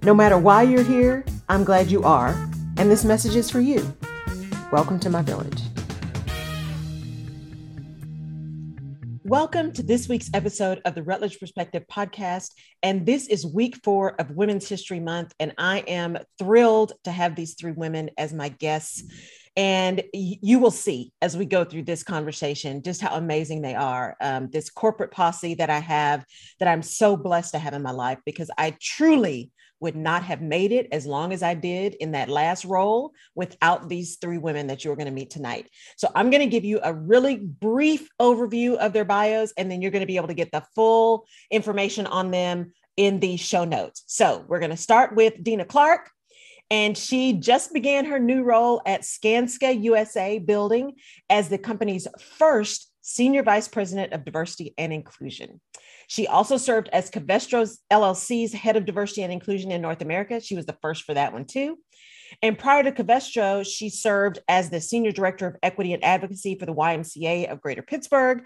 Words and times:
No 0.00 0.14
matter 0.14 0.38
why 0.38 0.62
you're 0.62 0.84
here, 0.84 1.24
I'm 1.48 1.64
glad 1.64 1.90
you 1.90 2.04
are, 2.04 2.28
and 2.76 2.88
this 2.88 3.04
message 3.04 3.34
is 3.34 3.50
for 3.50 3.60
you. 3.60 3.96
Welcome 4.70 5.00
to 5.00 5.10
my 5.10 5.22
village. 5.22 5.60
Welcome 9.24 9.72
to 9.72 9.82
this 9.82 10.08
week's 10.08 10.30
episode 10.32 10.80
of 10.84 10.94
the 10.94 11.02
Rutledge 11.02 11.40
Perspective 11.40 11.82
podcast. 11.90 12.52
And 12.84 13.04
this 13.04 13.26
is 13.26 13.44
week 13.44 13.80
four 13.82 14.14
of 14.20 14.30
Women's 14.30 14.68
History 14.68 15.00
Month. 15.00 15.34
And 15.40 15.52
I 15.58 15.80
am 15.80 16.16
thrilled 16.38 16.92
to 17.02 17.10
have 17.10 17.34
these 17.34 17.54
three 17.54 17.72
women 17.72 18.08
as 18.16 18.32
my 18.32 18.50
guests. 18.50 19.02
And 19.56 20.04
you 20.14 20.60
will 20.60 20.70
see 20.70 21.12
as 21.20 21.36
we 21.36 21.44
go 21.44 21.64
through 21.64 21.82
this 21.82 22.04
conversation 22.04 22.84
just 22.84 23.00
how 23.00 23.16
amazing 23.16 23.62
they 23.62 23.74
are. 23.74 24.16
Um, 24.20 24.48
this 24.48 24.70
corporate 24.70 25.10
posse 25.10 25.54
that 25.54 25.70
I 25.70 25.80
have, 25.80 26.24
that 26.60 26.68
I'm 26.68 26.82
so 26.82 27.16
blessed 27.16 27.54
to 27.54 27.58
have 27.58 27.74
in 27.74 27.82
my 27.82 27.90
life, 27.90 28.20
because 28.24 28.48
I 28.56 28.76
truly 28.80 29.50
would 29.80 29.96
not 29.96 30.22
have 30.24 30.42
made 30.42 30.72
it 30.72 30.88
as 30.92 31.06
long 31.06 31.32
as 31.32 31.42
I 31.42 31.54
did 31.54 31.94
in 31.94 32.12
that 32.12 32.28
last 32.28 32.64
role 32.64 33.12
without 33.34 33.88
these 33.88 34.16
three 34.16 34.38
women 34.38 34.66
that 34.68 34.84
you're 34.84 34.96
going 34.96 35.06
to 35.06 35.12
meet 35.12 35.30
tonight. 35.30 35.68
So 35.96 36.08
I'm 36.14 36.30
going 36.30 36.42
to 36.42 36.50
give 36.50 36.64
you 36.64 36.80
a 36.82 36.92
really 36.92 37.36
brief 37.36 38.08
overview 38.20 38.76
of 38.76 38.92
their 38.92 39.04
bios, 39.04 39.52
and 39.56 39.70
then 39.70 39.80
you're 39.80 39.90
going 39.90 40.00
to 40.00 40.06
be 40.06 40.16
able 40.16 40.28
to 40.28 40.34
get 40.34 40.52
the 40.52 40.64
full 40.74 41.26
information 41.50 42.06
on 42.06 42.30
them 42.30 42.72
in 42.96 43.20
the 43.20 43.36
show 43.36 43.64
notes. 43.64 44.02
So 44.06 44.44
we're 44.48 44.58
going 44.58 44.70
to 44.70 44.76
start 44.76 45.14
with 45.14 45.42
Dina 45.42 45.64
Clark. 45.64 46.10
And 46.70 46.98
she 46.98 47.32
just 47.32 47.72
began 47.72 48.04
her 48.06 48.18
new 48.18 48.42
role 48.42 48.82
at 48.84 49.00
Skanska 49.00 49.82
USA 49.84 50.38
building 50.38 50.96
as 51.30 51.48
the 51.48 51.56
company's 51.56 52.06
first 52.36 52.92
Senior 53.00 53.42
Vice 53.42 53.68
President 53.68 54.12
of 54.12 54.24
Diversity 54.24 54.74
and 54.76 54.92
Inclusion. 54.92 55.62
She 56.08 56.26
also 56.26 56.56
served 56.56 56.88
as 56.88 57.10
Covestro's 57.10 57.78
LLC's 57.92 58.54
head 58.54 58.76
of 58.76 58.86
diversity 58.86 59.22
and 59.22 59.32
inclusion 59.32 59.70
in 59.70 59.82
North 59.82 60.00
America. 60.02 60.40
She 60.40 60.56
was 60.56 60.64
the 60.66 60.76
first 60.80 61.04
for 61.04 61.14
that 61.14 61.34
one 61.34 61.44
too. 61.44 61.78
And 62.42 62.58
prior 62.58 62.82
to 62.82 62.92
Covestro, 62.92 63.64
she 63.64 63.90
served 63.90 64.38
as 64.48 64.70
the 64.70 64.80
senior 64.80 65.12
director 65.12 65.46
of 65.46 65.56
equity 65.62 65.92
and 65.92 66.02
advocacy 66.02 66.58
for 66.58 66.66
the 66.66 66.74
YMCA 66.74 67.52
of 67.52 67.60
Greater 67.60 67.82
Pittsburgh. 67.82 68.44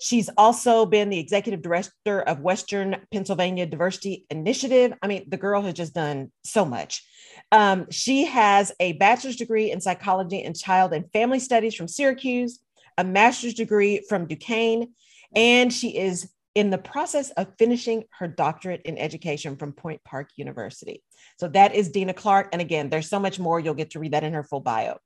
She's 0.00 0.30
also 0.36 0.86
been 0.86 1.10
the 1.10 1.18
executive 1.18 1.60
director 1.60 2.22
of 2.22 2.40
Western 2.40 2.96
Pennsylvania 3.12 3.66
Diversity 3.66 4.26
Initiative. 4.30 4.94
I 5.02 5.06
mean, 5.06 5.26
the 5.28 5.36
girl 5.36 5.62
has 5.62 5.74
just 5.74 5.94
done 5.94 6.32
so 6.44 6.64
much. 6.64 7.06
Um, 7.52 7.90
she 7.90 8.24
has 8.24 8.72
a 8.80 8.94
bachelor's 8.94 9.36
degree 9.36 9.70
in 9.70 9.82
psychology 9.82 10.42
and 10.42 10.58
child 10.58 10.94
and 10.94 11.12
family 11.12 11.38
studies 11.38 11.74
from 11.74 11.88
Syracuse, 11.88 12.58
a 12.96 13.04
master's 13.04 13.54
degree 13.54 14.02
from 14.08 14.26
Duquesne, 14.26 14.88
and 15.36 15.72
she 15.72 15.96
is 15.96 16.32
in 16.54 16.70
the 16.70 16.78
process 16.78 17.30
of 17.30 17.54
finishing 17.58 18.04
her 18.18 18.28
doctorate 18.28 18.82
in 18.82 18.98
education 18.98 19.56
from 19.56 19.72
Point 19.72 20.02
Park 20.04 20.28
University. 20.36 21.02
So 21.38 21.48
that 21.48 21.74
is 21.74 21.90
Dina 21.90 22.12
Clark. 22.12 22.50
And 22.52 22.60
again, 22.60 22.90
there's 22.90 23.08
so 23.08 23.18
much 23.18 23.38
more. 23.38 23.58
You'll 23.58 23.74
get 23.74 23.90
to 23.90 23.98
read 23.98 24.12
that 24.12 24.24
in 24.24 24.34
her 24.34 24.42
full 24.42 24.60
bio. 24.60 24.98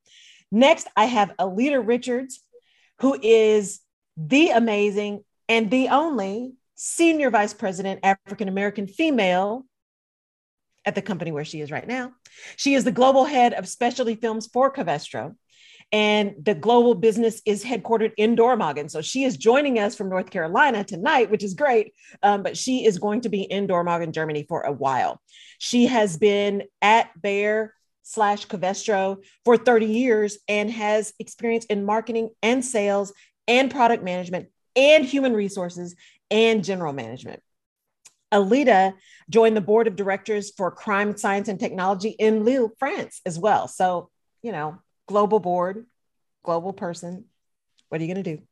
Next, 0.50 0.88
I 0.96 1.04
have 1.04 1.34
Alita 1.38 1.84
Richards, 1.84 2.40
who 3.00 3.18
is 3.20 3.80
the 4.16 4.50
amazing 4.50 5.24
and 5.48 5.70
the 5.70 5.88
only 5.88 6.54
senior 6.74 7.30
vice 7.30 7.54
president 7.54 8.00
African 8.02 8.48
American 8.48 8.86
female 8.86 9.64
at 10.84 10.94
the 10.94 11.02
company 11.02 11.32
where 11.32 11.44
she 11.44 11.60
is 11.60 11.70
right 11.70 11.86
now. 11.86 12.12
She 12.56 12.74
is 12.74 12.84
the 12.84 12.92
global 12.92 13.24
head 13.24 13.54
of 13.54 13.68
specialty 13.68 14.14
films 14.14 14.46
for 14.46 14.72
Covestro 14.72 15.34
and 15.92 16.34
the 16.42 16.54
global 16.54 16.94
business 16.94 17.40
is 17.46 17.64
headquartered 17.64 18.12
in 18.16 18.36
Dormagen. 18.36 18.90
So 18.90 19.00
she 19.00 19.24
is 19.24 19.36
joining 19.36 19.78
us 19.78 19.94
from 19.94 20.08
North 20.08 20.30
Carolina 20.30 20.84
tonight, 20.84 21.30
which 21.30 21.44
is 21.44 21.54
great. 21.54 21.94
Um, 22.22 22.42
but 22.42 22.56
she 22.56 22.84
is 22.84 22.98
going 22.98 23.20
to 23.22 23.28
be 23.28 23.42
in 23.42 23.68
Dormagen, 23.68 24.12
Germany 24.12 24.44
for 24.48 24.62
a 24.62 24.72
while. 24.72 25.20
She 25.58 25.86
has 25.86 26.16
been 26.16 26.64
at 26.82 27.10
Bayer 27.20 27.72
slash 28.02 28.46
Covestro 28.46 29.22
for 29.44 29.56
30 29.56 29.86
years 29.86 30.38
and 30.48 30.70
has 30.70 31.12
experience 31.18 31.64
in 31.66 31.84
marketing 31.84 32.30
and 32.42 32.64
sales 32.64 33.12
and 33.48 33.70
product 33.70 34.02
management 34.02 34.48
and 34.74 35.04
human 35.04 35.34
resources 35.34 35.94
and 36.30 36.64
general 36.64 36.92
management. 36.92 37.42
Alita 38.32 38.94
joined 39.30 39.56
the 39.56 39.60
board 39.60 39.86
of 39.86 39.96
directors 39.96 40.50
for 40.56 40.70
crime 40.70 41.16
science 41.16 41.48
and 41.48 41.58
technology 41.58 42.10
in 42.10 42.44
Lille, 42.44 42.72
France 42.78 43.20
as 43.24 43.38
well. 43.38 43.68
So, 43.68 44.10
you 44.42 44.52
know, 44.52 44.78
global 45.06 45.40
board, 45.40 45.86
global 46.44 46.72
person. 46.72 47.24
What 47.88 48.00
are 48.00 48.04
you 48.04 48.12
going 48.12 48.24
to 48.24 48.36
do? 48.36 48.42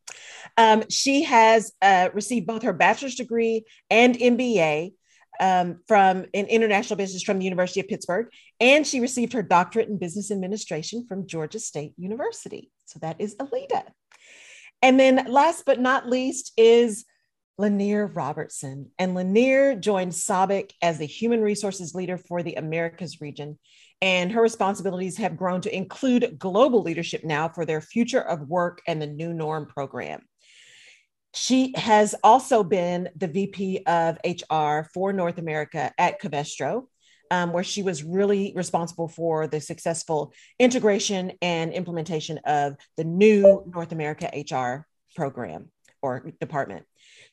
Um, 0.57 0.85
she 0.89 1.25
has 1.25 1.73
uh, 1.83 2.11
received 2.15 2.47
both 2.47 2.63
her 2.63 2.73
bachelor's 2.73 3.17
degree 3.17 3.65
and 3.91 4.15
MBA 4.17 4.93
um, 5.41 5.81
from 5.89 6.27
in 6.33 6.47
international 6.47 6.97
business 6.97 7.23
from 7.23 7.39
the 7.39 7.45
University 7.45 7.81
of 7.81 7.89
Pittsburgh, 7.89 8.29
and 8.61 8.87
she 8.87 9.01
received 9.01 9.33
her 9.33 9.43
doctorate 9.43 9.89
in 9.89 9.99
business 9.99 10.31
administration 10.31 11.07
from 11.09 11.27
Georgia 11.27 11.59
State 11.59 11.93
University. 11.97 12.71
So 12.85 13.01
that 13.01 13.21
is 13.21 13.35
Alita. 13.37 13.83
And 14.83 15.01
then 15.01 15.27
last 15.29 15.65
but 15.67 15.81
not 15.81 16.09
least 16.09 16.53
is 16.57 17.05
Lanier 17.59 18.07
Robertson. 18.07 18.91
And 18.99 19.15
Lanier 19.15 19.75
joined 19.75 20.13
SABIC 20.13 20.73
as 20.83 20.99
the 20.99 21.07
human 21.07 21.41
resources 21.41 21.95
leader 21.95 22.19
for 22.19 22.43
the 22.43 22.55
Americas 22.55 23.21
region 23.21 23.59
and 24.03 24.33
her 24.33 24.43
responsibilities 24.43 25.17
have 25.19 25.37
grown 25.37 25.61
to 25.63 25.75
include 25.75 26.39
global 26.39 26.83
leadership 26.83 27.25
now 27.25 27.49
for 27.49 27.65
their 27.65 27.81
Future 27.81 28.21
of 28.21 28.49
Work 28.49 28.83
and 28.87 29.01
the 29.01 29.07
New 29.07 29.33
Norm 29.33 29.67
program. 29.67 30.21
She 31.35 31.73
has 31.77 32.15
also 32.23 32.63
been 32.63 33.09
the 33.17 33.27
VP 33.27 33.85
of 33.87 34.19
HR 34.25 34.89
for 34.95 35.13
North 35.13 35.39
America 35.39 35.93
at 35.99 36.21
Covestro, 36.21 36.85
um, 37.31 37.53
where 37.53 37.65
she 37.65 37.83
was 37.83 38.05
really 38.05 38.53
responsible 38.55 39.09
for 39.09 39.49
the 39.49 39.61
successful 39.61 40.33
integration 40.61 41.33
and 41.43 41.73
implementation 41.73 42.39
of 42.45 42.77
the 42.97 43.05
new 43.05 43.65
North 43.67 43.91
America 43.91 44.31
HR 44.33 44.87
program 45.17 45.71
or 46.03 46.31
department. 46.41 46.87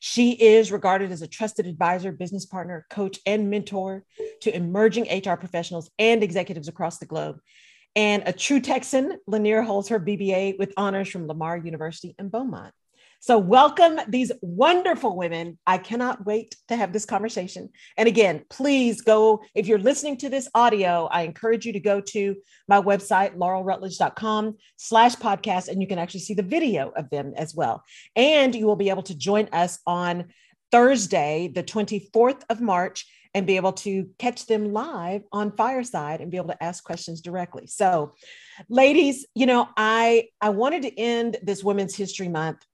She 0.04 0.32
is 0.32 0.72
regarded 0.72 1.12
as 1.12 1.22
a 1.22 1.28
trusted 1.28 1.64
advisor, 1.64 2.10
business 2.10 2.44
partner, 2.44 2.84
coach, 2.90 3.20
and 3.24 3.48
mentor 3.48 4.02
to 4.40 4.52
emerging 4.52 5.04
HR 5.04 5.36
professionals 5.36 5.92
and 5.96 6.24
executives 6.24 6.66
across 6.66 6.98
the 6.98 7.06
globe. 7.06 7.38
And 7.94 8.24
a 8.26 8.32
true 8.32 8.58
Texan, 8.58 9.18
Lanier 9.28 9.62
holds 9.62 9.90
her 9.90 10.00
BBA 10.00 10.58
with 10.58 10.72
honors 10.76 11.08
from 11.08 11.28
Lamar 11.28 11.56
University 11.56 12.16
in 12.18 12.30
Beaumont. 12.30 12.74
So, 13.24 13.38
welcome 13.38 14.00
these 14.08 14.32
wonderful 14.42 15.16
women. 15.16 15.56
I 15.64 15.78
cannot 15.78 16.26
wait 16.26 16.56
to 16.66 16.74
have 16.74 16.92
this 16.92 17.04
conversation. 17.04 17.68
And 17.96 18.08
again, 18.08 18.44
please 18.50 19.00
go, 19.00 19.44
if 19.54 19.68
you're 19.68 19.78
listening 19.78 20.16
to 20.16 20.28
this 20.28 20.48
audio, 20.56 21.06
I 21.06 21.22
encourage 21.22 21.64
you 21.64 21.72
to 21.72 21.78
go 21.78 22.00
to 22.00 22.34
my 22.66 22.82
website, 22.82 23.36
laurelrutledge.com 23.36 24.56
slash 24.74 25.14
podcast, 25.14 25.68
and 25.68 25.80
you 25.80 25.86
can 25.86 26.00
actually 26.00 26.18
see 26.18 26.34
the 26.34 26.42
video 26.42 26.90
of 26.96 27.10
them 27.10 27.32
as 27.36 27.54
well. 27.54 27.84
And 28.16 28.56
you 28.56 28.66
will 28.66 28.74
be 28.74 28.90
able 28.90 29.04
to 29.04 29.16
join 29.16 29.48
us 29.52 29.78
on 29.86 30.32
Thursday, 30.72 31.48
the 31.54 31.62
24th 31.62 32.42
of 32.50 32.60
March, 32.60 33.06
and 33.34 33.46
be 33.46 33.54
able 33.54 33.72
to 33.72 34.08
catch 34.18 34.46
them 34.46 34.72
live 34.72 35.22
on 35.30 35.56
Fireside 35.56 36.20
and 36.20 36.32
be 36.32 36.38
able 36.38 36.48
to 36.48 36.60
ask 36.60 36.82
questions 36.82 37.20
directly. 37.20 37.68
So, 37.68 38.14
ladies, 38.68 39.26
you 39.36 39.46
know, 39.46 39.68
I 39.76 40.30
I 40.40 40.48
wanted 40.48 40.82
to 40.82 40.98
end 40.98 41.36
this 41.40 41.62
Women's 41.62 41.94
History 41.94 42.28
Month 42.28 42.66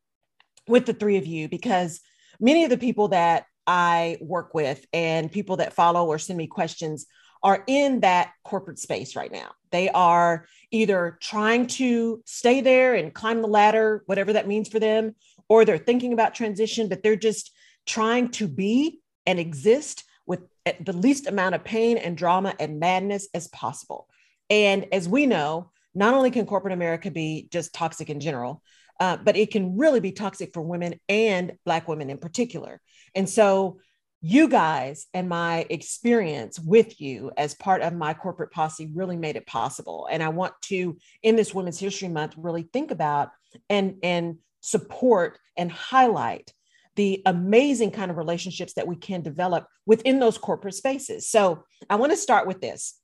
with 0.68 0.86
the 0.86 0.92
three 0.92 1.16
of 1.16 1.26
you 1.26 1.48
because 1.48 2.00
many 2.40 2.64
of 2.64 2.70
the 2.70 2.78
people 2.78 3.08
that 3.08 3.44
I 3.66 4.18
work 4.20 4.54
with 4.54 4.84
and 4.92 5.30
people 5.30 5.56
that 5.56 5.74
follow 5.74 6.06
or 6.06 6.18
send 6.18 6.38
me 6.38 6.46
questions 6.46 7.06
are 7.42 7.62
in 7.66 8.00
that 8.00 8.32
corporate 8.44 8.78
space 8.78 9.14
right 9.14 9.30
now. 9.30 9.50
They 9.70 9.88
are 9.90 10.46
either 10.70 11.18
trying 11.20 11.66
to 11.68 12.22
stay 12.24 12.60
there 12.60 12.94
and 12.94 13.14
climb 13.14 13.42
the 13.42 13.48
ladder, 13.48 14.02
whatever 14.06 14.32
that 14.32 14.48
means 14.48 14.68
for 14.68 14.78
them, 14.78 15.14
or 15.48 15.64
they're 15.64 15.78
thinking 15.78 16.12
about 16.12 16.34
transition, 16.34 16.88
but 16.88 17.02
they're 17.02 17.16
just 17.16 17.52
trying 17.86 18.30
to 18.30 18.48
be 18.48 19.00
and 19.26 19.38
exist 19.38 20.04
with 20.26 20.40
the 20.80 20.92
least 20.92 21.26
amount 21.26 21.54
of 21.54 21.64
pain 21.64 21.96
and 21.96 22.16
drama 22.16 22.54
and 22.58 22.80
madness 22.80 23.28
as 23.34 23.48
possible. 23.48 24.08
And 24.50 24.86
as 24.92 25.08
we 25.08 25.26
know, 25.26 25.70
not 25.94 26.14
only 26.14 26.30
can 26.30 26.46
corporate 26.46 26.74
America 26.74 27.10
be 27.10 27.48
just 27.50 27.72
toxic 27.72 28.10
in 28.10 28.20
general, 28.20 28.62
uh, 29.00 29.16
but 29.16 29.36
it 29.36 29.50
can 29.50 29.76
really 29.76 30.00
be 30.00 30.12
toxic 30.12 30.52
for 30.52 30.62
women 30.62 30.98
and 31.08 31.52
Black 31.64 31.88
women 31.88 32.10
in 32.10 32.18
particular. 32.18 32.80
And 33.14 33.28
so 33.28 33.78
you 34.20 34.48
guys 34.48 35.06
and 35.14 35.28
my 35.28 35.64
experience 35.70 36.58
with 36.58 37.00
you 37.00 37.30
as 37.36 37.54
part 37.54 37.82
of 37.82 37.92
my 37.94 38.14
corporate 38.14 38.50
posse 38.50 38.90
really 38.92 39.16
made 39.16 39.36
it 39.36 39.46
possible. 39.46 40.08
And 40.10 40.22
I 40.22 40.28
want 40.30 40.54
to, 40.62 40.96
in 41.22 41.36
this 41.36 41.54
Women's 41.54 41.78
History 41.78 42.08
Month, 42.08 42.34
really 42.36 42.68
think 42.72 42.90
about 42.90 43.30
and, 43.70 43.96
and 44.02 44.38
support 44.60 45.38
and 45.56 45.70
highlight 45.70 46.52
the 46.96 47.22
amazing 47.26 47.92
kind 47.92 48.10
of 48.10 48.16
relationships 48.16 48.74
that 48.74 48.88
we 48.88 48.96
can 48.96 49.22
develop 49.22 49.68
within 49.86 50.18
those 50.18 50.36
corporate 50.36 50.74
spaces. 50.74 51.30
So 51.30 51.64
I 51.88 51.94
want 51.94 52.10
to 52.10 52.18
start 52.18 52.48
with 52.48 52.60
this. 52.60 52.98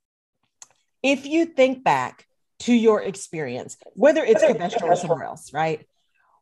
If 1.01 1.25
you 1.25 1.45
think 1.45 1.83
back 1.85 2.25
to 2.59 2.73
your 2.73 3.01
experience, 3.01 3.77
whether 3.93 4.23
it's 4.23 4.45
conventional 4.45 4.91
or 4.91 4.95
somewhere 4.95 5.23
else, 5.23 5.53
right? 5.53 5.85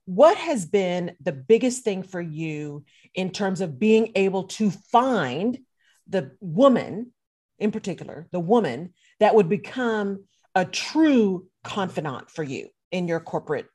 What 0.05 0.37
has 0.37 0.65
been 0.65 1.15
the 1.21 1.31
biggest 1.31 1.83
thing 1.83 2.03
for 2.03 2.21
you 2.21 2.83
in 3.15 3.31
terms 3.31 3.61
of 3.61 3.79
being 3.79 4.11
able 4.15 4.45
to 4.45 4.69
find 4.69 5.59
the 6.07 6.31
woman, 6.41 7.13
in 7.57 7.71
particular, 7.71 8.27
the 8.31 8.39
woman 8.39 8.93
that 9.19 9.33
would 9.33 9.49
become 9.49 10.25
a 10.55 10.65
true 10.65 11.47
confidant 11.63 12.29
for 12.29 12.43
you 12.43 12.67
in 12.91 13.07
your 13.07 13.19
corporate 13.19 13.67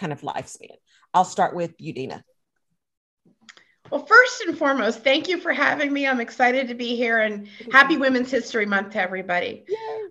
kind 0.00 0.12
of 0.12 0.22
lifespan? 0.22 0.76
I'll 1.12 1.24
start 1.24 1.54
with 1.54 1.74
you, 1.78 1.92
Dina. 1.92 2.24
Well, 3.90 4.06
first 4.06 4.42
and 4.42 4.56
foremost, 4.56 5.00
thank 5.00 5.28
you 5.28 5.38
for 5.38 5.52
having 5.52 5.92
me. 5.92 6.06
I'm 6.06 6.20
excited 6.20 6.68
to 6.68 6.74
be 6.74 6.96
here 6.96 7.18
and 7.18 7.48
happy 7.70 7.96
Women's 7.96 8.30
History 8.30 8.66
Month 8.66 8.92
to 8.92 9.00
everybody. 9.00 9.64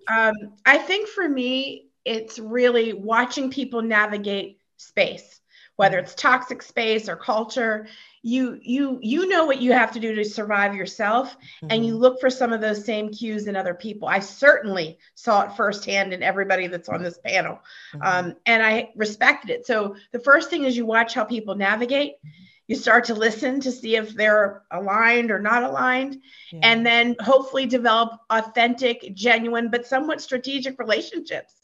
Um, 0.08 0.34
I 0.64 0.78
think 0.78 1.08
for 1.08 1.28
me, 1.28 1.86
it's 2.04 2.38
really 2.38 2.92
watching 2.92 3.50
people 3.50 3.82
navigate 3.82 4.60
space, 4.76 5.40
whether 5.76 5.98
it's 5.98 6.14
toxic 6.14 6.62
space 6.62 7.08
or 7.08 7.16
culture. 7.16 7.88
You 8.22 8.58
you 8.62 8.98
you 9.02 9.28
know 9.28 9.44
what 9.44 9.60
you 9.60 9.72
have 9.72 9.92
to 9.92 10.00
do 10.00 10.14
to 10.14 10.24
survive 10.24 10.74
yourself, 10.74 11.34
mm-hmm. 11.34 11.66
and 11.70 11.84
you 11.84 11.92
mm-hmm. 11.94 12.02
look 12.02 12.20
for 12.20 12.30
some 12.30 12.52
of 12.52 12.60
those 12.60 12.84
same 12.84 13.10
cues 13.10 13.48
in 13.48 13.56
other 13.56 13.74
people. 13.74 14.08
I 14.08 14.20
certainly 14.20 14.98
saw 15.14 15.42
it 15.42 15.56
firsthand 15.56 16.14
in 16.14 16.22
everybody 16.22 16.68
that's 16.68 16.88
on 16.88 17.02
this 17.02 17.18
panel, 17.18 17.60
mm-hmm. 17.94 18.02
um, 18.02 18.36
and 18.46 18.62
I 18.62 18.92
respected 18.94 19.50
it. 19.50 19.66
So 19.66 19.96
the 20.12 20.20
first 20.20 20.48
thing 20.48 20.64
is 20.64 20.76
you 20.76 20.86
watch 20.86 21.12
how 21.12 21.24
people 21.24 21.54
navigate. 21.56 22.14
Mm-hmm 22.18 22.44
you 22.66 22.76
start 22.76 23.04
to 23.04 23.14
listen 23.14 23.60
to 23.60 23.72
see 23.72 23.96
if 23.96 24.14
they're 24.14 24.62
aligned 24.70 25.30
or 25.30 25.38
not 25.38 25.62
aligned 25.62 26.20
yeah. 26.50 26.60
and 26.62 26.84
then 26.84 27.14
hopefully 27.20 27.66
develop 27.66 28.18
authentic 28.30 29.14
genuine 29.14 29.70
but 29.70 29.86
somewhat 29.86 30.20
strategic 30.20 30.78
relationships. 30.78 31.54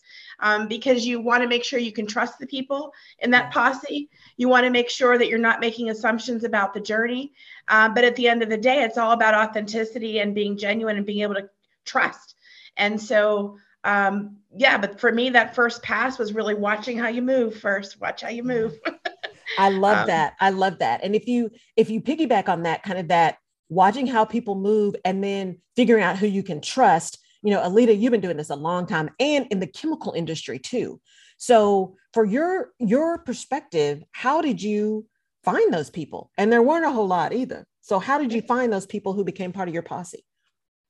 Um, 0.43 0.69
because 0.69 1.07
you 1.07 1.21
want 1.21 1.43
to 1.43 1.49
make 1.51 1.65
sure 1.65 1.79
you 1.79 1.93
can 1.93 2.07
trust 2.07 2.39
the 2.39 2.47
people 2.47 2.95
in 3.19 3.31
that 3.33 3.53
posse. 3.53 4.09
You 4.39 4.49
want 4.49 4.65
to 4.65 4.71
make 4.71 4.89
sure 4.89 5.19
that 5.19 5.29
you're 5.29 5.39
not 5.39 5.61
making 5.61 5.91
assumptions 5.91 6.45
about 6.45 6.73
the 6.73 6.81
journey. 6.81 7.35
Uh, 7.69 7.91
but 7.91 8.05
at 8.05 8.17
the 8.17 8.27
end 8.27 8.43
of 8.43 8.49
the 8.49 8.57
day 8.57 8.83
it's 8.83 8.97
all 8.97 9.13
about 9.13 9.35
authenticity 9.35 10.21
and 10.21 10.35
being 10.35 10.57
genuine 10.57 10.97
and 10.97 11.05
being 11.05 11.21
able 11.21 11.35
to 11.35 11.51
trust. 11.85 12.37
And 12.79 12.99
so 12.99 13.59
um, 13.85 14.37
yeah 14.55 14.79
but 14.79 14.99
for 14.99 15.13
me 15.13 15.31
that 15.31 15.55
first 15.55 15.83
pass 15.83 16.19
was 16.19 16.35
really 16.35 16.55
watching 16.55 16.97
how 16.97 17.09
you 17.09 17.21
move 17.21 17.57
first. 17.59 18.01
Watch 18.01 18.23
how 18.23 18.31
you 18.31 18.43
move 18.43 18.79
I 19.59 19.71
love 19.71 19.99
um, 19.99 20.07
that. 20.07 20.35
I 20.41 20.51
love 20.51 20.79
that. 20.79 21.01
And 21.03 21.15
if 21.15 21.27
you 21.27 21.51
if 21.77 21.91
you 21.91 22.01
piggyback 22.01 22.49
on 22.49 22.63
that 22.65 22.83
kind 22.83 22.99
of 22.99 23.09
that 23.09 23.39
watching 23.69 24.07
how 24.07 24.25
people 24.25 24.55
move 24.55 24.97
and 25.05 25.23
then 25.23 25.59
figuring 25.77 26.03
out 26.03 26.19
who 26.19 26.27
you 26.27 26.43
can 26.43 26.61
trust, 26.61 27.19
you 27.43 27.51
know, 27.51 27.61
Alita, 27.61 27.99
you've 27.99 28.11
been 28.11 28.21
doing 28.21 28.37
this 28.37 28.51
a 28.51 28.57
long 28.57 28.87
time 28.87 29.11
and 29.19 29.47
in 29.51 29.61
the 29.61 29.67
chemical 29.67 30.13
industry 30.13 30.59
too. 30.59 31.01
So 31.37 31.97
for 32.13 32.25
your 32.25 32.73
your 32.79 33.19
perspective, 33.19 34.03
how 34.13 34.43
did 34.43 34.63
you 34.63 35.07
find 35.45 35.73
those 35.73 35.91
people? 35.91 36.31
And 36.37 36.53
there 36.53 36.63
weren't 36.63 36.85
a 36.85 36.91
whole 36.91 37.07
lot 37.07 37.33
either. 37.33 37.67
So 37.81 37.99
how 37.99 38.19
did 38.19 38.33
you 38.33 38.43
find 38.43 38.73
those 38.73 38.87
people 38.87 39.15
who 39.15 39.25
became 39.25 39.53
part 39.53 39.69
of 39.69 39.75
your 39.75 39.83
posse? 39.83 40.25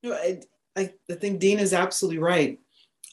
You 0.01 0.09
know, 0.09 0.15
I, 0.17 0.41
I, 0.75 0.93
I 1.09 1.13
think 1.13 1.39
Dina 1.39 1.61
is 1.61 1.73
absolutely 1.73 2.19
right. 2.19 2.59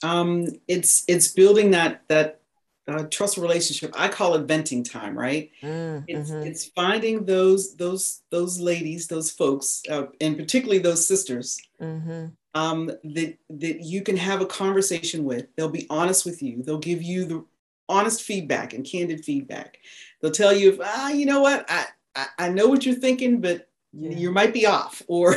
Um, 0.03 0.49
it's 0.67 1.05
it's 1.09 1.29
building 1.29 1.71
that 1.73 2.03
that 2.09 2.41
uh, 2.88 3.05
trust 3.11 3.37
relationship. 3.37 3.94
I 3.96 4.08
call 4.08 4.35
it 4.35 4.46
venting 4.46 4.82
time, 4.82 5.17
right? 5.17 5.50
Mm, 5.62 6.05
it's, 6.08 6.31
mm-hmm. 6.31 6.46
it's 6.46 6.64
finding 6.67 7.25
those 7.25 7.76
those 7.76 8.23
those 8.31 8.58
ladies, 8.58 9.06
those 9.06 9.31
folks, 9.31 9.82
uh, 9.90 10.06
and 10.20 10.37
particularly 10.37 10.79
those 10.79 11.06
sisters, 11.06 11.58
mm-hmm. 11.81 12.26
um, 12.55 12.87
that 12.87 13.37
that 13.50 13.81
you 13.82 14.02
can 14.02 14.17
have 14.17 14.40
a 14.40 14.46
conversation 14.46 15.25
with. 15.25 15.46
They'll 15.55 15.69
be 15.69 15.87
honest 15.90 16.25
with 16.25 16.43
you. 16.43 16.62
They'll 16.62 16.79
give 16.79 17.02
you 17.02 17.25
the 17.26 17.44
honest 17.90 18.23
feedback 18.23 18.73
and 18.73 18.85
candid 18.85 19.25
feedback. 19.25 19.79
They'll 20.20 20.31
tell 20.31 20.55
you 20.55 20.73
if 20.73 20.81
ah, 20.82 21.11
you 21.11 21.26
know 21.26 21.43
what, 21.43 21.67
I 21.69 21.87
I, 22.17 22.26
I 22.38 22.49
know 22.49 22.69
what 22.69 22.87
you're 22.87 22.94
thinking, 22.94 23.43
but 23.43 23.69
yeah. 23.93 24.12
you 24.12 24.32
might 24.32 24.55
be 24.55 24.64
off, 24.64 25.02
or 25.08 25.37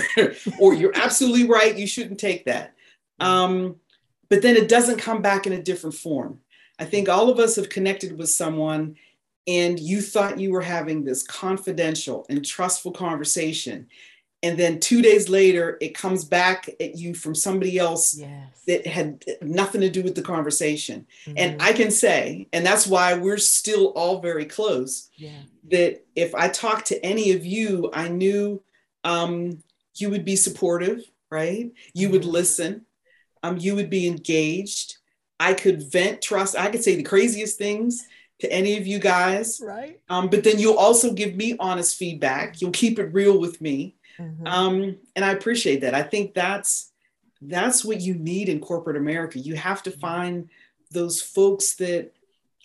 or 0.60 0.74
you're 0.74 0.96
absolutely 0.96 1.48
right. 1.48 1.78
You 1.78 1.86
shouldn't 1.86 2.20
take 2.20 2.46
that. 2.46 2.76
Um, 3.20 3.76
but 4.30 4.42
then 4.42 4.56
it 4.56 4.70
doesn't 4.70 4.98
come 4.98 5.22
back 5.22 5.46
in 5.46 5.52
a 5.52 5.62
different 5.62 5.94
form 5.94 6.40
I 6.82 6.86
think 6.86 7.08
all 7.08 7.30
of 7.30 7.38
us 7.38 7.56
have 7.58 7.70
connected 7.70 8.18
with 8.18 8.30
someone 8.30 8.96
and 9.48 9.80
you 9.80 10.02
thought 10.02 10.40
you 10.40 10.52
were 10.52 10.62
having 10.62 11.04
this 11.04 11.22
confidential 11.22 12.26
and 12.28 12.44
trustful 12.44 12.92
conversation. 12.92 13.88
And 14.42 14.58
then 14.58 14.80
two 14.80 15.04
days 15.04 15.30
later, 15.30 15.78
it 15.80 15.94
comes 15.94 16.26
back 16.26 16.68
at 16.80 16.98
you 16.98 17.14
from 17.14 17.36
somebody 17.36 17.78
else 17.78 18.18
yes. 18.18 18.64
that 18.66 18.88
had 18.88 19.24
nothing 19.44 19.82
to 19.82 19.92
do 19.92 20.02
with 20.02 20.16
the 20.16 20.24
conversation. 20.24 21.06
Mm-hmm. 21.26 21.38
And 21.38 21.62
I 21.62 21.74
can 21.74 21.92
say, 21.92 22.48
and 22.52 22.66
that's 22.66 22.88
why 22.88 23.14
we're 23.14 23.38
still 23.38 23.90
all 23.90 24.20
very 24.20 24.46
close, 24.46 25.12
yeah. 25.16 25.44
that 25.70 26.04
if 26.16 26.34
I 26.34 26.50
talked 26.50 26.88
to 26.88 27.06
any 27.06 27.34
of 27.34 27.46
you, 27.46 27.92
I 27.94 28.08
knew 28.08 28.64
um, 29.04 29.62
you 29.98 30.10
would 30.10 30.26
be 30.26 30.36
supportive, 30.36 31.04
right? 31.30 31.72
You 31.94 32.08
mm-hmm. 32.08 32.14
would 32.14 32.26
listen, 32.26 32.88
um, 33.44 33.60
you 33.60 33.76
would 33.76 33.92
be 33.92 34.08
engaged 34.08 34.98
I 35.42 35.56
could 35.56 35.92
vent, 35.92 36.22
trust, 36.22 36.56
I 36.56 36.70
could 36.70 36.84
say 36.84 36.96
the 36.96 37.02
craziest 37.02 37.58
things 37.58 38.08
to 38.42 38.52
any 38.52 38.78
of 38.78 38.86
you 38.86 39.00
guys. 39.00 39.60
Right. 39.64 40.00
Um, 40.08 40.30
but 40.30 40.44
then 40.44 40.60
you'll 40.60 40.78
also 40.78 41.14
give 41.14 41.36
me 41.36 41.56
honest 41.60 41.98
feedback. 41.98 42.62
You'll 42.62 42.70
keep 42.70 43.00
it 43.00 43.12
real 43.12 43.40
with 43.40 43.60
me. 43.60 43.96
Mm-hmm. 44.20 44.46
Um, 44.46 44.98
and 45.16 45.26
I 45.26 45.32
appreciate 45.32 45.82
that. 45.82 45.96
I 45.96 46.04
think 46.04 46.36
that's 46.36 46.92
that's 47.42 47.84
what 47.84 48.02
you 48.02 48.14
need 48.14 48.50
in 48.50 48.60
corporate 48.60 48.98
America. 48.98 49.40
You 49.40 49.56
have 49.56 49.82
to 49.84 49.90
mm-hmm. 49.90 50.00
find 50.00 50.50
those 50.92 51.22
folks 51.22 51.74
that 51.76 52.12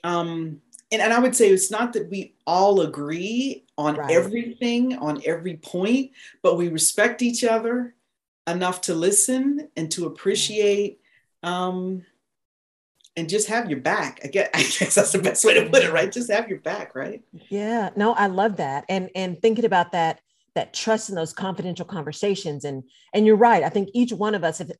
um 0.04 0.60
and, 0.92 1.00
and 1.00 1.14
I 1.14 1.18
would 1.18 1.34
say 1.34 1.48
it's 1.48 1.70
not 1.70 1.94
that 1.94 2.10
we 2.10 2.34
all 2.46 2.82
agree 2.82 3.64
on 3.78 3.96
right. 3.96 4.10
everything, 4.10 4.98
on 4.98 5.22
every 5.24 5.56
point, 5.56 6.10
but 6.42 6.56
we 6.56 6.68
respect 6.68 7.22
each 7.22 7.42
other 7.42 7.94
enough 8.46 8.82
to 8.82 8.94
listen 8.94 9.68
and 9.76 9.90
to 9.92 10.06
appreciate 10.06 11.00
um, 11.42 12.04
and 13.16 13.28
just 13.28 13.48
have 13.48 13.70
your 13.70 13.80
back. 13.80 14.20
I 14.24 14.28
guess, 14.28 14.50
I 14.54 14.58
guess 14.58 14.94
that's 14.94 15.12
the 15.12 15.18
best 15.18 15.44
way 15.44 15.54
to 15.54 15.68
put 15.68 15.82
it, 15.82 15.92
right? 15.92 16.10
Just 16.10 16.30
have 16.30 16.48
your 16.48 16.60
back, 16.60 16.94
right? 16.94 17.22
Yeah. 17.48 17.90
No, 17.96 18.12
I 18.12 18.26
love 18.26 18.56
that. 18.56 18.84
And 18.88 19.10
and 19.14 19.40
thinking 19.40 19.64
about 19.64 19.92
that 19.92 20.20
that 20.54 20.72
trust 20.72 21.10
in 21.10 21.14
those 21.14 21.32
confidential 21.32 21.84
conversations 21.84 22.64
and 22.64 22.82
and 23.12 23.26
you're 23.26 23.36
right. 23.36 23.62
I 23.62 23.68
think 23.68 23.90
each 23.94 24.12
one 24.12 24.34
of 24.34 24.44
us 24.44 24.58
have 24.58 24.72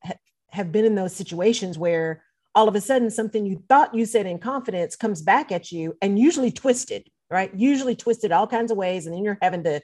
have 0.51 0.73
been 0.73 0.85
in 0.85 0.95
those 0.95 1.15
situations 1.15 1.79
where 1.79 2.23
all 2.55 2.69
of 2.69 2.75
a 2.75 2.81
sudden 2.81 3.11
something 3.11 3.45
you 3.45 3.63
thought 3.69 3.95
you 3.95 4.07
said 4.07 4.27
in 4.27 4.39
confidence 4.39 4.97
comes 4.97 5.23
back 5.23 5.53
at 5.53 5.71
you 5.71 5.95
and 6.01 6.19
usually 6.19 6.51
twisted, 6.51 7.07
right? 7.31 7.55
Usually 7.55 7.95
twisted 7.95 8.33
all 8.33 8.47
kinds 8.47 8.71
of 8.71 8.79
ways 8.79 9.07
and 9.07 9.15
then 9.15 9.23
you're 9.23 9.39
having 9.43 9.65
to 9.65 9.83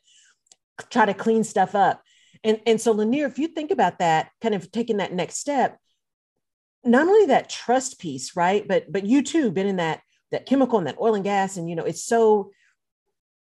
try 0.90 1.04
to 1.04 1.14
clean 1.14 1.44
stuff 1.44 1.74
up. 1.74 2.02
And 2.42 2.60
and 2.66 2.80
so 2.80 2.92
Lanier, 2.92 3.26
if 3.26 3.38
you 3.38 3.48
think 3.48 3.70
about 3.70 3.98
that, 3.98 4.30
kind 4.40 4.54
of 4.54 4.72
taking 4.72 4.96
that 4.96 5.12
next 5.12 5.36
step, 5.36 5.78
not 6.84 7.06
only 7.06 7.26
that 7.26 7.48
trust 7.48 7.98
piece, 7.98 8.36
right? 8.36 8.66
But 8.66 8.90
but 8.90 9.06
you 9.06 9.22
too 9.22 9.50
been 9.50 9.66
in 9.66 9.76
that 9.76 10.00
that 10.30 10.46
chemical 10.46 10.78
and 10.78 10.86
that 10.86 11.00
oil 11.00 11.14
and 11.14 11.24
gas, 11.24 11.56
and 11.56 11.68
you 11.68 11.76
know, 11.76 11.84
it's 11.84 12.04
so 12.04 12.50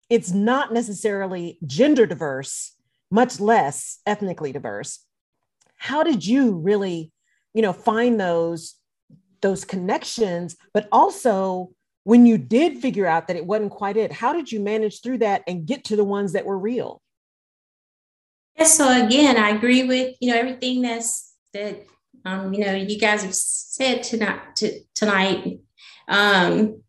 it's 0.10 0.32
not 0.32 0.74
necessarily 0.74 1.60
gender 1.66 2.06
diverse, 2.06 2.76
much 3.12 3.40
less 3.40 4.00
ethnically 4.06 4.52
diverse. 4.52 5.06
How 5.76 6.04
did 6.04 6.26
you 6.26 6.56
really, 6.56 7.12
you 7.54 7.62
know, 7.62 7.74
find 7.74 8.20
those 8.20 8.76
those 9.42 9.64
connections, 9.64 10.58
but 10.74 10.90
also 10.92 11.72
when 12.04 12.26
you 12.26 12.38
did 12.38 12.80
figure 12.80 13.06
out 13.06 13.28
that 13.28 13.38
it 13.38 13.46
wasn't 13.46 13.72
quite 13.72 13.96
it, 13.96 14.12
how 14.12 14.34
did 14.34 14.52
you 14.52 14.60
manage 14.60 15.02
through 15.02 15.20
that 15.20 15.44
and 15.48 15.66
get 15.66 15.86
to 15.86 15.96
the 15.96 16.04
ones 16.04 16.34
that 16.34 16.46
were 16.46 16.58
real? 16.58 17.02
Yes, 18.58 18.76
so 18.76 19.06
again, 19.06 19.38
I 19.38 19.52
agree 19.52 19.84
with 19.84 20.16
you 20.20 20.32
know 20.32 20.38
everything 20.38 20.82
that's 20.82 21.36
that 21.54 21.86
um, 22.26 22.54
you 22.54 22.66
know, 22.66 22.74
you 22.74 23.00
guys 23.00 23.24
have 23.24 23.36
said 23.36 24.04
tonight, 24.04 24.56
to, 24.58 24.80
tonight, 24.96 25.60
um, 26.08 26.82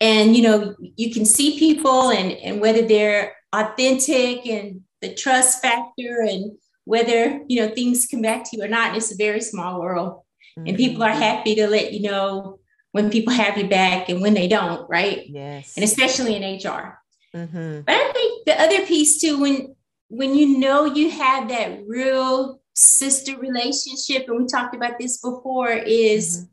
and 0.00 0.36
you 0.36 0.42
know, 0.42 0.74
you 0.78 1.12
can 1.12 1.24
see 1.24 1.58
people 1.58 2.10
and 2.10 2.32
and 2.32 2.60
whether 2.60 2.86
they're 2.86 3.34
authentic 3.52 4.46
and 4.46 4.82
the 5.00 5.14
trust 5.14 5.60
factor 5.60 6.22
and 6.22 6.52
whether 6.84 7.40
you 7.48 7.60
know 7.60 7.74
things 7.74 8.06
come 8.06 8.22
back 8.22 8.44
to 8.44 8.56
you 8.56 8.64
or 8.64 8.68
not. 8.68 8.96
It's 8.96 9.12
a 9.12 9.16
very 9.16 9.40
small 9.40 9.80
world, 9.80 10.22
mm-hmm. 10.58 10.68
and 10.68 10.76
people 10.76 11.02
are 11.02 11.10
happy 11.10 11.54
to 11.56 11.66
let 11.66 11.92
you 11.92 12.02
know 12.02 12.60
when 12.92 13.10
people 13.10 13.32
have 13.32 13.56
you 13.56 13.68
back 13.68 14.08
and 14.08 14.20
when 14.20 14.34
they 14.34 14.48
don't, 14.48 14.88
right? 14.88 15.24
Yes. 15.28 15.74
And 15.76 15.84
especially 15.84 16.36
in 16.36 16.42
HR. 16.42 16.98
Mm-hmm. 17.34 17.82
But 17.82 17.94
I 17.94 18.12
think 18.12 18.44
the 18.46 18.60
other 18.60 18.86
piece 18.86 19.20
too, 19.20 19.40
when 19.40 19.76
when 20.08 20.34
you 20.34 20.58
know 20.58 20.86
you 20.86 21.10
have 21.10 21.48
that 21.48 21.80
real 21.86 22.59
sister 22.80 23.36
relationship, 23.38 24.28
and 24.28 24.38
we 24.38 24.46
talked 24.46 24.74
about 24.74 24.98
this 24.98 25.18
before, 25.18 25.70
is 25.70 26.38
mm-hmm. 26.38 26.46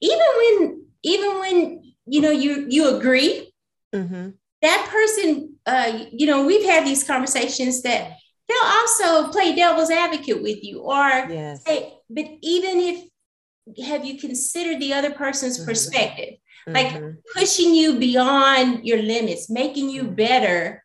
even 0.00 0.26
when 0.36 0.86
even 1.02 1.38
when 1.38 1.92
you 2.06 2.20
know 2.20 2.30
you 2.30 2.66
you 2.68 2.96
agree, 2.96 3.52
mm-hmm. 3.94 4.30
that 4.62 4.88
person, 4.90 5.54
uh, 5.66 6.04
you 6.12 6.26
know, 6.26 6.44
we've 6.46 6.64
had 6.64 6.86
these 6.86 7.04
conversations 7.04 7.82
that 7.82 8.12
they'll 8.48 8.58
also 8.62 9.28
play 9.30 9.54
devil's 9.54 9.90
advocate 9.90 10.42
with 10.42 10.62
you, 10.64 10.80
or 10.80 11.08
yes. 11.30 11.64
say, 11.64 11.94
but 12.08 12.24
even 12.42 12.80
if 12.80 13.04
have 13.86 14.04
you 14.04 14.18
considered 14.18 14.80
the 14.80 14.94
other 14.94 15.10
person's 15.10 15.58
mm-hmm. 15.58 15.68
perspective? 15.68 16.34
Like 16.66 16.88
mm-hmm. 16.88 17.10
pushing 17.34 17.74
you 17.74 17.98
beyond 17.98 18.84
your 18.84 19.00
limits, 19.00 19.48
making 19.48 19.88
you 19.88 20.02
mm-hmm. 20.02 20.14
better. 20.14 20.84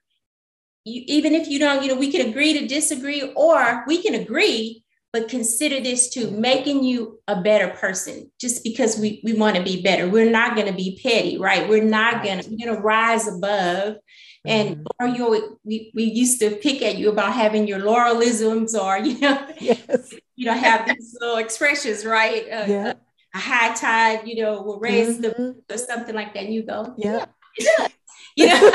You, 0.86 1.04
even 1.08 1.34
if 1.34 1.48
you 1.48 1.60
don't, 1.60 1.84
you 1.84 1.90
know, 1.90 2.00
we 2.00 2.12
can 2.12 2.30
agree 2.30 2.58
to 2.60 2.68
disagree, 2.68 3.34
or 3.36 3.84
we 3.88 4.02
can 4.02 4.16
agree, 4.16 4.84
but 5.12 5.30
consider 5.30 5.80
this 5.80 6.10
too, 6.10 6.32
making 6.32 6.84
you 6.84 7.20
a 7.28 7.42
better 7.42 7.70
person 7.70 8.32
just 8.40 8.64
because 8.64 8.98
we, 8.98 9.22
we 9.24 9.34
want 9.34 9.56
to 9.56 9.64
be 9.64 9.82
better. 9.82 10.10
We're 10.10 10.30
not 10.30 10.56
going 10.56 10.68
to 10.68 10.74
be 10.74 11.00
petty, 11.02 11.38
right? 11.38 11.70
We're 11.70 11.84
not 11.84 12.24
going 12.24 12.42
to, 12.42 12.50
we're 12.50 12.66
going 12.66 12.76
to 12.76 12.82
rise 12.82 13.28
above. 13.28 13.98
And 14.46 14.78
mm-hmm. 14.78 14.84
or 15.00 15.08
you 15.08 15.58
we, 15.64 15.92
we 15.96 16.04
used 16.04 16.42
to 16.42 16.50
pick 16.58 16.82
at 16.82 16.98
you 16.98 17.10
about 17.10 17.32
having 17.32 17.66
your 17.66 17.80
lauralisms 17.80 18.78
or 18.78 18.98
you 18.98 19.18
know 19.22 19.48
yes. 19.62 20.14
you 20.36 20.46
know 20.46 20.54
have 20.54 20.86
these 20.86 21.16
little 21.22 21.38
expressions 21.38 22.06
right 22.06 22.44
uh, 22.52 22.66
yeah 22.68 22.94
a 23.34 23.40
high 23.40 23.74
tide, 23.74 24.28
you 24.28 24.42
know, 24.42 24.62
will 24.62 24.80
raise 24.80 25.18
mm-hmm. 25.18 25.60
the 25.68 25.76
or 25.76 25.78
something 25.78 26.16
like 26.16 26.34
that. 26.34 26.44
And 26.44 26.54
you 26.54 26.64
go, 26.64 26.94
yeah, 26.98 27.26
yeah 27.58 27.88
you 28.36 28.48
know, 28.48 28.74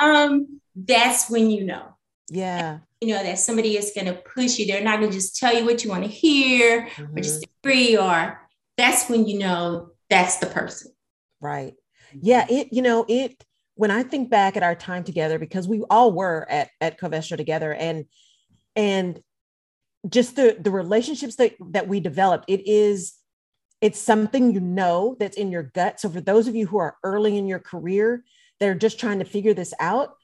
um, 0.00 0.60
that's 0.86 1.28
when 1.30 1.50
you 1.50 1.64
know. 1.64 1.96
Yeah. 2.30 2.78
You 3.00 3.14
know, 3.14 3.22
that 3.22 3.38
somebody 3.38 3.76
is 3.76 3.92
going 3.94 4.06
to 4.06 4.14
push 4.14 4.58
you. 4.58 4.66
They're 4.66 4.84
not 4.84 4.98
going 4.98 5.10
to 5.10 5.16
just 5.16 5.36
tell 5.36 5.54
you 5.54 5.64
what 5.64 5.82
you 5.82 5.90
want 5.90 6.04
to 6.04 6.10
hear 6.10 6.86
mm-hmm. 6.86 7.16
or 7.16 7.20
just 7.20 7.42
mm-hmm. 7.42 7.68
agree, 7.68 7.96
or 7.96 8.40
that's 8.76 9.08
when 9.08 9.26
you 9.26 9.38
know 9.38 9.90
that's 10.10 10.36
the 10.36 10.46
person. 10.46 10.92
Right. 11.40 11.74
Yeah. 12.20 12.46
It, 12.48 12.72
you 12.72 12.82
know, 12.82 13.04
it, 13.08 13.44
when 13.74 13.90
I 13.90 14.02
think 14.02 14.30
back 14.30 14.56
at 14.56 14.62
our 14.62 14.74
time 14.74 15.04
together, 15.04 15.38
because 15.38 15.68
we 15.68 15.82
all 15.88 16.12
were 16.12 16.46
at, 16.50 16.70
at 16.80 17.00
Covestro 17.00 17.36
together 17.36 17.72
and, 17.72 18.06
and 18.74 19.22
just 20.08 20.36
the, 20.36 20.56
the 20.58 20.70
relationships 20.70 21.36
that, 21.36 21.54
that 21.70 21.88
we 21.88 22.00
developed, 22.00 22.44
it 22.48 22.66
is 22.66 23.14
it's 23.80 24.00
something 24.00 24.52
you 24.52 24.60
know 24.60 25.16
that's 25.20 25.36
in 25.36 25.52
your 25.52 25.62
gut. 25.62 26.00
So 26.00 26.08
for 26.08 26.20
those 26.20 26.48
of 26.48 26.56
you 26.56 26.66
who 26.66 26.78
are 26.78 26.96
early 27.04 27.38
in 27.38 27.46
your 27.46 27.60
career, 27.60 28.24
they're 28.58 28.74
just 28.74 28.98
trying 28.98 29.20
to 29.20 29.24
figure 29.24 29.54
this 29.54 29.72
out, 29.78 30.16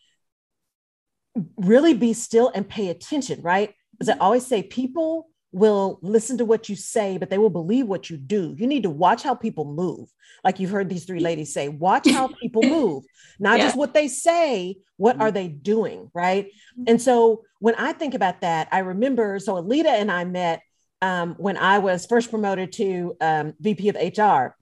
really 1.57 1.95
be 1.95 2.13
still 2.13 2.51
and 2.55 2.69
pay 2.69 2.89
attention, 2.89 3.43
right? 3.43 3.75
As 4.01 4.09
I 4.09 4.17
always 4.19 4.47
say, 4.47 4.63
people 4.63 5.29
will 5.55 6.01
listen 6.03 6.37
to 6.39 6.45
what 6.45 6.69
you 6.69 6.75
say, 6.75 7.17
but 7.17 7.31
they 7.31 7.39
will 7.39 7.49
believe 7.49 7.87
what 7.87 8.11
you 8.11 8.17
do. 8.17 8.55
You 8.59 8.67
need 8.67 8.83
to 8.83 8.91
watch 8.91 9.23
how 9.23 9.37
people 9.37 9.65
move. 9.65 10.09
Like 10.43 10.59
you've 10.59 10.73
heard 10.73 10.89
these 10.89 11.05
three 11.05 11.21
ladies 11.21 11.55
say, 11.55 11.69
watch 11.69 12.11
how 12.11 12.27
people 12.43 12.63
move, 12.63 13.05
not 13.39 13.59
yeah. 13.59 13.67
just 13.67 13.77
what 13.77 13.95
they 13.95 14.09
say, 14.09 14.77
what 14.97 15.21
are 15.21 15.31
they 15.31 15.47
doing? 15.47 16.11
Right. 16.13 16.51
And 16.89 17.01
so 17.01 17.45
when 17.61 17.77
I 17.77 17.93
think 17.93 18.15
about 18.15 18.41
that, 18.41 18.69
I 18.73 18.81
remember, 18.81 19.39
so 19.39 19.55
Alita 19.55 19.87
and 19.87 20.11
I 20.11 20.25
met 20.25 20.61
um, 21.01 21.35
when 21.39 21.57
I 21.57 21.79
was 21.79 22.07
first 22.07 22.31
promoted 22.31 22.73
to 22.73 23.17
um, 23.21 23.55
VP 23.61 23.91
of 23.91 23.97
HR, 23.97 24.57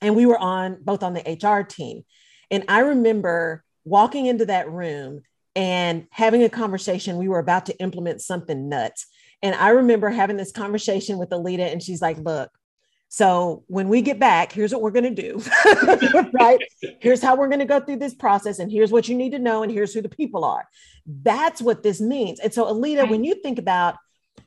and 0.00 0.16
we 0.16 0.26
were 0.26 0.38
on 0.38 0.78
both 0.82 1.02
on 1.02 1.12
the 1.12 1.20
HR 1.20 1.62
team. 1.62 2.04
And 2.50 2.64
I 2.68 2.80
remember 2.80 3.64
walking 3.84 4.26
into 4.26 4.46
that 4.46 4.70
room 4.70 5.22
and 5.54 6.06
having 6.10 6.42
a 6.42 6.48
conversation. 6.48 7.16
We 7.16 7.28
were 7.28 7.38
about 7.38 7.66
to 7.66 7.78
implement 7.78 8.20
something 8.20 8.68
nuts. 8.68 9.06
And 9.42 9.54
I 9.54 9.70
remember 9.70 10.08
having 10.08 10.36
this 10.36 10.52
conversation 10.52 11.18
with 11.18 11.30
Alita, 11.30 11.70
and 11.72 11.82
she's 11.82 12.00
like, 12.00 12.18
Look, 12.18 12.50
so 13.08 13.64
when 13.66 13.88
we 13.88 14.00
get 14.00 14.18
back, 14.18 14.52
here's 14.52 14.72
what 14.72 14.80
we're 14.80 14.90
going 14.90 15.14
to 15.14 15.22
do. 15.22 15.42
right? 16.32 16.58
Here's 17.00 17.22
how 17.22 17.36
we're 17.36 17.48
going 17.48 17.58
to 17.58 17.66
go 17.66 17.78
through 17.78 17.98
this 17.98 18.14
process. 18.14 18.58
And 18.58 18.72
here's 18.72 18.90
what 18.90 19.06
you 19.06 19.14
need 19.14 19.32
to 19.32 19.38
know. 19.38 19.62
And 19.62 19.70
here's 19.70 19.92
who 19.92 20.00
the 20.00 20.08
people 20.08 20.46
are. 20.46 20.66
That's 21.04 21.60
what 21.60 21.82
this 21.82 22.00
means. 22.00 22.40
And 22.40 22.54
so, 22.54 22.64
Alita, 22.64 23.10
when 23.10 23.22
you 23.22 23.34
think 23.34 23.58
about 23.58 23.96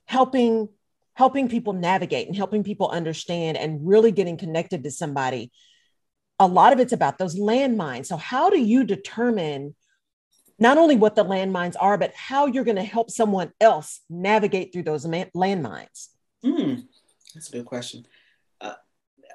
helping 0.05 0.69
helping 1.13 1.47
people 1.47 1.73
navigate 1.73 2.27
and 2.27 2.35
helping 2.35 2.63
people 2.63 2.89
understand 2.89 3.57
and 3.57 3.87
really 3.87 4.11
getting 4.11 4.37
connected 4.37 4.83
to 4.83 4.91
somebody 4.91 5.51
a 6.39 6.47
lot 6.47 6.73
of 6.73 6.79
it's 6.79 6.93
about 6.93 7.17
those 7.17 7.39
landmines 7.39 8.05
so 8.05 8.17
how 8.17 8.49
do 8.49 8.59
you 8.59 8.83
determine 8.83 9.73
not 10.57 10.77
only 10.77 10.95
what 10.95 11.15
the 11.15 11.25
landmines 11.25 11.75
are 11.79 11.97
but 11.97 12.13
how 12.13 12.45
you're 12.45 12.63
going 12.63 12.75
to 12.75 12.83
help 12.83 13.09
someone 13.09 13.51
else 13.59 14.01
navigate 14.09 14.71
through 14.71 14.83
those 14.83 15.05
landmines 15.05 16.09
mm, 16.43 16.83
that's 17.33 17.49
a 17.49 17.51
good 17.51 17.65
question 17.65 18.05
uh, 18.61 18.73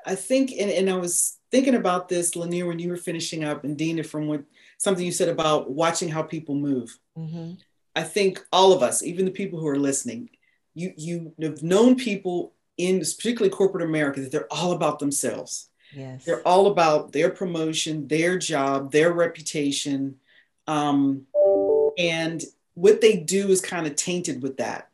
i 0.06 0.14
think 0.14 0.52
and, 0.52 0.70
and 0.70 0.88
i 0.90 0.96
was 0.96 1.38
thinking 1.50 1.74
about 1.74 2.08
this 2.08 2.36
lanier 2.36 2.66
when 2.66 2.78
you 2.78 2.88
were 2.88 2.96
finishing 2.96 3.44
up 3.44 3.64
and 3.64 3.76
dina 3.76 4.02
from 4.02 4.26
what 4.26 4.42
something 4.78 5.04
you 5.04 5.12
said 5.12 5.28
about 5.28 5.70
watching 5.70 6.08
how 6.08 6.22
people 6.22 6.54
move 6.54 6.98
mm-hmm. 7.16 7.52
i 7.94 8.02
think 8.02 8.44
all 8.52 8.72
of 8.72 8.82
us 8.82 9.02
even 9.02 9.24
the 9.24 9.30
people 9.30 9.58
who 9.58 9.68
are 9.68 9.78
listening 9.78 10.30
you 10.74 10.92
you 10.96 11.34
have 11.40 11.62
known 11.62 11.96
people 11.96 12.54
in 12.80 13.00
particularly 13.00 13.50
corporate 13.50 13.84
America 13.84 14.20
that 14.20 14.32
they're 14.32 14.52
all 14.52 14.72
about 14.72 14.98
themselves. 14.98 15.68
Yes. 15.94 16.24
They're 16.24 16.46
all 16.46 16.68
about 16.68 17.12
their 17.12 17.30
promotion, 17.30 18.08
their 18.08 18.38
job, 18.38 18.92
their 18.92 19.12
reputation. 19.12 20.16
Um, 20.70 21.26
and 21.98 22.42
what 22.74 23.00
they 23.00 23.16
do 23.16 23.48
is 23.48 23.60
kind 23.60 23.86
of 23.86 23.96
tainted 23.96 24.42
with 24.42 24.58
that. 24.58 24.88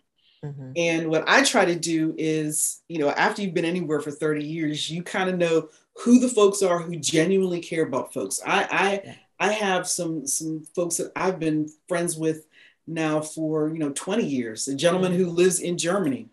Mm-hmm. 0.44 0.72
And 0.76 1.08
what 1.08 1.24
I 1.26 1.42
try 1.42 1.64
to 1.64 1.76
do 1.76 2.14
is, 2.16 2.82
you 2.88 2.98
know, 2.98 3.10
after 3.10 3.42
you've 3.42 3.54
been 3.54 3.64
anywhere 3.64 4.00
for 4.00 4.10
30 4.10 4.44
years, 4.44 4.90
you 4.90 5.02
kind 5.02 5.28
of 5.28 5.38
know 5.38 5.68
who 6.04 6.18
the 6.18 6.28
folks 6.28 6.62
are 6.62 6.78
who 6.78 6.96
genuinely 6.96 7.60
care 7.60 7.84
about 7.84 8.12
folks. 8.12 8.40
I 8.46 8.64
I 8.70 9.02
yeah. 9.04 9.14
I 9.38 9.52
have 9.52 9.86
some 9.86 10.26
some 10.26 10.64
folks 10.74 10.96
that 10.96 11.12
I've 11.16 11.38
been 11.38 11.68
friends 11.88 12.16
with 12.16 12.46
now 12.86 13.20
for 13.20 13.68
you 13.68 13.78
know 13.78 13.90
20 13.90 14.24
years 14.24 14.68
a 14.68 14.74
gentleman 14.74 15.12
who 15.12 15.26
lives 15.26 15.60
in 15.60 15.76
germany 15.76 16.28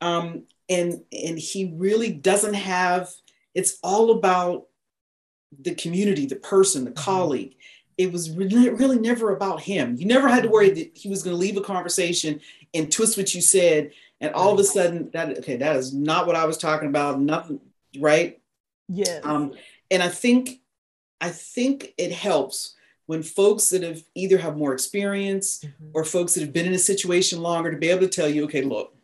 um, 0.00 0.42
and 0.68 1.02
and 1.12 1.38
he 1.38 1.72
really 1.74 2.12
doesn't 2.12 2.54
have 2.54 3.10
it's 3.54 3.78
all 3.82 4.10
about 4.10 4.66
the 5.58 5.74
community 5.74 6.26
the 6.26 6.36
person 6.36 6.84
the 6.84 6.90
mm-hmm. 6.90 7.02
colleague 7.02 7.54
it 7.98 8.12
was 8.12 8.30
really, 8.30 8.68
really 8.68 8.98
never 8.98 9.34
about 9.34 9.62
him. 9.62 9.96
You 9.96 10.06
never 10.06 10.28
had 10.28 10.42
to 10.42 10.50
worry 10.50 10.70
that 10.70 10.96
he 10.96 11.08
was 11.08 11.22
going 11.22 11.34
to 11.34 11.40
leave 11.40 11.56
a 11.56 11.62
conversation 11.62 12.40
and 12.74 12.92
twist 12.92 13.16
what 13.16 13.34
you 13.34 13.40
said 13.40 13.92
and 14.20 14.34
all 14.34 14.52
of 14.52 14.58
a 14.58 14.64
sudden 14.64 15.10
that 15.12 15.38
okay 15.38 15.56
that 15.56 15.76
is 15.76 15.92
not 15.92 16.26
what 16.26 16.36
i 16.36 16.44
was 16.44 16.58
talking 16.58 16.88
about 16.88 17.20
nothing 17.20 17.60
right? 17.98 18.40
Yeah 18.88 19.20
um 19.24 19.52
and 19.90 20.02
i 20.02 20.08
think 20.08 20.60
i 21.20 21.30
think 21.30 21.94
it 21.98 22.12
helps 22.12 22.74
when 23.06 23.22
folks 23.22 23.70
that 23.70 23.82
have 23.82 24.02
either 24.14 24.36
have 24.38 24.56
more 24.56 24.72
experience 24.72 25.60
mm-hmm. 25.60 25.90
or 25.94 26.04
folks 26.04 26.34
that 26.34 26.40
have 26.40 26.52
been 26.52 26.66
in 26.66 26.74
a 26.74 26.78
situation 26.78 27.40
longer 27.40 27.70
to 27.70 27.76
be 27.76 27.88
able 27.88 28.00
to 28.00 28.08
tell 28.08 28.28
you, 28.28 28.44
okay, 28.44 28.62
look, 28.62 28.95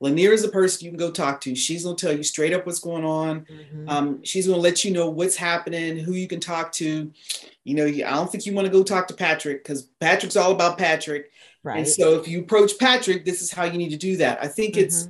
Lanier 0.00 0.32
is 0.32 0.44
a 0.44 0.48
person 0.48 0.84
you 0.84 0.90
can 0.90 0.98
go 0.98 1.10
talk 1.10 1.40
to. 1.42 1.54
She's 1.54 1.84
going 1.84 1.96
to 1.96 2.06
tell 2.06 2.16
you 2.16 2.22
straight 2.22 2.52
up 2.52 2.66
what's 2.66 2.78
going 2.78 3.04
on. 3.04 3.40
Mm-hmm. 3.40 3.88
Um, 3.88 4.24
she's 4.24 4.46
going 4.46 4.58
to 4.58 4.62
let 4.62 4.84
you 4.84 4.90
know 4.92 5.08
what's 5.08 5.36
happening, 5.36 5.98
who 5.98 6.12
you 6.12 6.28
can 6.28 6.40
talk 6.40 6.72
to. 6.72 7.10
You 7.64 7.74
know, 7.74 7.86
I 7.86 8.14
don't 8.14 8.30
think 8.30 8.46
you 8.46 8.54
want 8.54 8.66
to 8.66 8.72
go 8.72 8.82
talk 8.82 9.08
to 9.08 9.14
Patrick 9.14 9.62
because 9.62 9.82
Patrick's 10.00 10.36
all 10.36 10.52
about 10.52 10.78
Patrick. 10.78 11.30
Right. 11.62 11.78
And 11.78 11.88
so 11.88 12.14
if 12.14 12.28
you 12.28 12.40
approach 12.40 12.78
Patrick, 12.78 13.24
this 13.24 13.42
is 13.42 13.50
how 13.50 13.64
you 13.64 13.78
need 13.78 13.90
to 13.90 13.96
do 13.96 14.18
that. 14.18 14.38
I 14.42 14.48
think 14.48 14.74
mm-hmm. 14.74 14.84
it's 14.84 15.08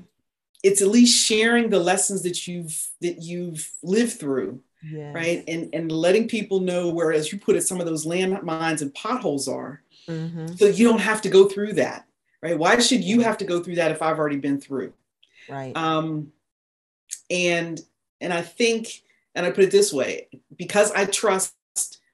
it's 0.62 0.82
at 0.82 0.88
least 0.88 1.24
sharing 1.24 1.68
the 1.68 1.78
lessons 1.78 2.22
that 2.22 2.46
you've 2.46 2.88
that 3.00 3.22
you've 3.22 3.70
lived 3.82 4.18
through 4.18 4.62
yes. 4.90 5.14
right? 5.14 5.44
And 5.48 5.68
and 5.72 5.90
letting 5.90 6.28
people 6.28 6.60
know 6.60 6.88
where, 6.88 7.12
as 7.12 7.32
you 7.32 7.38
put 7.38 7.56
it, 7.56 7.62
some 7.62 7.80
of 7.80 7.86
those 7.86 8.06
landmines 8.06 8.82
and 8.82 8.94
potholes 8.94 9.48
are, 9.48 9.82
mm-hmm. 10.08 10.48
so 10.54 10.66
you 10.66 10.88
don't 10.88 11.00
have 11.00 11.22
to 11.22 11.28
go 11.28 11.48
through 11.48 11.74
that, 11.74 12.05
right? 12.42 12.58
Why 12.58 12.78
should 12.78 13.02
you 13.02 13.20
have 13.20 13.38
to 13.38 13.44
go 13.44 13.62
through 13.62 13.76
that 13.76 13.90
if 13.90 14.02
I've 14.02 14.18
already 14.18 14.38
been 14.38 14.60
through? 14.60 14.92
Right. 15.48 15.76
Um, 15.76 16.32
and 17.30 17.80
and 18.20 18.32
I 18.32 18.42
think, 18.42 19.02
and 19.34 19.44
I 19.44 19.50
put 19.50 19.64
it 19.64 19.70
this 19.70 19.92
way, 19.92 20.28
because 20.56 20.90
I 20.92 21.04
trust 21.04 21.54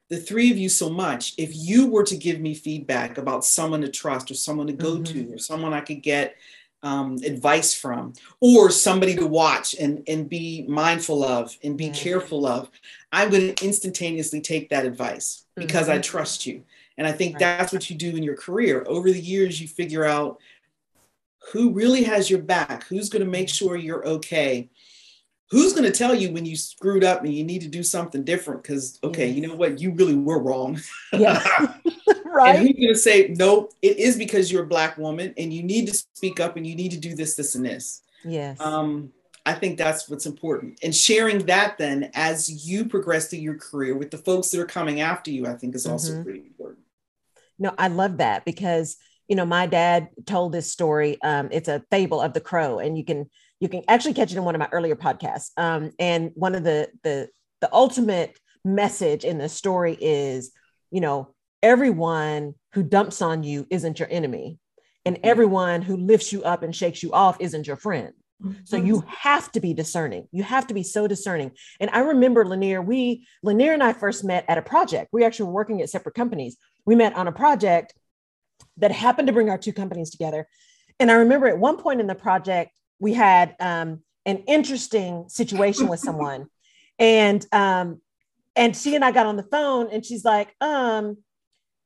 the 0.09 0.17
three 0.17 0.51
of 0.51 0.57
you 0.57 0.69
so 0.69 0.89
much, 0.89 1.33
if 1.37 1.51
you 1.55 1.87
were 1.87 2.03
to 2.03 2.17
give 2.17 2.39
me 2.39 2.53
feedback 2.53 3.17
about 3.17 3.45
someone 3.45 3.81
to 3.81 3.89
trust 3.89 4.29
or 4.29 4.35
someone 4.35 4.67
to 4.67 4.73
go 4.73 4.97
mm-hmm. 4.97 5.03
to 5.03 5.33
or 5.33 5.37
someone 5.37 5.73
I 5.73 5.81
could 5.81 6.03
get 6.03 6.35
um, 6.83 7.17
advice 7.23 7.73
from 7.73 8.13
or 8.41 8.69
somebody 8.69 9.15
to 9.15 9.25
watch 9.25 9.73
and, 9.79 10.03
and 10.07 10.29
be 10.29 10.65
mindful 10.67 11.23
of 11.23 11.57
and 11.63 11.77
be 11.77 11.89
careful 11.89 12.45
of, 12.45 12.69
I'm 13.11 13.29
going 13.29 13.55
to 13.55 13.65
instantaneously 13.65 14.41
take 14.41 14.69
that 14.69 14.85
advice 14.85 15.45
because 15.55 15.87
mm-hmm. 15.87 15.99
I 15.99 16.01
trust 16.01 16.45
you. 16.45 16.63
And 16.97 17.07
I 17.07 17.11
think 17.11 17.35
right. 17.35 17.39
that's 17.39 17.73
what 17.73 17.89
you 17.89 17.95
do 17.95 18.15
in 18.15 18.23
your 18.23 18.37
career. 18.37 18.85
Over 18.87 19.11
the 19.11 19.19
years, 19.19 19.59
you 19.59 19.67
figure 19.67 20.05
out 20.05 20.39
who 21.51 21.71
really 21.71 22.03
has 22.03 22.29
your 22.29 22.41
back, 22.41 22.83
who's 22.85 23.09
going 23.09 23.23
to 23.23 23.29
make 23.29 23.49
sure 23.49 23.75
you're 23.75 24.07
okay, 24.07 24.69
who's 25.49 25.73
going 25.73 25.83
to 25.83 25.97
tell 25.97 26.15
you 26.15 26.31
when 26.31 26.45
you 26.45 26.55
screwed 26.55 27.03
up 27.03 27.23
and 27.23 27.33
you 27.33 27.43
need 27.43 27.61
to 27.61 27.67
do 27.67 27.83
something 27.83 28.23
different 28.23 28.63
because 28.63 28.97
okay 29.03 29.27
yes. 29.27 29.35
you 29.35 29.47
know 29.47 29.53
what 29.53 29.79
you 29.79 29.91
really 29.91 30.15
were 30.15 30.41
wrong 30.41 30.79
yeah 31.11 31.43
right. 32.33 32.55
And 32.55 32.67
who's 32.67 32.75
going 32.77 32.93
to 32.93 32.99
say, 32.99 33.33
no, 33.37 33.69
it 33.81 33.97
is 33.97 34.17
because 34.17 34.51
you're 34.51 34.63
a 34.63 34.67
Black 34.67 34.97
woman 34.97 35.33
and 35.37 35.53
you 35.53 35.63
need 35.63 35.87
to 35.87 35.93
speak 35.93 36.39
up 36.39 36.57
and 36.57 36.65
you 36.65 36.75
need 36.75 36.91
to 36.91 36.97
do 36.97 37.15
this, 37.15 37.35
this, 37.35 37.55
and 37.55 37.65
this. 37.65 38.01
Yes. 38.25 38.59
Um, 38.59 39.11
I 39.45 39.53
think 39.53 39.77
that's 39.77 40.09
what's 40.09 40.25
important. 40.25 40.79
And 40.83 40.95
sharing 40.95 41.45
that 41.45 41.77
then 41.77 42.09
as 42.13 42.67
you 42.67 42.85
progress 42.85 43.29
through 43.29 43.39
your 43.39 43.57
career 43.57 43.95
with 43.95 44.09
the 44.09 44.17
folks 44.17 44.49
that 44.49 44.59
are 44.59 44.65
coming 44.65 45.01
after 45.01 45.31
you, 45.31 45.45
I 45.45 45.53
think 45.53 45.75
is 45.75 45.85
also 45.85 46.13
mm-hmm. 46.13 46.23
pretty 46.23 46.39
important. 46.39 46.79
No, 47.59 47.73
I 47.77 47.87
love 47.87 48.17
that 48.17 48.45
because 48.45 48.97
you 49.27 49.35
know 49.35 49.45
my 49.45 49.65
dad 49.67 50.09
told 50.25 50.51
this 50.51 50.71
story. 50.71 51.21
Um, 51.21 51.49
it's 51.51 51.67
a 51.67 51.83
fable 51.91 52.21
of 52.21 52.33
the 52.33 52.41
crow, 52.41 52.79
and 52.79 52.97
you 52.97 53.05
can 53.05 53.29
you 53.59 53.69
can 53.69 53.83
actually 53.87 54.13
catch 54.13 54.31
it 54.31 54.37
in 54.37 54.43
one 54.43 54.55
of 54.55 54.59
my 54.59 54.69
earlier 54.71 54.95
podcasts. 54.95 55.51
Um, 55.57 55.91
and 55.99 56.31
one 56.35 56.55
of 56.55 56.63
the 56.63 56.89
the 57.03 57.29
the 57.61 57.73
ultimate 57.73 58.37
message 58.65 59.23
in 59.23 59.37
the 59.37 59.49
story 59.49 59.97
is, 59.99 60.51
you 60.91 61.01
know, 61.01 61.33
everyone 61.61 62.55
who 62.73 62.83
dumps 62.83 63.21
on 63.21 63.43
you 63.43 63.65
isn't 63.69 63.99
your 63.99 64.09
enemy, 64.11 64.59
and 65.05 65.15
mm-hmm. 65.15 65.25
everyone 65.25 65.81
who 65.81 65.97
lifts 65.97 66.33
you 66.33 66.43
up 66.43 66.63
and 66.63 66.75
shakes 66.75 67.03
you 67.03 67.11
off 67.13 67.37
isn't 67.39 67.67
your 67.67 67.77
friend. 67.77 68.13
So 68.65 68.75
you 68.75 68.97
mm-hmm. 68.97 69.09
have 69.09 69.51
to 69.53 69.61
be 69.61 69.73
discerning. 69.73 70.27
You 70.31 70.43
have 70.43 70.67
to 70.67 70.73
be 70.73 70.83
so 70.83 71.07
discerning. 71.07 71.51
And 71.79 71.89
I 71.91 71.99
remember 71.99 72.45
Lanier, 72.45 72.81
we 72.81 73.25
Lanier 73.41 73.73
and 73.73 73.83
I 73.83 73.93
first 73.93 74.23
met 74.23 74.43
at 74.49 74.57
a 74.57 74.61
project. 74.61 75.09
We 75.13 75.23
actually 75.23 75.45
were 75.45 75.53
working 75.53 75.81
at 75.81 75.89
separate 75.89 76.15
companies. 76.15 76.57
We 76.85 76.95
met 76.95 77.15
on 77.15 77.27
a 77.27 77.31
project 77.31 77.93
that 78.77 78.91
happened 78.91 79.27
to 79.27 79.33
bring 79.33 79.49
our 79.49 79.57
two 79.57 79.73
companies 79.73 80.09
together. 80.09 80.47
And 80.99 81.11
I 81.11 81.15
remember 81.15 81.47
at 81.47 81.57
one 81.57 81.77
point 81.77 82.01
in 82.01 82.07
the 82.07 82.15
project, 82.15 82.71
we 82.99 83.13
had 83.13 83.55
um, 83.59 84.01
an 84.25 84.37
interesting 84.47 85.25
situation 85.27 85.87
with 85.87 85.99
someone. 85.99 86.47
And 86.99 87.43
um, 87.51 88.01
and 88.55 88.77
she 88.77 88.93
and 88.93 89.03
I 89.03 89.11
got 89.11 89.25
on 89.25 89.35
the 89.35 89.43
phone 89.43 89.89
and 89.91 90.05
she's 90.05 90.23
like, 90.23 90.55
um, 90.61 91.17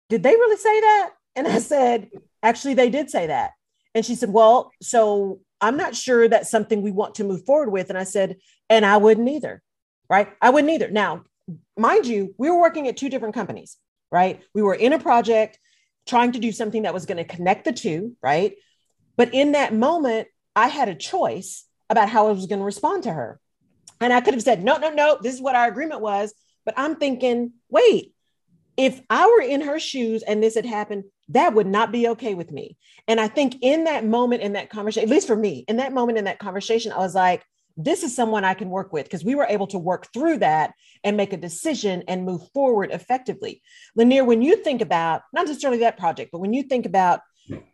did 0.09 0.21
they 0.21 0.31
really 0.31 0.57
say 0.57 0.81
that? 0.81 1.11
And 1.35 1.47
I 1.47 1.59
said, 1.59 2.09
actually, 2.43 2.73
they 2.73 2.89
did 2.89 3.09
say 3.09 3.27
that. 3.27 3.51
And 3.95 4.05
she 4.05 4.15
said, 4.15 4.31
well, 4.31 4.71
so 4.81 5.39
I'm 5.61 5.77
not 5.77 5.95
sure 5.95 6.27
that's 6.27 6.51
something 6.51 6.81
we 6.81 6.91
want 6.91 7.15
to 7.15 7.23
move 7.23 7.45
forward 7.45 7.71
with. 7.71 7.89
And 7.89 7.97
I 7.97 8.03
said, 8.03 8.37
and 8.69 8.85
I 8.85 8.97
wouldn't 8.97 9.29
either. 9.29 9.61
Right. 10.09 10.29
I 10.41 10.49
wouldn't 10.49 10.71
either. 10.71 10.89
Now, 10.89 11.23
mind 11.77 12.05
you, 12.05 12.33
we 12.37 12.49
were 12.49 12.59
working 12.59 12.87
at 12.87 12.97
two 12.97 13.09
different 13.09 13.35
companies, 13.35 13.77
right? 14.11 14.41
We 14.53 14.61
were 14.61 14.75
in 14.75 14.93
a 14.93 14.99
project 14.99 15.59
trying 16.07 16.31
to 16.33 16.39
do 16.39 16.51
something 16.51 16.83
that 16.83 16.93
was 16.93 17.05
going 17.05 17.17
to 17.17 17.23
connect 17.23 17.65
the 17.65 17.73
two, 17.73 18.15
right? 18.21 18.55
But 19.15 19.33
in 19.33 19.53
that 19.53 19.73
moment, 19.73 20.27
I 20.55 20.67
had 20.67 20.89
a 20.89 20.95
choice 20.95 21.65
about 21.89 22.09
how 22.09 22.27
I 22.27 22.31
was 22.31 22.45
going 22.45 22.59
to 22.59 22.65
respond 22.65 23.03
to 23.03 23.13
her. 23.13 23.39
And 23.99 24.13
I 24.13 24.21
could 24.21 24.33
have 24.33 24.43
said, 24.43 24.63
no, 24.63 24.77
no, 24.77 24.89
no, 24.89 25.17
this 25.21 25.33
is 25.33 25.41
what 25.41 25.55
our 25.55 25.67
agreement 25.67 26.01
was. 26.01 26.33
But 26.65 26.75
I'm 26.77 26.95
thinking, 26.95 27.53
wait, 27.69 28.13
if 28.75 29.01
I 29.09 29.27
were 29.27 29.41
in 29.41 29.61
her 29.61 29.79
shoes 29.79 30.21
and 30.21 30.41
this 30.41 30.55
had 30.55 30.65
happened, 30.65 31.05
that 31.29 31.53
would 31.53 31.67
not 31.67 31.91
be 31.91 32.09
okay 32.09 32.35
with 32.35 32.51
me. 32.51 32.77
And 33.07 33.19
I 33.19 33.27
think 33.27 33.57
in 33.61 33.85
that 33.85 34.05
moment, 34.05 34.43
in 34.43 34.53
that 34.53 34.69
conversation, 34.69 35.09
at 35.09 35.13
least 35.13 35.27
for 35.27 35.35
me, 35.35 35.65
in 35.67 35.77
that 35.77 35.93
moment, 35.93 36.17
in 36.17 36.25
that 36.25 36.39
conversation, 36.39 36.91
I 36.91 36.99
was 36.99 37.15
like, 37.15 37.43
this 37.77 38.01
is 38.01 38.15
someone 38.15 38.43
I 38.43 38.55
can 38.55 38.69
work 38.69 38.91
with 38.91 39.05
because 39.05 39.23
we 39.23 39.35
were 39.35 39.45
able 39.47 39.67
to 39.67 39.77
work 39.77 40.11
through 40.11 40.39
that 40.39 40.73
and 41.03 41.15
make 41.15 41.31
a 41.31 41.37
decision 41.37 42.03
and 42.07 42.25
move 42.25 42.41
forward 42.51 42.89
effectively. 42.91 43.61
Lanier, 43.95 44.23
when 44.23 44.41
you 44.41 44.57
think 44.57 44.81
about 44.81 45.21
not 45.31 45.45
necessarily 45.45 45.79
that 45.79 45.97
project, 45.97 46.31
but 46.31 46.39
when 46.39 46.53
you 46.53 46.63
think 46.63 46.87
about 46.87 47.21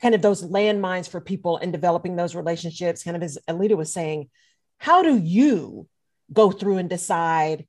kind 0.01 0.13
of 0.13 0.21
those 0.21 0.43
landmines 0.43 1.09
for 1.09 1.21
people 1.21 1.57
and 1.57 1.71
developing 1.71 2.15
those 2.15 2.35
relationships, 2.35 3.03
kind 3.03 3.15
of 3.15 3.23
as 3.23 3.37
Alita 3.49 3.77
was 3.77 3.93
saying, 3.93 4.29
how 4.77 5.01
do 5.01 5.17
you 5.17 5.87
go 6.31 6.51
through 6.51 6.77
and 6.77 6.89
decide, 6.89 7.65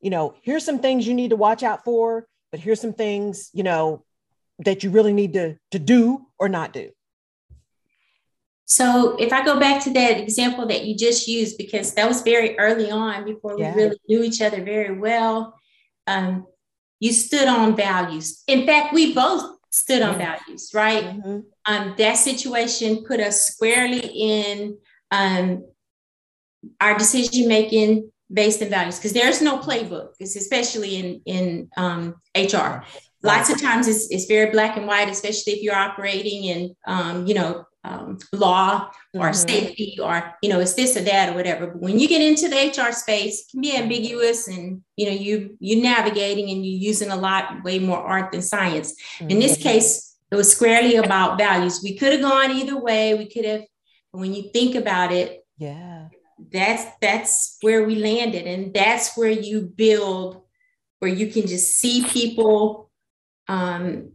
you 0.00 0.10
know, 0.10 0.34
here's 0.42 0.64
some 0.64 0.80
things 0.80 1.06
you 1.06 1.14
need 1.14 1.30
to 1.30 1.36
watch 1.36 1.62
out 1.62 1.84
for, 1.84 2.26
but 2.50 2.60
here's 2.60 2.80
some 2.80 2.92
things, 2.92 3.50
you 3.54 3.62
know, 3.62 4.04
that 4.60 4.84
you 4.84 4.90
really 4.90 5.12
need 5.12 5.32
to, 5.32 5.56
to 5.70 5.78
do 5.78 6.26
or 6.38 6.48
not 6.48 6.72
do? 6.72 6.90
So 8.68 9.16
if 9.18 9.32
I 9.32 9.44
go 9.44 9.58
back 9.58 9.82
to 9.84 9.92
that 9.94 10.20
example 10.20 10.66
that 10.66 10.84
you 10.84 10.94
just 10.94 11.26
used, 11.26 11.56
because 11.56 11.94
that 11.94 12.06
was 12.06 12.20
very 12.20 12.56
early 12.58 12.90
on 12.90 13.24
before 13.24 13.56
we 13.56 13.64
really 13.64 13.98
knew 14.06 14.22
each 14.22 14.42
other 14.42 14.62
very 14.62 14.96
well, 14.96 15.54
um, 16.06 16.46
you 17.00 17.12
stood 17.12 17.48
on 17.48 17.74
values. 17.74 18.42
In 18.46 18.66
fact, 18.66 18.92
we 18.92 19.14
both 19.14 19.56
stood 19.70 20.02
on 20.02 20.20
yeah. 20.20 20.36
values, 20.36 20.70
right? 20.74 21.02
Mm-hmm. 21.04 21.38
Um, 21.64 21.94
that 21.96 22.18
situation 22.18 23.04
put 23.06 23.20
us 23.20 23.46
squarely 23.46 24.00
in 24.00 24.76
um, 25.10 25.66
our 26.78 26.98
decision 26.98 27.48
making 27.48 28.12
based 28.30 28.62
on 28.62 28.68
values 28.68 28.98
because 28.98 29.14
there's 29.14 29.40
no 29.40 29.58
playbook, 29.58 30.10
it's 30.20 30.36
especially 30.36 30.96
in 30.96 31.22
in 31.24 31.70
um, 31.78 32.16
HR. 32.36 32.84
Lots 33.22 33.50
of 33.50 33.60
times 33.60 33.88
it's, 33.88 34.10
it's 34.10 34.26
very 34.26 34.50
black 34.50 34.76
and 34.76 34.86
white, 34.86 35.08
especially 35.08 35.54
if 35.54 35.62
you're 35.62 35.74
operating 35.74 36.44
in 36.44 36.76
um, 36.86 37.26
you 37.26 37.34
know 37.34 37.64
um, 37.84 38.18
law 38.32 38.90
or 39.14 39.20
mm-hmm. 39.20 39.32
safety 39.32 39.98
or 40.02 40.34
you 40.42 40.48
know 40.48 40.60
it's 40.60 40.74
this 40.74 40.96
or 40.96 41.00
that 41.00 41.30
or 41.30 41.36
whatever 41.36 41.68
but 41.68 41.80
when 41.80 41.98
you 41.98 42.08
get 42.08 42.20
into 42.20 42.48
the 42.48 42.68
hr 42.68 42.92
space 42.92 43.40
it 43.40 43.50
can 43.50 43.60
be 43.60 43.76
ambiguous 43.76 44.48
and 44.48 44.82
you 44.96 45.06
know 45.06 45.12
you 45.12 45.56
you're 45.60 45.82
navigating 45.82 46.50
and 46.50 46.66
you're 46.66 46.80
using 46.90 47.10
a 47.10 47.16
lot 47.16 47.62
way 47.64 47.78
more 47.78 47.98
art 47.98 48.32
than 48.32 48.42
science 48.42 48.94
mm-hmm. 49.18 49.30
in 49.30 49.38
this 49.38 49.54
mm-hmm. 49.54 49.68
case 49.68 50.16
it 50.30 50.36
was 50.36 50.52
squarely 50.52 50.96
about 50.96 51.38
values 51.38 51.80
we 51.82 51.96
could 51.96 52.12
have 52.12 52.20
gone 52.20 52.50
either 52.50 52.78
way 52.78 53.14
we 53.14 53.28
could 53.28 53.44
have 53.44 53.62
when 54.10 54.34
you 54.34 54.50
think 54.52 54.74
about 54.74 55.12
it 55.12 55.46
yeah 55.56 56.08
that's 56.52 56.84
that's 57.00 57.58
where 57.60 57.84
we 57.84 57.94
landed 57.94 58.46
and 58.46 58.74
that's 58.74 59.16
where 59.16 59.30
you 59.30 59.62
build 59.62 60.42
where 60.98 61.10
you 61.10 61.28
can 61.28 61.46
just 61.46 61.76
see 61.76 62.04
people 62.04 62.87
um 63.48 64.12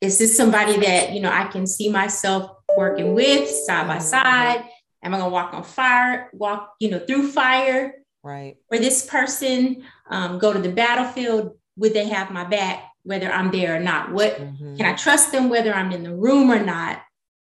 is 0.00 0.18
this 0.18 0.36
somebody 0.36 0.78
that 0.78 1.12
you 1.12 1.20
know 1.20 1.30
i 1.30 1.44
can 1.48 1.66
see 1.66 1.90
myself 1.90 2.50
working 2.76 3.14
with 3.14 3.48
side 3.48 3.86
by 3.86 3.98
side? 3.98 4.64
Am 5.02 5.14
I 5.14 5.18
gonna 5.18 5.30
walk 5.30 5.54
on 5.54 5.62
fire, 5.62 6.30
walk, 6.32 6.74
you 6.78 6.90
know, 6.90 6.98
through 6.98 7.30
fire? 7.30 7.94
Right. 8.22 8.56
For 8.68 8.78
this 8.78 9.06
person, 9.06 9.84
um, 10.10 10.38
go 10.38 10.52
to 10.52 10.58
the 10.58 10.72
battlefield, 10.72 11.56
would 11.76 11.94
they 11.94 12.08
have 12.08 12.30
my 12.30 12.44
back, 12.44 12.84
whether 13.02 13.30
I'm 13.30 13.50
there 13.50 13.76
or 13.76 13.80
not? 13.80 14.12
What 14.12 14.36
mm-hmm. 14.36 14.76
can 14.76 14.86
I 14.86 14.94
trust 14.94 15.32
them 15.32 15.48
whether 15.48 15.72
I'm 15.72 15.92
in 15.92 16.02
the 16.02 16.14
room 16.14 16.50
or 16.50 16.62
not? 16.62 17.00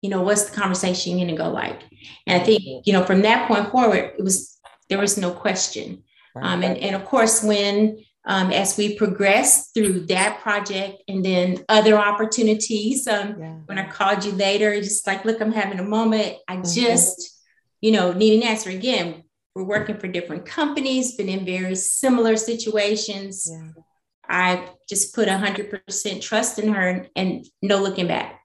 You 0.01 0.11
know, 0.11 0.23
what's 0.23 0.45
the 0.45 0.57
conversation 0.57 1.19
gonna 1.19 1.37
go 1.37 1.51
like? 1.51 1.83
And 2.27 2.41
I 2.41 2.45
think, 2.45 2.87
you 2.87 2.93
know, 2.93 3.05
from 3.05 3.23
that 3.23 3.49
point 3.49 3.71
forward, 3.71 4.13
it 4.19 4.23
was 4.23 4.59
there 4.89 4.99
was 4.99 5.19
no 5.19 5.31
question. 5.31 6.03
Right. 6.35 6.45
Um, 6.45 6.63
and, 6.63 6.77
and 6.79 6.97
of 6.97 7.05
course, 7.05 7.43
when 7.43 8.05
um, 8.27 8.51
as 8.51 8.77
we 8.77 8.97
progress 8.97 9.71
through 9.71 10.07
that 10.07 10.41
project 10.41 11.03
and 11.09 11.25
then 11.25 11.63
other 11.69 11.97
opportunities. 11.97 13.07
Um, 13.07 13.37
yeah. 13.39 13.55
When 13.67 13.79
I 13.79 13.89
called 13.89 14.25
you 14.25 14.33
later, 14.33 14.75
just 14.81 15.07
like, 15.07 15.25
look, 15.25 15.41
I'm 15.41 15.53
having 15.53 15.79
a 15.79 15.85
moment. 15.85 16.37
I 16.49 16.57
mm-hmm. 16.57 16.81
just, 16.81 17.43
you 17.81 17.93
know, 17.93 18.13
need 18.13 18.43
an 18.43 18.49
answer. 18.49 18.71
Again, 18.71 19.25
we're 19.55 19.65
working 19.65 19.99
for 19.99 20.09
different 20.09 20.47
companies, 20.47 21.17
been 21.17 21.29
in 21.29 21.45
very 21.45 21.77
similar 21.77 22.37
situations. 22.37 23.49
Yeah. 23.51 23.83
I 24.27 24.69
just 24.89 25.15
put 25.15 25.29
100% 25.29 26.23
trust 26.23 26.59
in 26.59 26.73
her 26.73 26.89
and, 26.89 27.09
and 27.15 27.47
no 27.61 27.83
looking 27.83 28.07
back. 28.07 28.41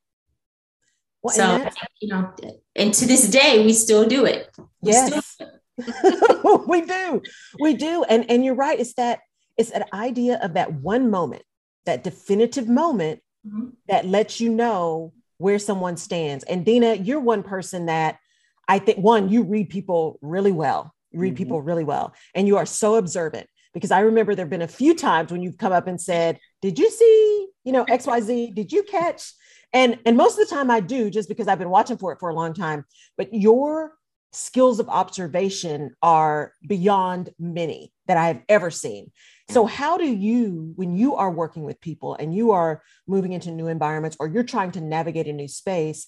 Well, 1.22 1.36
so, 1.36 1.70
you 2.02 2.10
know, 2.10 2.34
and 2.76 2.94
to 2.94 3.06
this 3.06 3.30
day, 3.30 3.65
we 3.65 3.74
still 3.74 4.08
do 4.08 4.26
it. 4.26 4.50
We 4.82 4.92
yes. 4.92 5.38
Do 5.38 5.46
it. 5.46 6.68
we 6.68 6.82
do. 6.82 7.22
We 7.60 7.74
do. 7.76 8.04
And, 8.04 8.30
and 8.30 8.44
you're 8.44 8.56
right. 8.56 8.80
It's 8.80 8.94
that 8.94 9.20
it's 9.60 9.72
an 9.72 9.84
idea 9.93 10.39
of 10.41 10.54
that 10.54 10.72
one 10.74 11.12
moment, 11.12 11.43
that 11.86 12.02
definitive 12.02 12.69
moment 12.69 13.19
mm-hmm. 13.45 13.72
that 13.89 14.06
lets 14.06 14.39
you 14.39 14.50
know 14.50 15.12
where 15.38 15.60
someone 15.60 15.98
stands. 15.98 16.45
And 16.45 16.65
Dina, 16.65 16.95
you're 16.95 17.19
one 17.19 17.43
person 17.43 17.88
that 17.88 18.19
I 18.69 18.80
think, 18.80 19.00
one, 19.00 19.28
you 19.28 19.43
read 19.43 19.69
people 19.69 20.17
really 20.22 20.54
well. 20.54 20.95
You 21.12 21.19
read 21.19 21.34
mm-hmm. 21.34 21.38
people 21.38 21.62
really 21.62 21.84
well. 21.84 22.13
And 22.34 22.48
you 22.48 22.56
are 22.56 22.65
so 22.65 22.95
observant 22.95 23.48
because 23.74 23.91
I 23.91 24.00
remember 24.00 24.34
there 24.34 24.45
have 24.45 24.50
been 24.50 24.62
a 24.62 24.67
few 24.67 24.95
times 24.95 25.30
when 25.30 25.41
you've 25.41 25.58
come 25.58 25.74
up 25.74 25.88
and 25.88 26.00
said, 26.00 26.39
Did 26.62 26.80
you 26.80 26.89
see, 26.89 27.48
you 27.65 27.74
know, 27.74 27.84
XYZ? 27.86 28.56
Did 28.56 28.72
you 28.72 28.84
catch? 28.84 29.34
And, 29.74 30.00
and 30.06 30.15
most 30.15 30.39
of 30.39 30.48
the 30.48 30.56
time 30.56 30.72
I 30.72 30.80
do 30.80 31.10
just 31.10 31.28
because 31.28 31.50
I've 31.50 31.60
been 31.60 31.69
watching 31.69 31.98
for 31.98 32.13
it 32.13 32.19
for 32.19 32.30
a 32.30 32.34
long 32.34 32.54
time. 32.54 32.86
But 33.17 33.34
your 33.34 33.93
skills 34.32 34.80
of 34.80 34.89
observation 34.89 35.95
are 36.02 36.54
beyond 36.65 37.32
many 37.39 37.91
that 38.08 38.17
I 38.17 38.28
have 38.28 38.41
ever 38.48 38.72
seen. 38.72 39.12
So, 39.50 39.66
how 39.66 39.98
do 39.98 40.06
you, 40.06 40.74
when 40.76 40.96
you 40.96 41.16
are 41.16 41.32
working 41.32 41.64
with 41.64 41.82
people 41.82 42.16
and 42.16 42.36
you 42.36 42.52
are 42.52 42.84
moving 43.08 43.34
into 43.34 43.52
new 43.52 43.68
environments 43.68 44.16
or 44.20 44.28
you're 44.28 44.44
trying 44.44 44.72
to 44.74 44.82
navigate 44.82 45.28
a 45.28 45.34
new 45.34 45.48
space, 45.48 46.08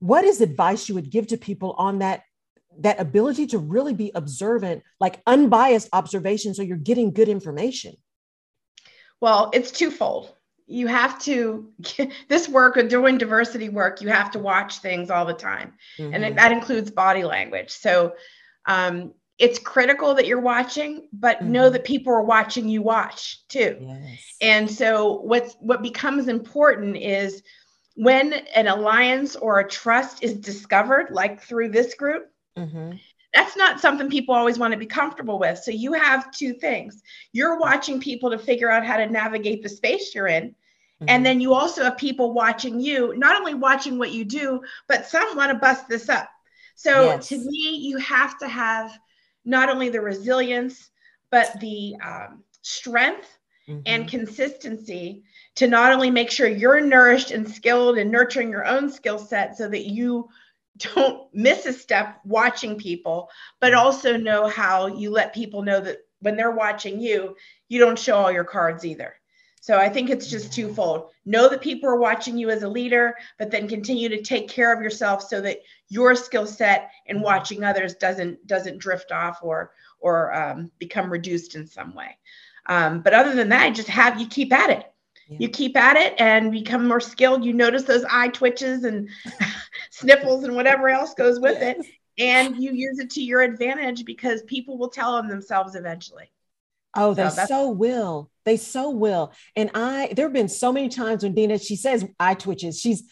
what 0.00 0.24
is 0.24 0.40
advice 0.40 0.88
you 0.88 0.94
would 0.94 1.10
give 1.10 1.26
to 1.28 1.36
people 1.36 1.74
on 1.78 1.98
that? 1.98 2.22
that 2.80 3.00
ability 3.00 3.46
to 3.46 3.58
really 3.58 3.94
be 3.94 4.12
observant 4.14 4.84
like 5.00 5.20
unbiased 5.26 5.88
observation 5.92 6.54
so 6.54 6.62
you're 6.62 6.76
getting 6.76 7.12
good 7.12 7.28
information 7.28 7.94
well 9.20 9.50
it's 9.52 9.72
twofold 9.72 10.32
you 10.66 10.86
have 10.86 11.18
to 11.18 11.72
this 12.28 12.48
work 12.48 12.76
of 12.76 12.88
doing 12.88 13.18
diversity 13.18 13.68
work 13.68 14.00
you 14.00 14.08
have 14.08 14.30
to 14.30 14.38
watch 14.38 14.78
things 14.78 15.10
all 15.10 15.24
the 15.24 15.34
time 15.34 15.72
mm-hmm. 15.98 16.14
and 16.14 16.38
that 16.38 16.52
includes 16.52 16.90
body 16.90 17.24
language 17.24 17.70
so 17.70 18.14
um, 18.66 19.12
it's 19.38 19.58
critical 19.58 20.14
that 20.14 20.26
you're 20.26 20.40
watching, 20.40 21.08
but 21.12 21.38
mm-hmm. 21.38 21.52
know 21.52 21.70
that 21.70 21.84
people 21.84 22.12
are 22.12 22.22
watching 22.22 22.68
you 22.68 22.82
watch 22.82 23.46
too. 23.48 23.76
Yes. 23.80 24.36
And 24.40 24.70
so 24.70 25.20
what's 25.20 25.54
what 25.60 25.82
becomes 25.82 26.28
important 26.28 26.96
is 26.96 27.42
when 27.94 28.32
an 28.32 28.68
alliance 28.68 29.36
or 29.36 29.60
a 29.60 29.68
trust 29.68 30.22
is 30.22 30.34
discovered, 30.34 31.08
like 31.10 31.40
through 31.40 31.70
this 31.70 31.94
group, 31.94 32.30
mm-hmm. 32.56 32.92
that's 33.32 33.56
not 33.56 33.80
something 33.80 34.10
people 34.10 34.34
always 34.34 34.58
want 34.58 34.72
to 34.72 34.78
be 34.78 34.86
comfortable 34.86 35.38
with. 35.38 35.58
So 35.58 35.70
you 35.70 35.92
have 35.92 36.32
two 36.32 36.54
things. 36.54 37.02
You're 37.32 37.58
watching 37.58 38.00
people 38.00 38.30
to 38.30 38.38
figure 38.38 38.70
out 38.70 38.84
how 38.84 38.96
to 38.96 39.06
navigate 39.06 39.62
the 39.62 39.68
space 39.68 40.14
you're 40.14 40.28
in. 40.28 40.48
Mm-hmm. 40.48 41.06
And 41.08 41.24
then 41.24 41.40
you 41.40 41.54
also 41.54 41.84
have 41.84 41.96
people 41.96 42.32
watching 42.32 42.80
you, 42.80 43.16
not 43.16 43.36
only 43.36 43.54
watching 43.54 43.98
what 43.98 44.10
you 44.10 44.24
do, 44.24 44.60
but 44.88 45.06
some 45.06 45.36
want 45.36 45.52
to 45.52 45.58
bust 45.58 45.88
this 45.88 46.08
up. 46.08 46.28
So 46.74 47.06
yes. 47.06 47.28
to 47.28 47.36
me, 47.36 47.76
you 47.76 47.98
have 47.98 48.38
to 48.38 48.48
have 48.48 48.96
not 49.48 49.70
only 49.70 49.88
the 49.88 50.00
resilience, 50.00 50.90
but 51.30 51.58
the 51.58 51.96
um, 52.04 52.44
strength 52.62 53.38
mm-hmm. 53.66 53.80
and 53.86 54.08
consistency 54.08 55.22
to 55.56 55.66
not 55.66 55.92
only 55.92 56.10
make 56.10 56.30
sure 56.30 56.46
you're 56.46 56.80
nourished 56.80 57.30
and 57.30 57.48
skilled 57.50 57.98
and 57.98 58.10
nurturing 58.10 58.50
your 58.50 58.66
own 58.66 58.90
skill 58.90 59.18
set 59.18 59.56
so 59.56 59.68
that 59.68 59.86
you 59.86 60.28
don't 60.94 61.26
miss 61.32 61.64
a 61.66 61.72
step 61.72 62.20
watching 62.24 62.76
people, 62.76 63.30
but 63.58 63.72
mm-hmm. 63.72 63.80
also 63.80 64.16
know 64.16 64.46
how 64.46 64.86
you 64.86 65.10
let 65.10 65.34
people 65.34 65.62
know 65.62 65.80
that 65.80 65.98
when 66.20 66.36
they're 66.36 66.50
watching 66.50 67.00
you, 67.00 67.34
you 67.68 67.80
don't 67.80 67.98
show 67.98 68.16
all 68.16 68.30
your 68.30 68.44
cards 68.44 68.84
either. 68.84 69.14
So 69.68 69.78
I 69.78 69.90
think 69.90 70.08
it's 70.08 70.30
just 70.30 70.50
twofold. 70.50 71.10
Know 71.26 71.46
that 71.50 71.60
people 71.60 71.90
are 71.90 71.98
watching 71.98 72.38
you 72.38 72.48
as 72.48 72.62
a 72.62 72.68
leader, 72.68 73.14
but 73.38 73.50
then 73.50 73.68
continue 73.68 74.08
to 74.08 74.22
take 74.22 74.48
care 74.48 74.72
of 74.72 74.80
yourself 74.80 75.22
so 75.22 75.42
that 75.42 75.58
your 75.90 76.14
skill 76.14 76.46
set 76.46 76.90
and 77.04 77.20
watching 77.20 77.62
others 77.62 77.94
doesn't 77.96 78.46
doesn't 78.46 78.78
drift 78.78 79.12
off 79.12 79.40
or 79.42 79.72
or 80.00 80.32
um, 80.32 80.70
become 80.78 81.12
reduced 81.12 81.54
in 81.54 81.66
some 81.66 81.94
way. 81.94 82.16
Um, 82.64 83.02
but 83.02 83.12
other 83.12 83.34
than 83.34 83.50
that, 83.50 83.74
just 83.74 83.88
have 83.88 84.18
you 84.18 84.26
keep 84.26 84.54
at 84.54 84.70
it. 84.70 84.90
Yeah. 85.28 85.36
You 85.40 85.48
keep 85.50 85.76
at 85.76 85.98
it 85.98 86.18
and 86.18 86.50
become 86.50 86.88
more 86.88 86.98
skilled. 86.98 87.44
You 87.44 87.52
notice 87.52 87.82
those 87.82 88.06
eye 88.10 88.28
twitches 88.28 88.84
and 88.84 89.10
sniffles 89.90 90.44
and 90.44 90.56
whatever 90.56 90.88
else 90.88 91.12
goes 91.12 91.40
with 91.40 91.60
it, 91.60 91.76
and 92.16 92.56
you 92.56 92.72
use 92.72 93.00
it 93.00 93.10
to 93.10 93.20
your 93.20 93.42
advantage 93.42 94.06
because 94.06 94.40
people 94.44 94.78
will 94.78 94.88
tell 94.88 95.16
on 95.16 95.28
themselves 95.28 95.74
eventually. 95.74 96.30
Oh, 96.98 97.14
they 97.14 97.28
so, 97.30 97.44
so 97.46 97.70
will. 97.70 98.30
They 98.44 98.56
so 98.56 98.90
will. 98.90 99.32
And 99.56 99.70
I, 99.74 100.12
there 100.14 100.26
have 100.26 100.32
been 100.32 100.48
so 100.48 100.72
many 100.72 100.88
times 100.88 101.22
when 101.22 101.34
Dina, 101.34 101.58
she 101.58 101.76
says 101.76 102.04
eye 102.18 102.34
twitches. 102.34 102.80
She's, 102.80 103.04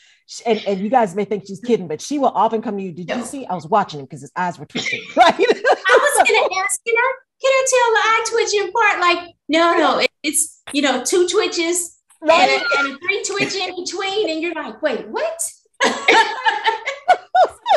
and, 0.44 0.62
and 0.66 0.80
you 0.80 0.88
guys 0.88 1.14
may 1.14 1.24
think 1.24 1.46
she's 1.46 1.60
kidding, 1.60 1.86
but 1.86 2.00
she 2.00 2.18
will 2.18 2.32
often 2.34 2.62
come 2.62 2.76
to 2.76 2.82
you.Id 2.82 3.08
you 3.08 3.24
see? 3.24 3.46
I 3.46 3.54
was 3.54 3.66
watching 3.66 4.00
him 4.00 4.06
because 4.06 4.22
his 4.22 4.32
eyes 4.34 4.58
were 4.58 4.66
twitching. 4.66 5.02
Right. 5.16 5.34
I 5.34 5.38
was 5.38 6.28
going 6.28 6.48
to 6.48 6.56
ask, 6.56 6.84
can 6.84 6.94
I, 6.96 7.12
can 7.40 7.52
I 7.52 7.64
tell 7.70 7.92
the 7.92 8.00
eye 8.02 8.24
twitching 8.30 8.72
part? 8.72 9.00
Like, 9.00 9.34
no, 9.48 9.74
no, 9.76 9.98
it, 10.00 10.10
it's, 10.22 10.62
you 10.72 10.82
know, 10.82 11.04
two 11.04 11.28
twitches 11.28 11.98
right. 12.20 12.48
and, 12.48 12.62
a, 12.62 12.64
and 12.78 12.94
a 12.94 12.98
three 12.98 13.22
twitch 13.24 13.54
in 13.54 13.76
between. 13.76 14.30
And 14.30 14.42
you're 14.42 14.54
like, 14.54 14.82
wait, 14.82 15.06
what? 15.08 15.38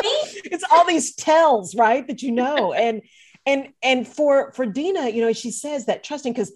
it's 0.02 0.64
all 0.72 0.86
these 0.86 1.14
tells, 1.14 1.74
right? 1.74 2.06
That 2.06 2.22
you 2.22 2.32
know. 2.32 2.72
And, 2.72 3.02
and 3.46 3.68
and 3.82 4.06
for 4.06 4.52
for 4.52 4.66
dina 4.66 5.08
you 5.08 5.22
know 5.22 5.32
she 5.32 5.50
says 5.50 5.86
that 5.86 6.04
trusting 6.04 6.32
because 6.32 6.52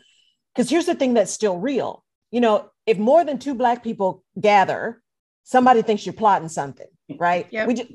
because 0.55 0.70
here's 0.70 0.87
the 0.87 0.94
thing 0.94 1.14
that's 1.14 1.33
still 1.33 1.59
real. 1.59 2.05
You 2.31 2.40
know 2.40 2.70
if 2.87 2.99
more 2.99 3.25
than 3.25 3.38
two 3.38 3.55
black 3.55 3.83
people 3.83 4.23
gather 4.40 5.03
somebody 5.42 5.83
thinks 5.83 6.07
you're 6.07 6.12
plotting 6.12 6.49
something 6.49 6.87
right? 7.18 7.47
Yep. 7.51 7.68
we 7.68 7.75
just 7.75 7.92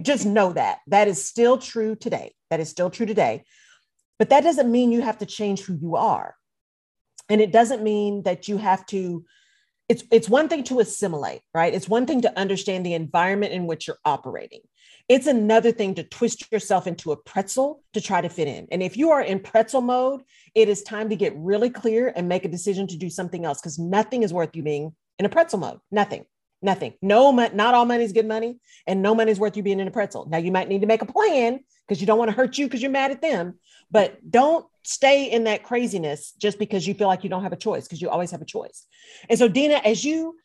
just 0.00 0.26
know 0.26 0.52
that. 0.52 0.78
That 0.86 1.08
is 1.08 1.24
still 1.24 1.58
true 1.58 1.94
today. 1.94 2.34
That 2.50 2.60
is 2.60 2.68
still 2.68 2.90
true 2.90 3.06
today. 3.06 3.44
But 4.18 4.30
that 4.30 4.42
doesn't 4.42 4.70
mean 4.70 4.92
you 4.92 5.02
have 5.02 5.18
to 5.18 5.26
change 5.26 5.60
who 5.62 5.74
you 5.74 5.96
are. 5.96 6.34
And 7.28 7.40
it 7.40 7.52
doesn't 7.52 7.82
mean 7.82 8.22
that 8.22 8.48
you 8.48 8.56
have 8.56 8.86
to 8.86 9.24
it's 9.88 10.04
it's 10.10 10.28
one 10.28 10.48
thing 10.48 10.64
to 10.64 10.80
assimilate 10.80 11.42
right? 11.54 11.74
It's 11.74 11.88
one 11.88 12.06
thing 12.06 12.22
to 12.22 12.38
understand 12.38 12.86
the 12.86 12.94
environment 12.94 13.52
in 13.52 13.66
which 13.66 13.86
you're 13.86 13.98
operating 14.04 14.60
it's 15.08 15.26
another 15.26 15.72
thing 15.72 15.94
to 15.94 16.04
twist 16.04 16.50
yourself 16.52 16.86
into 16.86 17.12
a 17.12 17.16
pretzel 17.16 17.82
to 17.92 18.00
try 18.00 18.20
to 18.20 18.28
fit 18.28 18.48
in. 18.48 18.68
And 18.70 18.82
if 18.82 18.96
you 18.96 19.10
are 19.10 19.22
in 19.22 19.40
pretzel 19.40 19.80
mode, 19.80 20.22
it 20.54 20.68
is 20.68 20.82
time 20.82 21.10
to 21.10 21.16
get 21.16 21.34
really 21.36 21.70
clear 21.70 22.12
and 22.14 22.28
make 22.28 22.44
a 22.44 22.48
decision 22.48 22.86
to 22.88 22.96
do 22.96 23.10
something 23.10 23.44
else 23.44 23.60
because 23.60 23.78
nothing 23.78 24.22
is 24.22 24.32
worth 24.32 24.54
you 24.54 24.62
being 24.62 24.94
in 25.18 25.26
a 25.26 25.28
pretzel 25.28 25.58
mode. 25.58 25.80
Nothing. 25.90 26.24
Nothing. 26.64 26.94
No, 27.02 27.32
not 27.32 27.74
all 27.74 27.84
money 27.84 28.04
is 28.04 28.12
good 28.12 28.28
money, 28.28 28.58
and 28.86 29.02
no 29.02 29.16
money 29.16 29.32
is 29.32 29.40
worth 29.40 29.56
you 29.56 29.64
being 29.64 29.80
in 29.80 29.88
a 29.88 29.90
pretzel. 29.90 30.26
Now 30.26 30.38
you 30.38 30.52
might 30.52 30.68
need 30.68 30.82
to 30.82 30.86
make 30.86 31.02
a 31.02 31.06
plan 31.06 31.58
because 31.86 32.00
you 32.00 32.06
don't 32.06 32.18
want 32.18 32.30
to 32.30 32.36
hurt 32.36 32.56
you 32.56 32.66
because 32.66 32.80
you're 32.80 32.90
mad 32.90 33.10
at 33.10 33.20
them, 33.20 33.58
but 33.90 34.18
don't 34.30 34.64
stay 34.84 35.30
in 35.30 35.44
that 35.44 35.64
craziness 35.64 36.32
just 36.38 36.60
because 36.60 36.86
you 36.86 36.94
feel 36.94 37.08
like 37.08 37.24
you 37.24 37.30
don't 37.30 37.42
have 37.42 37.52
a 37.52 37.56
choice 37.56 37.86
because 37.86 38.00
you 38.00 38.08
always 38.08 38.30
have 38.30 38.42
a 38.42 38.46
choice. 38.46 38.86
And 39.28 39.38
so, 39.38 39.48
Dina, 39.48 39.74
as 39.84 40.04
you 40.04 40.36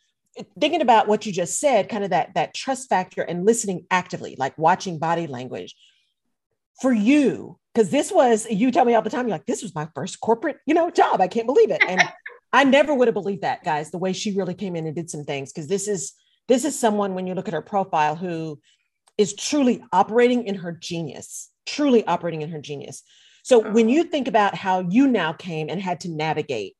thinking 0.59 0.81
about 0.81 1.07
what 1.07 1.25
you 1.25 1.31
just 1.31 1.59
said, 1.59 1.89
kind 1.89 2.03
of 2.03 2.11
that 2.11 2.33
that 2.35 2.53
trust 2.53 2.89
factor 2.89 3.21
and 3.21 3.45
listening 3.45 3.85
actively, 3.91 4.35
like 4.37 4.57
watching 4.57 4.99
body 4.99 5.27
language 5.27 5.75
for 6.81 6.93
you, 6.93 7.57
because 7.73 7.89
this 7.89 8.11
was 8.11 8.45
you 8.49 8.71
tell 8.71 8.85
me 8.85 8.93
all 8.93 9.01
the 9.01 9.09
time, 9.09 9.27
you're 9.27 9.35
like, 9.35 9.45
this 9.45 9.61
was 9.61 9.75
my 9.75 9.87
first 9.95 10.19
corporate, 10.19 10.57
you 10.65 10.73
know, 10.73 10.89
job. 10.89 11.21
I 11.21 11.27
can't 11.27 11.47
believe 11.47 11.71
it. 11.71 11.81
And 11.87 12.01
I 12.53 12.63
never 12.63 12.93
would 12.93 13.07
have 13.07 13.15
believed 13.15 13.41
that, 13.41 13.63
guys, 13.63 13.91
the 13.91 13.97
way 13.97 14.13
she 14.13 14.35
really 14.35 14.53
came 14.53 14.75
in 14.75 14.87
and 14.87 14.95
did 14.95 15.09
some 15.09 15.25
things. 15.25 15.51
Because 15.51 15.67
this 15.67 15.87
is 15.87 16.13
this 16.47 16.65
is 16.65 16.79
someone 16.79 17.13
when 17.13 17.27
you 17.27 17.33
look 17.33 17.47
at 17.47 17.53
her 17.53 17.61
profile 17.61 18.15
who 18.15 18.59
is 19.17 19.33
truly 19.33 19.83
operating 19.91 20.45
in 20.45 20.55
her 20.55 20.71
genius, 20.71 21.49
truly 21.65 22.05
operating 22.05 22.41
in 22.41 22.49
her 22.49 22.61
genius. 22.61 23.03
So 23.43 23.63
oh, 23.63 23.71
when 23.71 23.89
you 23.89 24.03
think 24.03 24.27
about 24.27 24.55
how 24.55 24.81
you 24.81 25.07
now 25.07 25.33
came 25.33 25.69
and 25.69 25.81
had 25.81 26.01
to 26.01 26.09
navigate 26.09 26.75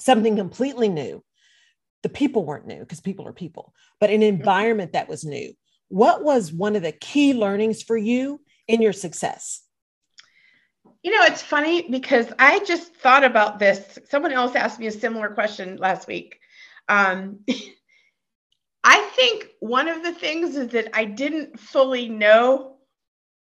something 0.00 0.36
completely 0.36 0.88
new, 0.88 1.22
the 2.02 2.08
people 2.08 2.44
weren't 2.44 2.66
new 2.66 2.80
because 2.80 3.00
people 3.00 3.26
are 3.26 3.32
people, 3.32 3.74
but 4.00 4.10
an 4.10 4.20
mm-hmm. 4.20 4.36
environment 4.36 4.92
that 4.92 5.08
was 5.08 5.24
new. 5.24 5.52
What 5.88 6.22
was 6.22 6.52
one 6.52 6.76
of 6.76 6.82
the 6.82 6.92
key 6.92 7.34
learnings 7.34 7.82
for 7.82 7.96
you 7.96 8.40
in 8.66 8.82
your 8.82 8.92
success? 8.92 9.62
You 11.02 11.12
know, 11.12 11.24
it's 11.24 11.42
funny 11.42 11.88
because 11.88 12.26
I 12.38 12.60
just 12.60 12.94
thought 12.96 13.24
about 13.24 13.58
this. 13.58 13.98
Someone 14.10 14.32
else 14.32 14.54
asked 14.54 14.78
me 14.78 14.86
a 14.88 14.92
similar 14.92 15.28
question 15.30 15.76
last 15.76 16.08
week. 16.08 16.38
Um, 16.88 17.40
I 18.84 19.00
think 19.16 19.48
one 19.60 19.88
of 19.88 20.02
the 20.02 20.12
things 20.12 20.56
is 20.56 20.68
that 20.68 20.90
I 20.94 21.04
didn't 21.04 21.58
fully 21.58 22.08
know 22.08 22.77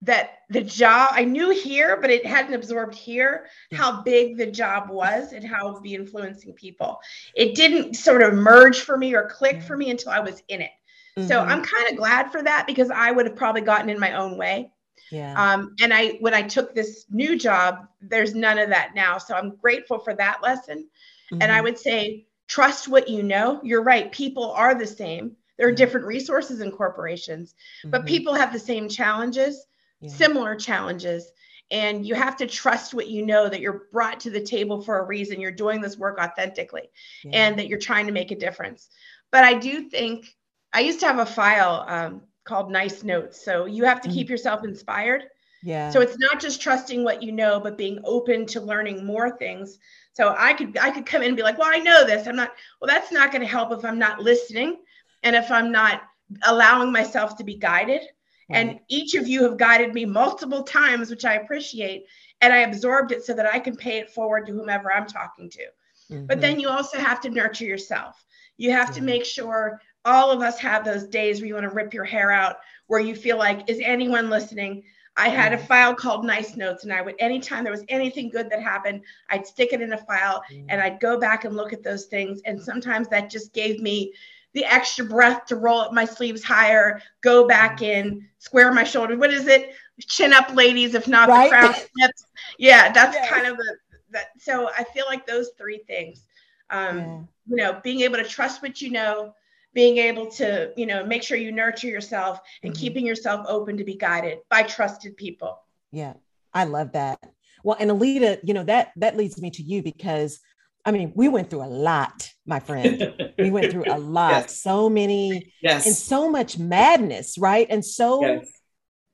that 0.02 0.40
the 0.50 0.62
job 0.62 1.10
I 1.14 1.24
knew 1.24 1.50
here, 1.50 1.98
but 2.00 2.10
it 2.10 2.26
hadn't 2.26 2.54
absorbed 2.54 2.96
here 2.96 3.48
how 3.74 4.02
big 4.04 4.38
the 4.38 4.46
job 4.46 4.90
was 4.90 5.34
and 5.34 5.44
how 5.44 5.70
it 5.70 5.74
would 5.74 5.84
be 5.84 5.96
influencing 5.96 6.54
people. 6.54 7.00
It 7.36 7.56
didn't 7.56 7.96
sort 7.96 8.22
of 8.22 8.34
merge 8.34 8.82
for 8.82 8.98
me 8.98 9.16
or 9.16 9.28
click 9.30 9.62
for 9.62 9.76
me 9.76 9.90
until 9.90 10.12
I 10.12 10.20
was 10.20 10.44
in 10.48 10.62
it. 10.62 10.72
Mm-hmm. 11.18 11.28
So 11.28 11.40
I'm 11.40 11.64
kind 11.64 11.90
of 11.90 11.98
glad 11.98 12.32
for 12.32 12.44
that 12.44 12.68
because 12.68 12.92
I 12.92 13.12
would 13.12 13.26
have 13.26 13.36
probably 13.36 13.62
gotten 13.62 13.90
in 13.90 14.00
my 14.00 14.14
own 14.14 14.38
way. 14.38 14.72
Yeah. 15.12 15.34
Um, 15.38 15.76
and 15.82 15.94
I 15.94 16.18
when 16.20 16.34
I 16.34 16.42
took 16.42 16.76
this 16.76 17.06
new 17.10 17.38
job, 17.38 17.88
there's 18.02 18.36
none 18.36 18.58
of 18.58 18.70
that 18.70 18.96
now. 18.96 19.18
So 19.18 19.36
I'm 19.36 19.56
grateful 19.56 20.00
for 20.00 20.14
that 20.16 20.44
lesson. 20.44 20.88
Mm-hmm. 21.32 21.42
And 21.42 21.52
I 21.52 21.56
mm-hmm. 21.56 21.64
would 21.66 21.80
say 21.80 22.26
trust 22.48 22.88
what 22.88 23.08
you 23.08 23.24
know. 23.24 23.60
You're 23.64 23.84
right. 23.84 24.12
People 24.12 24.52
are 24.52 24.76
the 24.76 24.88
same. 24.88 25.36
There 25.58 25.68
are 25.68 25.72
mm-hmm. 25.72 25.78
different 25.78 26.06
resources 26.06 26.60
in 26.60 26.72
corporations, 26.72 27.56
but 27.86 28.00
mm-hmm. 28.00 28.08
people 28.08 28.34
have 28.34 28.52
the 28.52 28.60
same 28.60 28.90
challenges 28.90 29.66
yeah. 30.06 30.12
similar 30.12 30.56
challenges 30.56 31.32
and 31.72 32.06
you 32.06 32.14
have 32.14 32.38
to 32.38 32.46
trust 32.46 32.94
what 32.94 33.08
you 33.08 33.26
know 33.26 33.50
that 33.50 33.60
you're 33.60 33.88
brought 33.92 34.20
to 34.20 34.30
the 34.30 34.40
table 34.40 34.82
for 34.82 35.00
a 35.00 35.04
reason 35.04 35.42
you're 35.42 35.52
doing 35.52 35.82
this 35.82 35.98
work 35.98 36.20
authentically 36.20 36.90
yeah. 37.24 37.32
and 37.34 37.60
that 37.60 37.68
you're 37.68 37.80
trying 37.80 38.06
to 38.06 38.12
make 38.12 38.32
a 38.32 38.36
difference 38.36 38.90
but 39.32 39.44
i 39.44 39.54
do 39.54 39.90
think 39.90 40.36
i 40.74 40.80
used 40.80 41.00
to 41.00 41.06
have 41.06 41.20
a 41.20 41.26
file 41.26 41.86
um, 41.88 42.22
called 42.44 42.72
nice 42.72 43.04
notes 43.04 43.44
so 43.44 43.66
you 43.66 43.84
have 43.84 44.02
to 44.02 44.08
mm-hmm. 44.08 44.18
keep 44.18 44.30
yourself 44.30 44.64
inspired 44.64 45.24
yeah 45.64 45.90
so 45.90 46.02
it's 46.02 46.18
not 46.20 46.40
just 46.40 46.62
trusting 46.62 47.04
what 47.04 47.24
you 47.24 47.32
know 47.32 47.60
but 47.60 47.78
being 47.78 48.00
open 48.04 48.46
to 48.46 48.62
learning 48.62 49.06
more 49.06 49.36
things 49.38 49.80
so 50.14 50.36
i 50.38 50.54
could 50.54 50.78
i 50.78 50.92
could 50.92 51.06
come 51.06 51.22
in 51.22 51.30
and 51.30 51.38
be 51.38 51.44
like 51.44 51.58
well 51.58 51.72
i 51.72 51.80
know 51.80 52.06
this 52.06 52.28
i'm 52.28 52.36
not 52.36 52.54
well 52.80 52.88
that's 52.88 53.12
not 53.12 53.32
going 53.32 53.42
to 53.42 53.48
help 53.48 53.72
if 53.72 53.84
i'm 53.84 54.00
not 54.00 54.22
listening 54.22 54.78
and 55.24 55.36
if 55.36 55.50
i'm 55.50 55.72
not 55.72 56.04
allowing 56.44 56.92
myself 56.92 57.36
to 57.38 57.44
be 57.44 57.56
guided 57.56 58.02
and 58.50 58.80
each 58.90 59.16
of 59.16 59.28
you 59.28 59.44
have 59.44 59.58
guided 59.58 59.94
me 59.94 60.06
multiple 60.06 60.64
times, 60.64 61.10
which 61.10 61.26
I 61.26 61.36
appreciate. 61.36 62.06
And 62.42 62.54
I 62.54 62.60
absorbed 62.60 63.12
it 63.12 63.24
so 63.24 63.34
that 63.34 63.52
I 63.52 63.60
can 63.60 63.76
pay 63.76 63.98
it 63.98 64.12
forward 64.12 64.46
to 64.46 64.54
whomever 64.54 64.92
I'm 64.92 65.08
talking 65.08 65.50
to. 65.50 65.64
Mm-hmm. 66.12 66.26
But 66.26 66.42
then 66.42 66.60
you 66.60 66.70
also 66.70 66.98
have 66.98 67.22
to 67.22 67.30
nurture 67.30 67.66
yourself. 67.66 68.24
You 68.58 68.72
have 68.72 68.94
to 68.96 69.02
make 69.02 69.26
sure 69.26 69.82
all 70.04 70.32
of 70.32 70.42
us 70.42 70.60
have 70.60 70.86
those 70.86 71.08
days 71.08 71.40
where 71.40 71.48
you 71.48 71.56
want 71.56 71.68
to 71.68 71.74
rip 71.74 71.94
your 71.94 72.04
hair 72.04 72.32
out, 72.32 72.58
where 72.88 73.00
you 73.00 73.16
feel 73.16 73.38
like, 73.38 73.70
is 73.70 73.82
anyone 73.84 74.30
listening? 74.30 74.84
I 75.18 75.30
had 75.30 75.54
a 75.54 75.58
file 75.58 75.96
called 75.96 76.26
Nice 76.26 76.58
Notes, 76.58 76.84
and 76.84 76.92
I 76.92 77.02
would, 77.02 77.16
anytime 77.20 77.64
there 77.64 77.72
was 77.72 77.86
anything 77.88 78.30
good 78.30 78.50
that 78.50 78.62
happened, 78.62 79.02
I'd 79.30 79.48
stick 79.48 79.72
it 79.72 79.82
in 79.82 79.94
a 79.94 79.98
file 79.98 80.44
and 80.68 80.82
I'd 80.82 81.00
go 81.00 81.18
back 81.18 81.46
and 81.46 81.56
look 81.56 81.72
at 81.74 81.84
those 81.84 82.06
things. 82.06 82.42
And 82.46 82.62
sometimes 82.62 83.08
that 83.08 83.30
just 83.30 83.54
gave 83.54 83.82
me 83.82 84.14
the 84.56 84.66
extra 84.66 85.06
breath 85.06 85.46
to 85.46 85.56
roll 85.56 85.82
up 85.82 85.94
my 85.94 86.06
sleeves 86.06 86.44
higher, 86.44 87.02
go 87.22 87.48
back 87.48 87.84
in, 87.84 88.28
square 88.40 88.74
my 88.74 88.84
shoulders. 88.84 89.20
What 89.20 89.32
is 89.32 89.48
it? 89.48 89.76
chin 90.02 90.34
up 90.34 90.54
ladies, 90.54 90.94
if 90.94 91.08
not 91.08 91.30
right? 91.30 91.46
the 91.46 91.50
crown 91.50 91.74
smiths. 91.96 92.26
Yeah, 92.58 92.92
that's 92.92 93.16
yes. 93.16 93.30
kind 93.30 93.48
of 93.48 93.58
the 93.58 93.78
that. 94.12 94.28
So 94.40 94.70
I 94.78 94.84
feel 94.84 95.06
like 95.08 95.26
those 95.26 95.52
three 95.58 95.80
things, 95.88 96.24
um, 96.70 96.98
yeah. 96.98 97.22
you 97.48 97.56
know, 97.56 97.80
being 97.84 98.02
able 98.02 98.18
to 98.18 98.24
trust 98.24 98.62
what 98.62 98.82
you 98.82 98.92
know, 98.92 99.34
being 99.74 99.98
able 99.98 100.28
to, 100.32 100.72
you 100.76 100.86
know, 100.86 101.06
make 101.06 101.24
sure 101.24 101.38
you 101.38 101.52
nurture 101.52 101.88
yourself 101.88 102.40
and 102.64 102.74
mm-hmm. 102.74 102.80
keeping 102.80 103.06
yourself 103.06 103.46
open 103.48 103.78
to 103.78 103.84
be 103.84 103.96
guided 103.96 104.40
by 104.50 104.64
trusted 104.64 105.18
people. 105.18 105.60
Yeah, 105.92 106.14
I 106.54 106.66
love 106.66 106.92
that. 106.94 107.20
Well, 107.64 107.78
and 107.80 107.90
Alita, 107.90 108.40
you 108.44 108.54
know, 108.54 108.64
that 108.64 108.92
that 108.98 109.18
leads 109.18 109.42
me 109.42 109.50
to 109.52 109.64
you 109.64 109.82
because 109.82 110.40
I 110.86 110.92
mean, 110.92 111.12
we 111.16 111.28
went 111.30 111.50
through 111.50 111.64
a 111.64 111.68
lot, 111.68 112.30
my 112.46 112.60
friend. 112.60 113.34
we 113.40 113.50
went 113.50 113.72
through 113.72 113.86
a 113.88 113.98
lot, 114.20 114.32
yes. 114.32 114.62
so 114.62 114.88
many, 114.88 115.52
yes. 115.62 115.88
and 115.88 115.96
so 115.96 116.30
much 116.30 116.60
madness, 116.60 117.38
right? 117.38 117.66
And 117.70 117.84
so, 117.84 118.22
yes. 118.22 118.48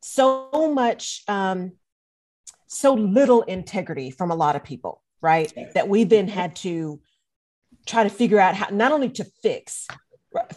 so 0.01 0.49
much, 0.73 1.23
um, 1.29 1.71
so 2.67 2.93
little 2.93 3.43
integrity 3.43 4.11
from 4.11 4.31
a 4.31 4.35
lot 4.35 4.55
of 4.55 4.63
people, 4.63 5.01
right? 5.21 5.51
That 5.73 5.87
we 5.87 6.03
then 6.03 6.27
had 6.27 6.57
to 6.57 6.99
try 7.85 8.03
to 8.03 8.09
figure 8.09 8.39
out 8.39 8.55
how 8.55 8.67
not 8.71 8.91
only 8.91 9.09
to 9.09 9.25
fix 9.41 9.87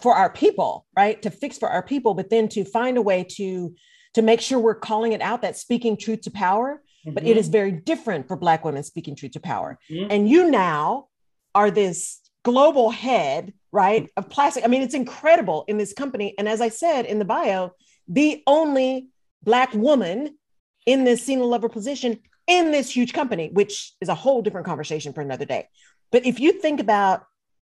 for 0.00 0.14
our 0.14 0.30
people, 0.30 0.86
right? 0.96 1.20
To 1.22 1.30
fix 1.30 1.58
for 1.58 1.68
our 1.68 1.82
people, 1.82 2.14
but 2.14 2.30
then 2.30 2.48
to 2.50 2.64
find 2.64 2.96
a 2.96 3.02
way 3.02 3.24
to 3.36 3.74
to 4.14 4.22
make 4.22 4.40
sure 4.40 4.60
we're 4.60 4.76
calling 4.76 5.12
it 5.12 5.20
out 5.20 5.42
that 5.42 5.56
speaking 5.56 5.96
truth 5.96 6.22
to 6.22 6.30
power 6.30 6.80
mm-hmm. 7.04 7.14
but 7.14 7.24
it 7.24 7.36
is 7.36 7.48
very 7.48 7.72
different 7.72 8.28
for 8.28 8.36
Black 8.36 8.64
women 8.64 8.82
speaking 8.82 9.16
truth 9.16 9.32
to 9.32 9.40
power. 9.40 9.78
Mm-hmm. 9.90 10.10
And 10.10 10.28
you 10.28 10.50
now 10.50 11.08
are 11.54 11.70
this 11.70 12.20
global 12.44 12.90
head, 12.90 13.52
right, 13.72 14.10
of 14.16 14.28
plastic. 14.28 14.64
I 14.64 14.68
mean, 14.68 14.82
it's 14.82 14.94
incredible 14.94 15.64
in 15.68 15.78
this 15.78 15.92
company. 15.92 16.34
And 16.38 16.48
as 16.48 16.60
I 16.60 16.68
said 16.68 17.06
in 17.06 17.18
the 17.18 17.24
bio, 17.24 17.72
the 18.08 18.42
only 18.46 19.08
Black 19.42 19.72
woman 19.74 20.38
in 20.86 21.04
this 21.04 21.22
senior 21.22 21.44
level 21.44 21.68
position 21.68 22.20
in 22.46 22.70
this 22.70 22.94
huge 22.94 23.12
company, 23.12 23.50
which 23.52 23.94
is 24.00 24.08
a 24.08 24.14
whole 24.14 24.42
different 24.42 24.66
conversation 24.66 25.12
for 25.12 25.20
another 25.20 25.44
day. 25.44 25.68
But 26.12 26.26
if 26.26 26.40
you 26.40 26.52
think 26.52 26.80
about 26.80 27.24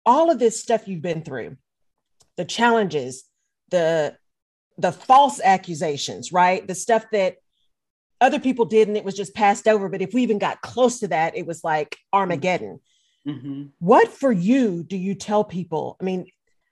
all 0.06 0.30
of 0.30 0.40
this 0.40 0.62
stuff 0.62 0.88
you've 0.88 1.02
been 1.02 1.24
through, 1.24 1.58
the 2.38 2.46
challenges, 2.46 3.24
the 3.70 4.18
the 4.78 4.92
false 4.92 5.40
accusations, 5.42 6.34
right? 6.34 6.68
The 6.68 6.76
stuff 6.76 7.06
that 7.14 7.38
other 8.22 8.40
people 8.40 8.66
did 8.66 8.88
and 8.88 8.98
it 8.98 9.04
was 9.04 9.16
just 9.16 9.34
passed 9.34 9.68
over. 9.68 9.90
But 9.90 10.02
if 10.02 10.14
we 10.14 10.24
even 10.24 10.40
got 10.40 10.62
close 10.62 11.00
to 11.00 11.08
that, 11.10 11.36
it 11.36 11.46
was 11.46 11.64
like 11.64 11.98
Armageddon. 12.14 12.80
Mm-hmm. 13.28 13.64
What 13.80 14.10
for 14.10 14.32
you 14.32 14.84
do 14.84 14.98
you 14.98 15.16
tell 15.16 15.44
people? 15.44 15.98
I 16.00 16.04
mean, 16.04 16.28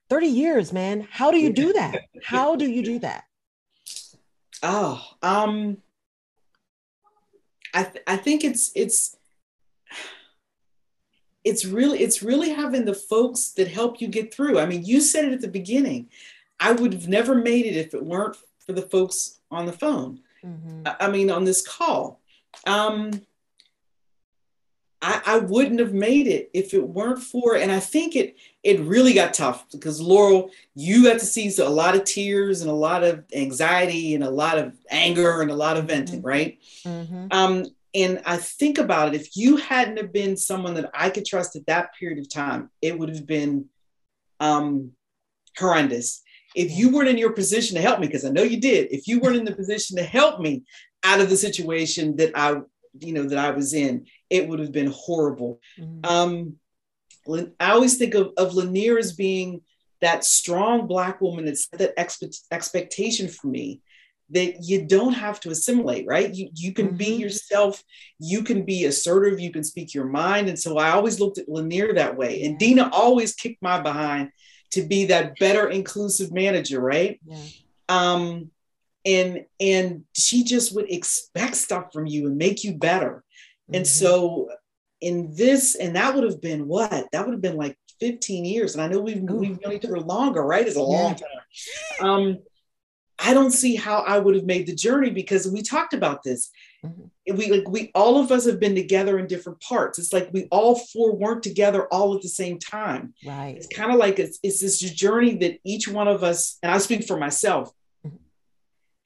30 0.10 0.28
years, 0.28 0.72
man. 0.72 1.08
How 1.10 1.32
do 1.32 1.38
you 1.38 1.52
do 1.52 1.74
that? 1.74 2.02
How 2.24 2.56
do 2.56 2.70
you 2.70 2.84
do 2.84 3.00
that? 3.00 3.24
Oh, 4.62 5.04
um, 5.22 5.78
I, 7.74 7.84
th- 7.84 8.04
I 8.08 8.18
think 8.18 8.44
it's 8.44 8.72
it's 8.76 9.18
it's 11.44 11.66
really 11.66 12.02
it's 12.02 12.24
really 12.24 12.52
having 12.52 12.86
the 12.86 12.94
folks 12.94 13.52
that 13.54 13.68
help 13.68 14.00
you 14.00 14.08
get 14.08 14.34
through. 14.34 14.60
I 14.60 14.66
mean, 14.66 14.86
you 14.86 15.02
said 15.02 15.26
it 15.26 15.34
at 15.34 15.42
the 15.42 15.48
beginning. 15.48 16.10
I 16.60 16.72
would 16.72 16.94
have 16.94 17.08
never 17.08 17.36
made 17.36 17.66
it 17.66 17.76
if 17.76 17.94
it 17.94 18.06
weren't 18.06 18.38
for 18.66 18.72
the 18.72 18.84
folks 18.84 19.42
on 19.52 19.66
the 19.66 19.74
phone. 19.74 20.22
Mm-hmm. 20.46 20.88
I 21.00 21.10
mean, 21.10 21.32
on 21.32 21.46
this 21.46 21.66
call. 21.66 22.22
Um, 22.68 23.22
I, 25.02 25.22
I, 25.26 25.38
wouldn't 25.40 25.82
have 25.82 25.94
made 25.94 26.28
it 26.28 26.50
if 26.54 26.74
it 26.74 26.88
weren't 26.88 27.22
for, 27.22 27.58
and 27.58 27.72
I 27.72 27.80
think 27.80 28.16
it 28.16 28.38
it 28.64 28.80
really 28.82 29.14
got 29.14 29.34
tough 29.34 29.66
because 29.70 30.00
Laurel, 30.00 30.50
you 30.76 31.04
got 31.04 31.20
to 31.20 31.26
see 31.26 31.52
a 31.62 31.68
lot 31.68 31.96
of 31.96 32.06
tears 32.06 32.62
and 32.62 32.70
a 32.70 32.74
lot 32.74 33.04
of 33.04 33.26
anxiety 33.36 34.16
and 34.16 34.24
a 34.24 34.30
lot 34.30 34.58
of 34.58 34.74
anger 34.90 35.42
and 35.42 35.52
a 35.52 35.56
lot 35.56 35.76
of 35.76 35.86
venting, 35.86 36.20
mm-hmm. 36.20 36.28
right? 36.28 36.60
Mm-hmm. 36.86 37.28
Um, 37.32 37.66
and 37.94 38.22
I 38.26 38.38
think 38.38 38.78
about 38.78 39.14
it, 39.14 39.20
if 39.20 39.36
you 39.36 39.58
hadn't 39.58 39.98
have 39.98 40.14
been 40.14 40.38
someone 40.38 40.74
that 40.76 40.90
I 40.94 41.10
could 41.10 41.26
trust 41.26 41.56
at 41.58 41.66
that 41.68 41.94
period 41.96 42.20
of 42.20 42.30
time, 42.30 42.70
it 42.82 42.98
would 42.98 43.10
have 43.10 43.28
been 43.28 43.66
um, 44.40 44.92
horrendous 45.58 46.24
if 46.56 46.72
you 46.72 46.90
weren't 46.90 47.10
in 47.10 47.18
your 47.18 47.34
position 47.34 47.76
to 47.76 47.82
help 47.82 48.00
me, 48.00 48.08
because 48.08 48.26
I 48.26 48.30
know 48.30 48.44
you 48.44 48.60
did, 48.60 48.92
if 48.92 49.08
you 49.08 49.20
weren't 49.20 49.38
in 49.38 49.46
the 49.46 49.56
position 49.56 49.98
to 49.98 50.04
help 50.04 50.40
me 50.40 50.64
out 51.04 51.22
of 51.22 51.30
the 51.30 51.38
situation 51.38 52.16
that 52.18 52.32
I, 52.36 52.62
you 53.00 53.14
know, 53.14 53.24
that 53.24 53.38
I 53.38 53.52
was 53.52 53.74
in, 53.74 54.06
it 54.30 54.48
would 54.48 54.60
have 54.60 54.72
been 54.72 54.92
horrible. 54.92 55.60
Mm-hmm. 55.80 56.06
Um, 56.06 56.56
I 57.60 57.72
always 57.72 57.98
think 57.98 58.16
of, 58.16 58.32
of 58.38 58.54
Lanier 58.54 58.98
as 58.98 59.14
being 59.14 59.62
that 60.02 60.26
strong 60.26 60.86
black 60.86 61.22
woman 61.22 61.46
that's 61.46 61.68
that 61.70 61.96
expe- 61.96 62.42
expectation 62.52 63.30
for 63.30 63.48
me 63.48 63.82
that 64.30 64.64
you 64.64 64.86
don't 64.86 65.14
have 65.14 65.40
to 65.40 65.50
assimilate, 65.50 66.06
right? 66.08 66.34
You 66.34 66.50
you 66.54 66.74
can 66.74 66.88
mm-hmm. 66.88 66.98
be 66.98 67.16
yourself, 67.16 67.82
you 68.20 68.44
can 68.44 68.66
be 68.66 68.86
assertive, 68.86 69.40
you 69.40 69.52
can 69.52 69.64
speak 69.64 69.94
your 69.94 70.06
mind. 70.06 70.50
And 70.50 70.60
so 70.60 70.78
I 70.78 70.92
always 70.92 71.20
looked 71.20 71.38
at 71.38 71.48
Lanier 71.48 71.94
that 71.94 72.18
way. 72.18 72.44
And 72.44 72.58
Dina 72.58 72.90
always 72.92 73.34
kicked 73.34 73.62
my 73.62 73.80
behind 73.80 74.32
to 74.74 74.82
be 74.82 75.06
that 75.06 75.38
better 75.38 75.70
inclusive 75.70 76.32
manager, 76.32 76.80
right? 76.80 77.20
Yeah. 77.26 77.38
Um, 77.90 78.50
and 79.06 79.46
and 79.60 80.04
she 80.14 80.44
just 80.44 80.74
would 80.76 80.90
expect 80.92 81.56
stuff 81.56 81.94
from 81.94 82.08
you 82.08 82.28
and 82.28 82.38
make 82.38 82.64
you 82.64 82.74
better. 82.74 83.24
Mm-hmm. 83.68 83.76
And 83.76 83.88
so 83.88 84.50
in 85.00 85.36
this, 85.36 85.76
and 85.76 85.96
that 85.96 86.16
would 86.16 86.24
have 86.24 86.42
been 86.42 86.68
what? 86.68 87.08
That 87.12 87.26
would 87.26 87.34
have 87.34 87.42
been 87.42 87.58
like 87.58 87.78
15 88.00 88.46
years. 88.46 88.74
And 88.74 88.82
I 88.82 88.88
know 88.88 89.00
we've 89.00 89.24
Ooh. 89.30 89.36
we've 89.36 89.62
known 89.62 89.74
each 89.74 89.86
other 89.86 90.00
longer, 90.00 90.44
right? 90.44 90.66
It's 90.66 90.76
a 90.76 90.82
long 90.82 91.16
time. 91.16 91.30
Um, 92.02 92.40
I 93.20 93.34
don't 93.34 93.52
see 93.52 93.76
how 93.76 94.00
I 94.00 94.18
would 94.18 94.36
have 94.36 94.46
made 94.46 94.66
the 94.66 94.76
journey 94.76 95.12
because 95.12 95.48
we 95.48 95.62
talked 95.62 95.94
about 95.94 96.24
this. 96.24 96.50
Mm-hmm. 96.86 97.38
We 97.38 97.50
like 97.50 97.70
we 97.70 97.92
all 97.96 98.18
of 98.18 98.32
us 98.32 98.46
have 98.46 98.60
been 98.60 98.76
together 98.76 99.18
in 99.18 99.28
different 99.28 99.62
parts. 99.62 99.98
It's 99.98 100.12
like 100.12 100.30
we 100.34 100.48
all 100.52 100.76
four 100.76 101.16
weren't 101.16 101.44
together 101.44 101.88
all 101.88 102.16
at 102.16 102.22
the 102.22 102.28
same 102.28 102.60
time. 102.60 103.14
Right. 103.26 103.56
It's 103.56 103.68
kind 103.68 103.92
of 103.92 103.98
like 103.98 104.20
it's, 104.20 104.40
it's 104.44 104.60
this 104.60 104.80
journey 104.80 105.36
that 105.38 105.60
each 105.64 105.88
one 105.88 106.10
of 106.10 106.24
us, 106.24 106.58
and 106.62 106.72
I 106.72 106.78
speak 106.80 107.06
for 107.06 107.18
myself, 107.18 107.72
mm-hmm. 108.06 108.18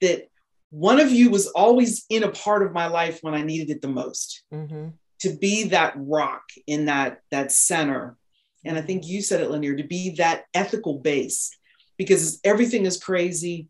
that 0.00 0.28
one 0.70 1.00
of 1.00 1.12
you 1.12 1.30
was 1.30 1.46
always 1.48 2.04
in 2.10 2.24
a 2.24 2.30
part 2.30 2.64
of 2.64 2.72
my 2.72 2.88
life 2.88 3.20
when 3.22 3.34
I 3.34 3.42
needed 3.42 3.70
it 3.70 3.82
the 3.82 3.88
most. 3.88 4.42
Mm-hmm. 4.52 4.88
To 5.22 5.36
be 5.36 5.64
that 5.68 5.94
rock 5.96 6.44
in 6.66 6.86
that 6.86 7.20
that 7.30 7.50
center, 7.52 8.16
and 8.64 8.78
I 8.78 8.82
think 8.82 9.06
you 9.06 9.22
said 9.22 9.40
it, 9.40 9.50
Lanier, 9.50 9.76
to 9.76 9.84
be 9.84 10.10
that 10.16 10.44
ethical 10.54 10.98
base, 10.98 11.50
because 11.96 12.40
everything 12.44 12.86
is 12.86 13.02
crazy 13.02 13.68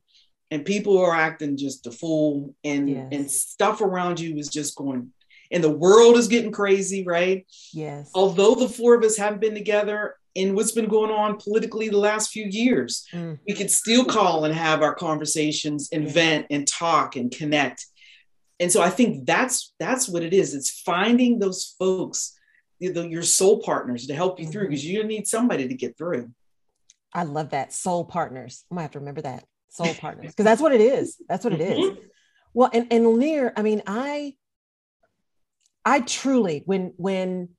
and 0.50 0.64
people 0.64 0.98
are 0.98 1.14
acting 1.14 1.56
just 1.56 1.86
a 1.86 1.90
fool 1.90 2.54
and 2.64 2.88
yes. 2.88 3.08
and 3.12 3.30
stuff 3.30 3.80
around 3.80 4.18
you 4.20 4.36
is 4.36 4.48
just 4.48 4.76
going 4.76 5.12
and 5.50 5.64
the 5.64 5.70
world 5.70 6.16
is 6.16 6.28
getting 6.28 6.52
crazy 6.52 7.04
right? 7.04 7.46
Yes. 7.72 8.10
Although 8.14 8.54
the 8.54 8.68
four 8.68 8.94
of 8.94 9.04
us 9.04 9.16
haven't 9.16 9.40
been 9.40 9.54
together 9.54 10.16
in 10.34 10.54
what's 10.54 10.72
been 10.72 10.88
going 10.88 11.10
on 11.10 11.38
politically 11.38 11.88
the 11.88 11.98
last 11.98 12.30
few 12.30 12.44
years 12.44 13.06
mm. 13.12 13.38
we 13.46 13.54
could 13.54 13.70
still 13.70 14.04
call 14.04 14.44
and 14.44 14.54
have 14.54 14.82
our 14.82 14.94
conversations 14.94 15.88
and 15.92 16.08
vent 16.08 16.46
and 16.50 16.66
talk 16.66 17.16
and 17.16 17.30
connect. 17.30 17.86
And 18.60 18.72
so 18.72 18.82
i 18.82 18.90
think 18.90 19.26
that's 19.26 19.72
that's 19.78 20.08
what 20.08 20.22
it 20.22 20.32
is. 20.32 20.54
It's 20.54 20.80
finding 20.80 21.38
those 21.38 21.74
folks 21.78 22.34
your 22.80 23.22
soul 23.22 23.60
partners 23.60 24.06
to 24.06 24.14
help 24.14 24.38
you 24.38 24.44
mm-hmm. 24.44 24.52
through 24.52 24.68
because 24.68 24.86
you 24.86 25.02
need 25.02 25.26
somebody 25.26 25.66
to 25.66 25.74
get 25.74 25.98
through. 25.98 26.30
I 27.12 27.24
love 27.24 27.50
that. 27.50 27.72
Soul 27.72 28.04
partners. 28.04 28.64
I 28.70 28.74
might 28.76 28.82
have 28.82 28.92
to 28.92 29.00
remember 29.00 29.22
that 29.22 29.44
soul 29.68 29.94
partners 29.94 30.32
because 30.32 30.44
that's 30.44 30.60
what 30.60 30.72
it 30.72 30.80
is. 30.80 31.16
That's 31.28 31.44
what 31.44 31.52
it 31.52 31.60
is. 31.60 31.78
Mm-hmm. 31.78 32.00
well 32.54 32.70
and 32.72 32.86
and 32.90 33.06
Lanier, 33.06 33.52
i 33.56 33.62
mean 33.62 33.82
i 33.86 34.34
i 35.84 36.00
truly 36.00 36.62
when 36.66 36.92
when 36.96 37.50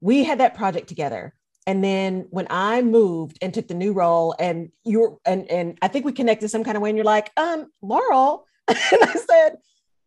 we 0.00 0.24
had 0.24 0.40
that 0.40 0.54
project 0.54 0.88
together 0.88 1.34
and 1.66 1.82
then 1.82 2.26
when 2.30 2.46
i 2.50 2.82
moved 2.82 3.38
and 3.40 3.54
took 3.54 3.68
the 3.68 3.74
new 3.74 3.92
role 3.92 4.34
and 4.38 4.70
you're 4.84 5.18
and 5.24 5.50
and 5.50 5.78
i 5.82 5.88
think 5.88 6.04
we 6.04 6.12
connected 6.12 6.48
some 6.48 6.64
kind 6.64 6.76
of 6.76 6.82
way 6.82 6.90
and 6.90 6.96
you're 6.96 7.04
like 7.04 7.30
um 7.36 7.66
laurel 7.80 8.46
and 8.68 8.78
i 9.02 9.14
said 9.14 9.56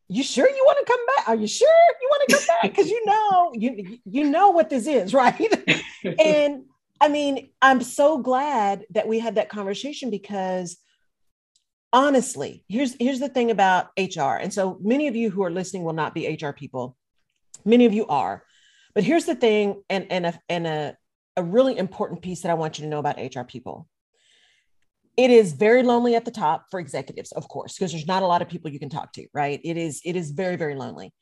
you 0.07 0.23
sure 0.23 0.47
you 0.47 0.63
want 0.65 0.85
to 0.85 0.91
come 0.91 1.05
back? 1.07 1.29
Are 1.29 1.35
you 1.35 1.47
sure 1.47 1.67
you 1.99 2.09
want 2.11 2.29
to 2.29 2.35
come 2.35 2.45
back? 2.47 2.61
Because 2.61 2.89
you 2.91 3.05
know 3.05 3.51
you 3.55 3.97
you 4.05 4.23
know 4.25 4.51
what 4.51 4.69
this 4.69 4.85
is 4.85 5.13
right? 5.23 5.51
And 6.19 6.65
i 7.01 7.09
mean 7.09 7.49
i'm 7.61 7.81
so 7.81 8.17
glad 8.17 8.85
that 8.91 9.07
we 9.07 9.19
had 9.19 9.35
that 9.35 9.49
conversation 9.49 10.09
because 10.09 10.77
honestly 11.95 12.65
here's 12.67 12.93
here's 12.99 13.21
the 13.21 13.29
thing 13.29 13.49
about 13.49 13.87
hr 13.97 14.35
and 14.41 14.53
so 14.53 14.77
many 14.81 15.07
of 15.07 15.15
you 15.15 15.29
who 15.29 15.43
are 15.43 15.49
listening 15.49 15.83
will 15.83 15.93
not 15.93 16.13
be 16.13 16.37
hr 16.39 16.51
people. 16.51 16.97
Many 17.63 17.85
of 17.85 17.93
you 17.93 18.05
are. 18.07 18.43
But 18.93 19.05
here's 19.05 19.25
the 19.25 19.33
thing 19.33 19.81
and 19.89 20.05
and 20.11 20.25
a, 20.27 20.39
and 20.49 20.67
a, 20.67 20.97
a 21.37 21.43
really 21.43 21.77
important 21.77 22.21
piece 22.21 22.41
that 22.41 22.51
i 22.51 22.53
want 22.53 22.77
you 22.77 22.83
to 22.83 22.89
know 22.89 22.99
about 22.99 23.17
hr 23.17 23.43
people. 23.43 23.87
It 25.15 25.31
is 25.31 25.53
very 25.53 25.83
lonely 25.83 26.15
at 26.15 26.25
the 26.25 26.31
top 26.31 26.65
for 26.69 26.81
executives 26.81 27.31
of 27.31 27.47
course 27.47 27.73
because 27.73 27.91
there's 27.93 28.07
not 28.07 28.23
a 28.23 28.27
lot 28.27 28.41
of 28.41 28.49
people 28.49 28.69
you 28.69 28.79
can 28.79 28.89
talk 28.89 29.13
to 29.13 29.25
right? 29.33 29.61
It 29.63 29.77
is 29.77 30.01
it 30.03 30.17
is 30.17 30.31
very 30.31 30.57
very 30.57 30.75
lonely. 30.75 31.13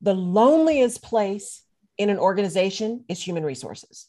The 0.00 0.14
loneliest 0.14 1.02
place 1.02 1.62
in 1.98 2.08
an 2.08 2.18
organization 2.18 3.04
is 3.08 3.20
human 3.20 3.44
resources. 3.44 4.06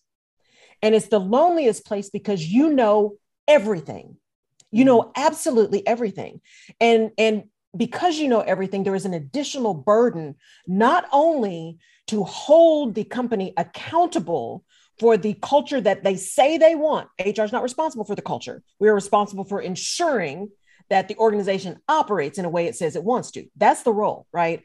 And 0.84 0.94
it's 0.94 1.08
the 1.08 1.20
loneliest 1.20 1.84
place 1.84 2.12
because 2.12 2.46
you 2.46 2.72
know 2.72 3.16
everything 3.48 4.18
you 4.72 4.86
know 4.86 5.02
mm-hmm. 5.02 5.12
absolutely 5.16 5.86
everything 5.86 6.42
and 6.80 7.12
and 7.18 7.44
because 7.76 8.18
you 8.18 8.28
know 8.28 8.42
everything, 8.42 8.84
there 8.84 8.96
is 8.96 9.06
an 9.06 9.14
additional 9.14 9.74
burden, 9.74 10.36
not 10.68 11.06
only 11.12 11.78
to 12.08 12.24
hold 12.24 12.96
the 12.96 13.04
company 13.04 13.54
accountable 13.58 14.64
for 15.00 15.18
the 15.18 15.34
culture 15.42 15.80
that 15.80 16.04
they 16.04 16.16
say 16.16 16.58
they 16.58 16.76
want. 16.76 17.08
HR 17.20 17.44
is 17.44 17.52
not 17.52 17.64
responsible 17.64 18.06
for 18.06 18.16
the 18.16 18.22
culture. 18.22 18.62
We 18.80 18.90
are 18.90 18.94
responsible 18.94 19.46
for 19.46 19.62
ensuring 19.62 20.50
that 20.90 21.08
the 21.08 21.16
organization 21.18 21.80
operates 21.88 22.38
in 22.38 22.46
a 22.46 22.50
way 22.50 22.66
it 22.66 22.76
says 22.76 22.96
it 22.96 23.04
wants 23.04 23.32
to. 23.32 23.46
That's 23.56 23.84
the 23.84 23.94
role, 23.94 24.28
right? 24.34 24.64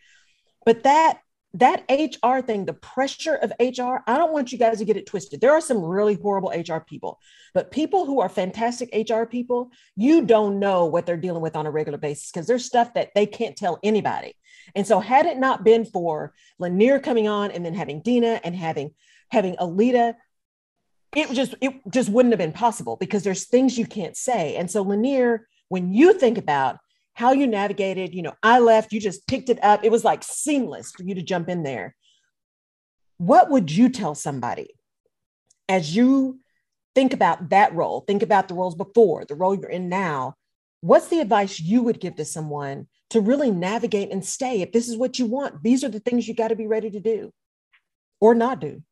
But 0.65 0.83
that 0.83 1.21
that 1.59 1.85
HR 1.89 2.41
thing, 2.41 2.65
the 2.65 2.75
pressure 2.75 3.35
of 3.35 3.53
HR, 3.59 4.03
I 4.07 4.19
don't 4.19 4.33
want 4.33 4.53
you 4.53 4.59
guys 4.59 4.79
to 4.79 4.85
get 4.85 4.97
it 4.97 5.07
twisted. 5.07 5.41
There 5.41 5.53
are 5.53 5.61
some 5.61 5.83
really 5.83 6.15
horrible 6.15 6.51
HR 6.51 6.81
people, 6.81 7.19
but 7.55 7.71
people 7.71 8.05
who 8.05 8.21
are 8.21 8.29
fantastic 8.29 8.91
HR 8.93 9.25
people, 9.25 9.71
you 9.97 10.25
don't 10.27 10.59
know 10.59 10.87
what 10.87 11.07
they're 11.07 11.17
dealing 11.17 11.43
with 11.43 11.57
on 11.57 11.67
a 11.67 11.71
regular 11.71 11.99
basis 11.99 12.31
because 12.31 12.47
there's 12.47 12.65
stuff 12.65 12.95
that 12.95 13.11
they 13.15 13.27
can't 13.27 13.57
tell 13.57 13.79
anybody. 13.83 14.35
And 14.75 14.87
so, 14.87 15.01
had 15.01 15.27
it 15.27 15.39
not 15.39 15.65
been 15.65 15.85
for 15.85 16.35
Lanier 16.59 16.99
coming 16.99 17.29
on 17.29 17.51
and 17.51 17.65
then 17.65 17.75
having 17.75 18.03
Dina 18.03 18.41
and 18.45 18.55
having 18.55 18.95
having 19.31 19.57
Alita, 19.57 20.15
it 21.15 21.31
just 21.33 21.55
it 21.61 21.75
just 21.91 22.11
wouldn't 22.11 22.33
have 22.33 22.39
been 22.39 22.53
possible 22.53 22.97
because 22.97 23.23
there's 23.23 23.47
things 23.47 23.79
you 23.79 23.87
can't 23.87 24.17
say. 24.17 24.57
And 24.57 24.71
so, 24.71 24.83
Lanier, 24.83 25.49
when 25.69 25.93
you 25.93 26.19
think 26.19 26.37
about 26.37 26.79
how 27.17 27.33
you 27.33 27.47
navigated, 27.47 28.15
you 28.15 28.21
know, 28.21 28.35
I 28.43 28.59
left, 28.59 28.93
you 28.93 29.01
just 29.01 29.27
picked 29.27 29.49
it 29.49 29.59
up. 29.65 29.83
It 29.83 29.91
was 29.91 30.05
like 30.05 30.23
seamless 30.23 30.93
for 30.93 31.03
you 31.03 31.15
to 31.15 31.23
jump 31.23 31.49
in 31.49 31.63
there. 31.63 31.97
What 33.17 33.51
would 33.51 33.71
you 33.71 33.89
tell 33.89 34.15
somebody 34.15 34.75
as 35.67 35.97
you 35.97 36.41
think 36.95 37.15
about 37.15 37.49
that 37.49 37.75
role? 37.75 38.03
Think 38.03 38.23
about 38.23 38.49
the 38.49 38.55
roles 38.55 38.75
before, 38.75 39.25
the 39.25 39.35
role 39.35 39.55
you're 39.55 39.71
in 39.71 39.89
now. 39.89 40.35
What's 40.83 41.09
the 41.09 41.21
advice 41.21 41.59
you 41.59 41.83
would 41.85 42.01
give 42.01 42.17
to 42.17 42.25
someone 42.27 42.87
to 43.09 43.23
really 43.23 43.51
navigate 43.51 44.13
and 44.13 44.23
stay? 44.23 44.61
If 44.61 44.73
this 44.73 44.87
is 44.87 44.99
what 44.99 45.19
you 45.19 45.25
want, 45.25 45.63
these 45.63 45.83
are 45.85 45.89
the 45.89 46.01
things 46.01 46.29
you 46.29 46.35
got 46.35 46.49
to 46.49 46.55
be 46.55 46.67
ready 46.67 46.91
to 46.91 47.01
do 47.01 47.33
or 48.21 48.35
not 48.35 48.61
do. 48.61 48.83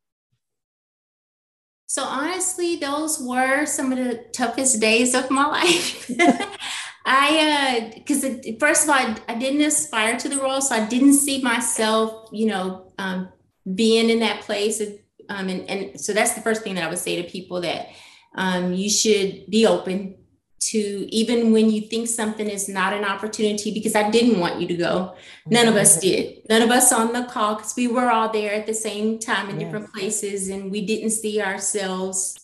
So 1.87 2.05
honestly, 2.05 2.77
those 2.77 3.21
were 3.21 3.67
some 3.67 3.93
of 3.93 3.99
the 3.99 4.25
toughest 4.33 4.81
days 4.81 5.15
of 5.15 5.31
my 5.31 5.47
life. 5.47 6.11
I, 7.05 7.93
because 7.95 8.25
uh, 8.25 8.39
first 8.59 8.85
of 8.85 8.91
all, 8.91 8.97
I, 8.97 9.17
I, 9.29 9.35
didn't 9.35 9.61
aspire 9.61 10.17
to 10.19 10.29
the 10.29 10.39
role, 10.39 10.63
so 10.63 10.75
I 10.75 10.87
didn't 10.87 11.15
see 11.15 11.43
myself, 11.43 12.31
you 12.33 12.47
know, 12.47 12.93
um, 12.99 13.29
being 13.75 14.09
in 14.09 14.21
that 14.21 14.41
place. 14.41 14.81
Of, 14.81 14.89
um, 15.29 15.49
and, 15.49 15.69
and 15.69 16.01
so 16.01 16.15
that's 16.15 16.33
the 16.33 16.41
first 16.41 16.63
thing 16.63 16.77
that 16.77 16.85
I 16.85 16.89
would 16.89 16.99
say 16.99 17.21
to 17.21 17.29
people 17.29 17.61
that 17.61 17.89
um, 18.35 18.73
you 18.73 18.89
should 18.89 19.51
be 19.51 19.67
open 19.67 20.17
to 20.61 20.79
even 21.15 21.53
when 21.53 21.71
you 21.71 21.83
think 21.83 22.09
something 22.09 22.49
is 22.49 22.69
not 22.69 22.95
an 22.95 23.05
opportunity 23.05 23.73
because 23.73 23.95
I 23.95 24.11
didn't 24.11 24.41
want 24.41 24.61
you 24.61 24.67
to 24.69 24.77
go. 24.77 25.15
None 25.47 25.69
of 25.69 25.77
us 25.77 26.01
did. 26.01 26.39
None 26.49 26.63
of 26.63 26.71
us 26.71 26.91
on 26.91 27.13
the 27.13 27.25
call 27.25 27.57
because 27.57 27.77
we 27.77 27.87
were 27.87 28.11
all 28.11 28.33
there 28.33 28.55
at 28.55 28.67
the 28.67 28.75
same 28.75 29.19
time 29.19 29.51
in 29.51 29.61
yes. 29.61 29.65
different 29.67 29.93
places 29.93 30.49
and 30.49 30.71
we 30.71 30.87
didn't 30.87 31.11
see 31.11 31.43
ourselves 31.43 32.39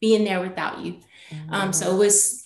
being 0.00 0.24
there 0.24 0.40
without 0.40 0.80
you. 0.80 1.00
Mm-hmm. 1.30 1.52
Um, 1.52 1.72
so 1.74 1.94
it 1.94 1.98
was 1.98 2.45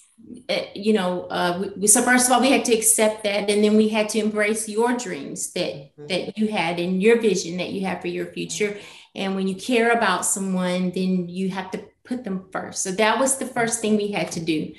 you 0.74 0.92
know, 0.92 1.26
uh, 1.30 1.70
we, 1.76 1.86
so 1.86 2.02
first 2.02 2.26
of 2.26 2.32
all, 2.32 2.40
we 2.40 2.50
had 2.50 2.64
to 2.66 2.74
accept 2.74 3.24
that, 3.24 3.50
and 3.50 3.64
then 3.64 3.76
we 3.76 3.88
had 3.88 4.08
to 4.10 4.18
embrace 4.18 4.68
your 4.68 4.96
dreams 4.96 5.52
that 5.52 5.72
mm-hmm. 5.72 6.06
that 6.06 6.38
you 6.38 6.48
had 6.48 6.78
and 6.78 7.02
your 7.02 7.20
vision 7.20 7.56
that 7.58 7.70
you 7.70 7.86
have 7.86 8.00
for 8.00 8.08
your 8.08 8.26
future. 8.26 8.78
And 9.14 9.34
when 9.34 9.48
you 9.48 9.56
care 9.56 9.90
about 9.90 10.24
someone, 10.24 10.92
then 10.92 11.28
you 11.28 11.50
have 11.50 11.70
to 11.72 11.80
put 12.04 12.24
them 12.24 12.46
first. 12.52 12.82
So 12.82 12.92
that 12.92 13.18
was 13.18 13.38
the 13.38 13.46
first 13.46 13.80
thing 13.80 13.96
we 13.96 14.12
had 14.12 14.30
to 14.32 14.40
do. 14.40 14.72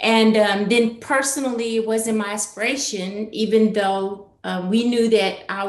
And 0.00 0.36
um, 0.36 0.68
then 0.68 0.98
personally, 1.00 1.76
it 1.76 1.86
wasn't 1.86 2.18
my 2.18 2.32
aspiration, 2.32 3.32
even 3.34 3.72
though 3.72 4.30
um, 4.44 4.70
we 4.70 4.88
knew 4.88 5.08
that 5.08 5.50
I 5.50 5.64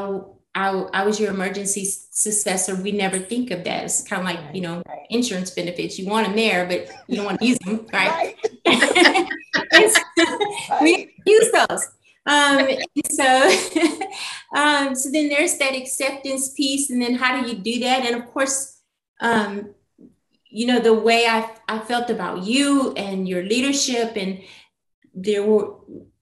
I, 0.54 0.70
I 0.92 1.04
was 1.04 1.20
your 1.20 1.30
emergency 1.30 1.84
successor. 1.84 2.74
We 2.74 2.92
never 2.92 3.18
think 3.18 3.50
of 3.50 3.64
that. 3.64 3.84
It's 3.84 4.02
kind 4.02 4.22
of 4.22 4.26
like, 4.26 4.54
you 4.54 4.60
know, 4.60 4.82
insurance 5.10 5.50
benefits. 5.50 5.98
You 5.98 6.08
want 6.08 6.26
them 6.26 6.36
there, 6.36 6.66
but 6.66 6.88
you 7.06 7.16
don't 7.16 7.26
want 7.26 7.40
to 7.40 7.46
use 7.46 7.58
them, 7.60 7.86
right? 7.92 8.34
right. 8.66 9.98
we 10.82 11.14
use 11.26 11.50
those. 11.52 11.88
Um, 12.26 12.68
so, 13.10 13.58
um, 14.54 14.94
so 14.94 15.10
then 15.10 15.28
there's 15.28 15.56
that 15.58 15.74
acceptance 15.74 16.52
piece. 16.52 16.90
And 16.90 17.00
then 17.00 17.14
how 17.14 17.40
do 17.40 17.48
you 17.48 17.56
do 17.56 17.80
that? 17.80 18.04
And 18.04 18.16
of 18.16 18.26
course, 18.32 18.80
um, 19.20 19.74
you 20.50 20.66
know, 20.66 20.80
the 20.80 20.94
way 20.94 21.26
I, 21.26 21.50
I 21.68 21.78
felt 21.78 22.10
about 22.10 22.44
you 22.44 22.92
and 22.94 23.28
your 23.28 23.42
leadership 23.42 24.16
and 24.16 24.40
there 25.14 25.42
were 25.42 25.76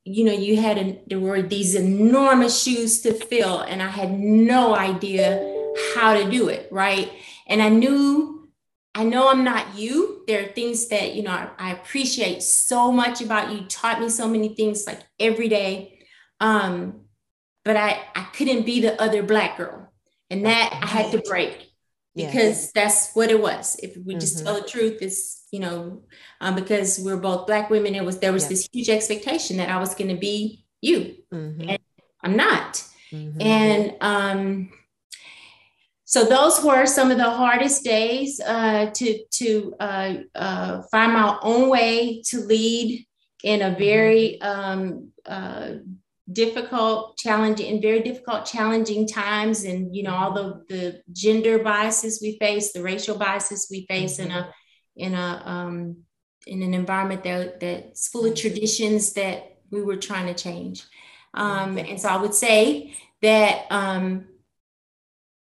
you 0.07 0.25
know 0.25 0.33
you 0.33 0.61
had 0.61 0.79
a, 0.79 0.99
there 1.09 1.21
were 1.21 1.43
these 1.43 1.75
enormous 1.75 2.63
shoes 2.63 3.01
to 3.03 3.13
fill 3.13 3.61
and 3.61 3.83
i 3.83 3.89
had 3.89 4.19
no 4.19 4.75
idea 4.75 5.53
how 5.95 6.15
to 6.15 6.31
do 6.31 6.49
it 6.49 6.69
right? 6.71 7.13
And 7.49 7.61
i 7.61 7.69
knew 7.69 8.49
i 8.95 9.05
know 9.05 9.29
i'm 9.29 9.45
not 9.45 9.77
you. 9.77 10.25
There 10.27 10.43
are 10.43 10.53
things 10.53 10.89
that 10.89 11.15
you 11.15 11.23
know 11.23 11.33
i, 11.33 11.51
I 11.59 11.73
appreciate 11.73 12.43
so 12.43 12.91
much 12.91 13.21
about 13.21 13.53
you. 13.53 13.67
Taught 13.67 14.01
me 14.01 14.09
so 14.09 14.29
many 14.29 14.55
things 14.55 14.87
like 14.87 15.01
every 15.21 15.49
day. 15.49 15.99
Um 16.41 17.03
but 17.65 17.77
i 17.77 18.01
i 18.15 18.23
couldn't 18.33 18.65
be 18.65 18.81
the 18.81 19.01
other 19.01 19.23
black 19.23 19.57
girl 19.57 19.93
and 20.31 20.47
that 20.47 20.79
i 20.83 20.87
had 20.87 21.11
to 21.13 21.19
break 21.19 21.67
because 22.17 22.73
that's 22.73 23.13
what 23.13 23.31
it 23.31 23.41
was. 23.41 23.77
If 23.83 23.97
we 23.97 24.15
just 24.15 24.37
mm-hmm. 24.37 24.47
tell 24.47 24.61
the 24.61 24.67
truth, 24.67 24.99
it's 25.03 25.36
you 25.51 25.61
know, 25.61 26.03
um, 26.41 26.55
because 26.55 26.99
we're 26.99 27.17
both 27.17 27.47
black 27.47 27.71
women, 27.71 27.95
it 27.95 28.05
was 28.05 28.19
there 28.19 28.33
was 28.33 28.49
this 28.49 28.69
huge 28.73 28.89
expectation 28.89 29.57
that 29.59 29.69
I 29.69 29.79
was 29.79 29.95
going 29.95 30.11
to 30.11 30.17
be 30.17 30.65
you, 30.81 31.17
mm-hmm. 31.33 31.71
and 31.71 31.79
I'm 32.23 32.37
not. 32.37 32.83
Mm-hmm. 33.13 33.41
And 33.41 33.95
um, 34.01 34.71
so 36.05 36.25
those 36.25 36.63
were 36.65 36.87
some 36.87 37.11
of 37.11 37.19
the 37.19 37.31
hardest 37.31 37.85
days 37.85 38.41
uh, 38.41 38.91
to 38.91 39.25
to 39.33 39.75
uh, 39.79 40.15
uh, 40.35 40.83
find 40.91 41.13
my 41.13 41.39
own 41.43 41.69
way 41.69 42.23
to 42.27 42.41
lead 42.41 43.07
in 43.45 43.63
a 43.63 43.77
very 43.77 44.39
mm-hmm. 44.43 44.61
um, 44.61 45.13
uh, 45.27 45.71
difficult, 46.33 47.17
challenging, 47.17 47.73
and 47.73 47.83
very 47.83 48.01
difficult, 48.01 48.47
challenging 48.47 49.07
times, 49.07 49.65
and 49.65 49.95
you 49.95 50.03
know 50.03 50.15
all 50.15 50.33
the 50.33 50.65
the 50.69 51.03
gender 51.13 51.61
biases 51.61 52.21
we 52.21 52.37
face, 52.39 52.73
the 52.73 52.83
racial 52.83 53.17
biases 53.17 53.69
we 53.71 53.87
face 53.87 54.19
mm-hmm. 54.19 54.31
in 54.31 54.37
a 54.37 54.41
mm-hmm. 54.41 54.51
In 54.97 55.15
a 55.15 55.43
um, 55.45 55.99
in 56.47 56.63
an 56.63 56.75
environment 56.75 57.25
that 57.25 57.61
that's 57.61 58.09
full 58.09 58.27
of 58.27 58.35
traditions 58.35 59.13
that 59.15 59.59
we 59.71 59.83
were 59.83 59.97
trying 59.97 60.27
to 60.27 60.35
change. 60.35 60.85
Um, 61.35 61.77
and 61.79 62.01
so 62.01 62.09
I 62.09 62.17
would 62.17 62.35
say 62.35 62.97
that 63.23 63.67
um, 63.71 64.27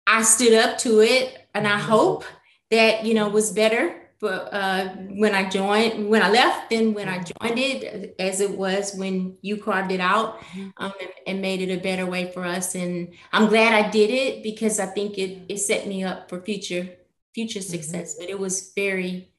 I 0.05 0.21
stood 0.21 0.53
up 0.53 0.77
to 0.79 1.01
it, 1.01 1.47
and 1.53 1.67
I 1.67 1.71
mm-hmm. 1.71 1.89
hope 1.89 2.25
that 2.69 3.05
you 3.05 3.13
know 3.13 3.29
was 3.29 3.51
better 3.51 4.01
but 4.21 4.53
uh, 4.53 4.89
when 4.89 5.33
I 5.33 5.49
joined, 5.49 6.07
when 6.07 6.21
I 6.21 6.29
left, 6.29 6.69
then 6.69 6.93
when 6.93 7.09
I 7.09 7.23
joined 7.23 7.57
it, 7.57 8.15
as 8.19 8.39
it 8.39 8.55
was 8.55 8.93
when 8.93 9.35
you 9.41 9.57
carved 9.57 9.91
it 9.91 9.99
out 9.99 10.39
mm-hmm. 10.41 10.69
um, 10.77 10.93
and, 11.01 11.09
and, 11.25 11.41
made 11.41 11.59
it 11.59 11.73
a 11.73 11.81
better 11.81 12.05
way 12.05 12.31
for 12.31 12.45
us. 12.45 12.75
And 12.75 13.15
I'm 13.33 13.47
glad 13.49 13.73
I 13.73 13.89
did 13.89 14.11
it 14.11 14.43
because 14.43 14.79
I 14.79 14.85
think 14.85 15.17
it, 15.17 15.45
it 15.49 15.57
set 15.57 15.87
me 15.87 16.03
up 16.03 16.29
for 16.29 16.39
future 16.39 16.87
future 17.33 17.59
mm-hmm. 17.59 17.71
success. 17.71 18.15
But 18.19 18.29
it 18.29 18.37
was 18.37 18.71
very 18.75 19.30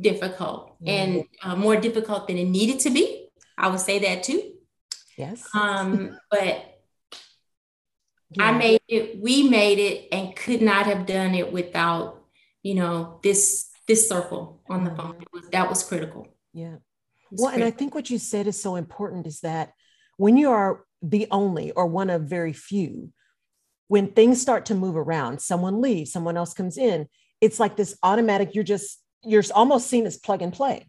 difficult 0.00 0.74
mm-hmm. 0.82 0.88
and 0.88 1.24
uh, 1.42 1.56
more 1.56 1.76
difficult 1.76 2.28
than 2.28 2.38
it 2.38 2.44
needed 2.44 2.80
to 2.80 2.90
be. 2.90 3.28
I 3.58 3.68
would 3.68 3.80
say 3.80 3.98
that 4.00 4.22
too. 4.22 4.52
Yes. 5.16 5.48
Um, 5.54 6.18
but 6.30 6.80
yeah. 8.30 8.44
I 8.44 8.52
made 8.52 8.80
it. 8.88 9.20
We 9.20 9.48
made 9.48 9.78
it, 9.78 10.08
and 10.12 10.34
could 10.34 10.62
not 10.62 10.86
have 10.86 11.06
done 11.06 11.34
it 11.34 11.52
without 11.52 12.22
you 12.62 12.74
know 12.74 13.20
this 13.22 13.70
this 13.86 14.08
circle 14.08 14.60
on 14.68 14.84
the 14.84 14.90
phone. 14.90 15.22
Was, 15.32 15.48
that 15.50 15.68
was 15.68 15.82
critical. 15.82 16.26
Yeah. 16.52 16.76
Well, 17.30 17.50
critical. 17.50 17.54
and 17.54 17.64
I 17.64 17.70
think 17.70 17.94
what 17.94 18.10
you 18.10 18.18
said 18.18 18.46
is 18.46 18.60
so 18.60 18.76
important 18.76 19.26
is 19.26 19.40
that 19.40 19.72
when 20.16 20.36
you 20.36 20.50
are 20.50 20.84
the 21.02 21.28
only 21.30 21.70
or 21.72 21.86
one 21.86 22.10
of 22.10 22.22
very 22.22 22.52
few, 22.52 23.12
when 23.88 24.08
things 24.08 24.40
start 24.40 24.66
to 24.66 24.74
move 24.74 24.96
around, 24.96 25.40
someone 25.40 25.80
leaves, 25.80 26.12
someone 26.12 26.36
else 26.36 26.54
comes 26.54 26.76
in, 26.76 27.08
it's 27.40 27.60
like 27.60 27.76
this 27.76 27.96
automatic, 28.02 28.54
you're 28.54 28.64
just, 28.64 29.00
you're 29.26 29.44
almost 29.54 29.88
seen 29.88 30.06
as 30.06 30.16
plug 30.16 30.42
and 30.42 30.52
play, 30.52 30.86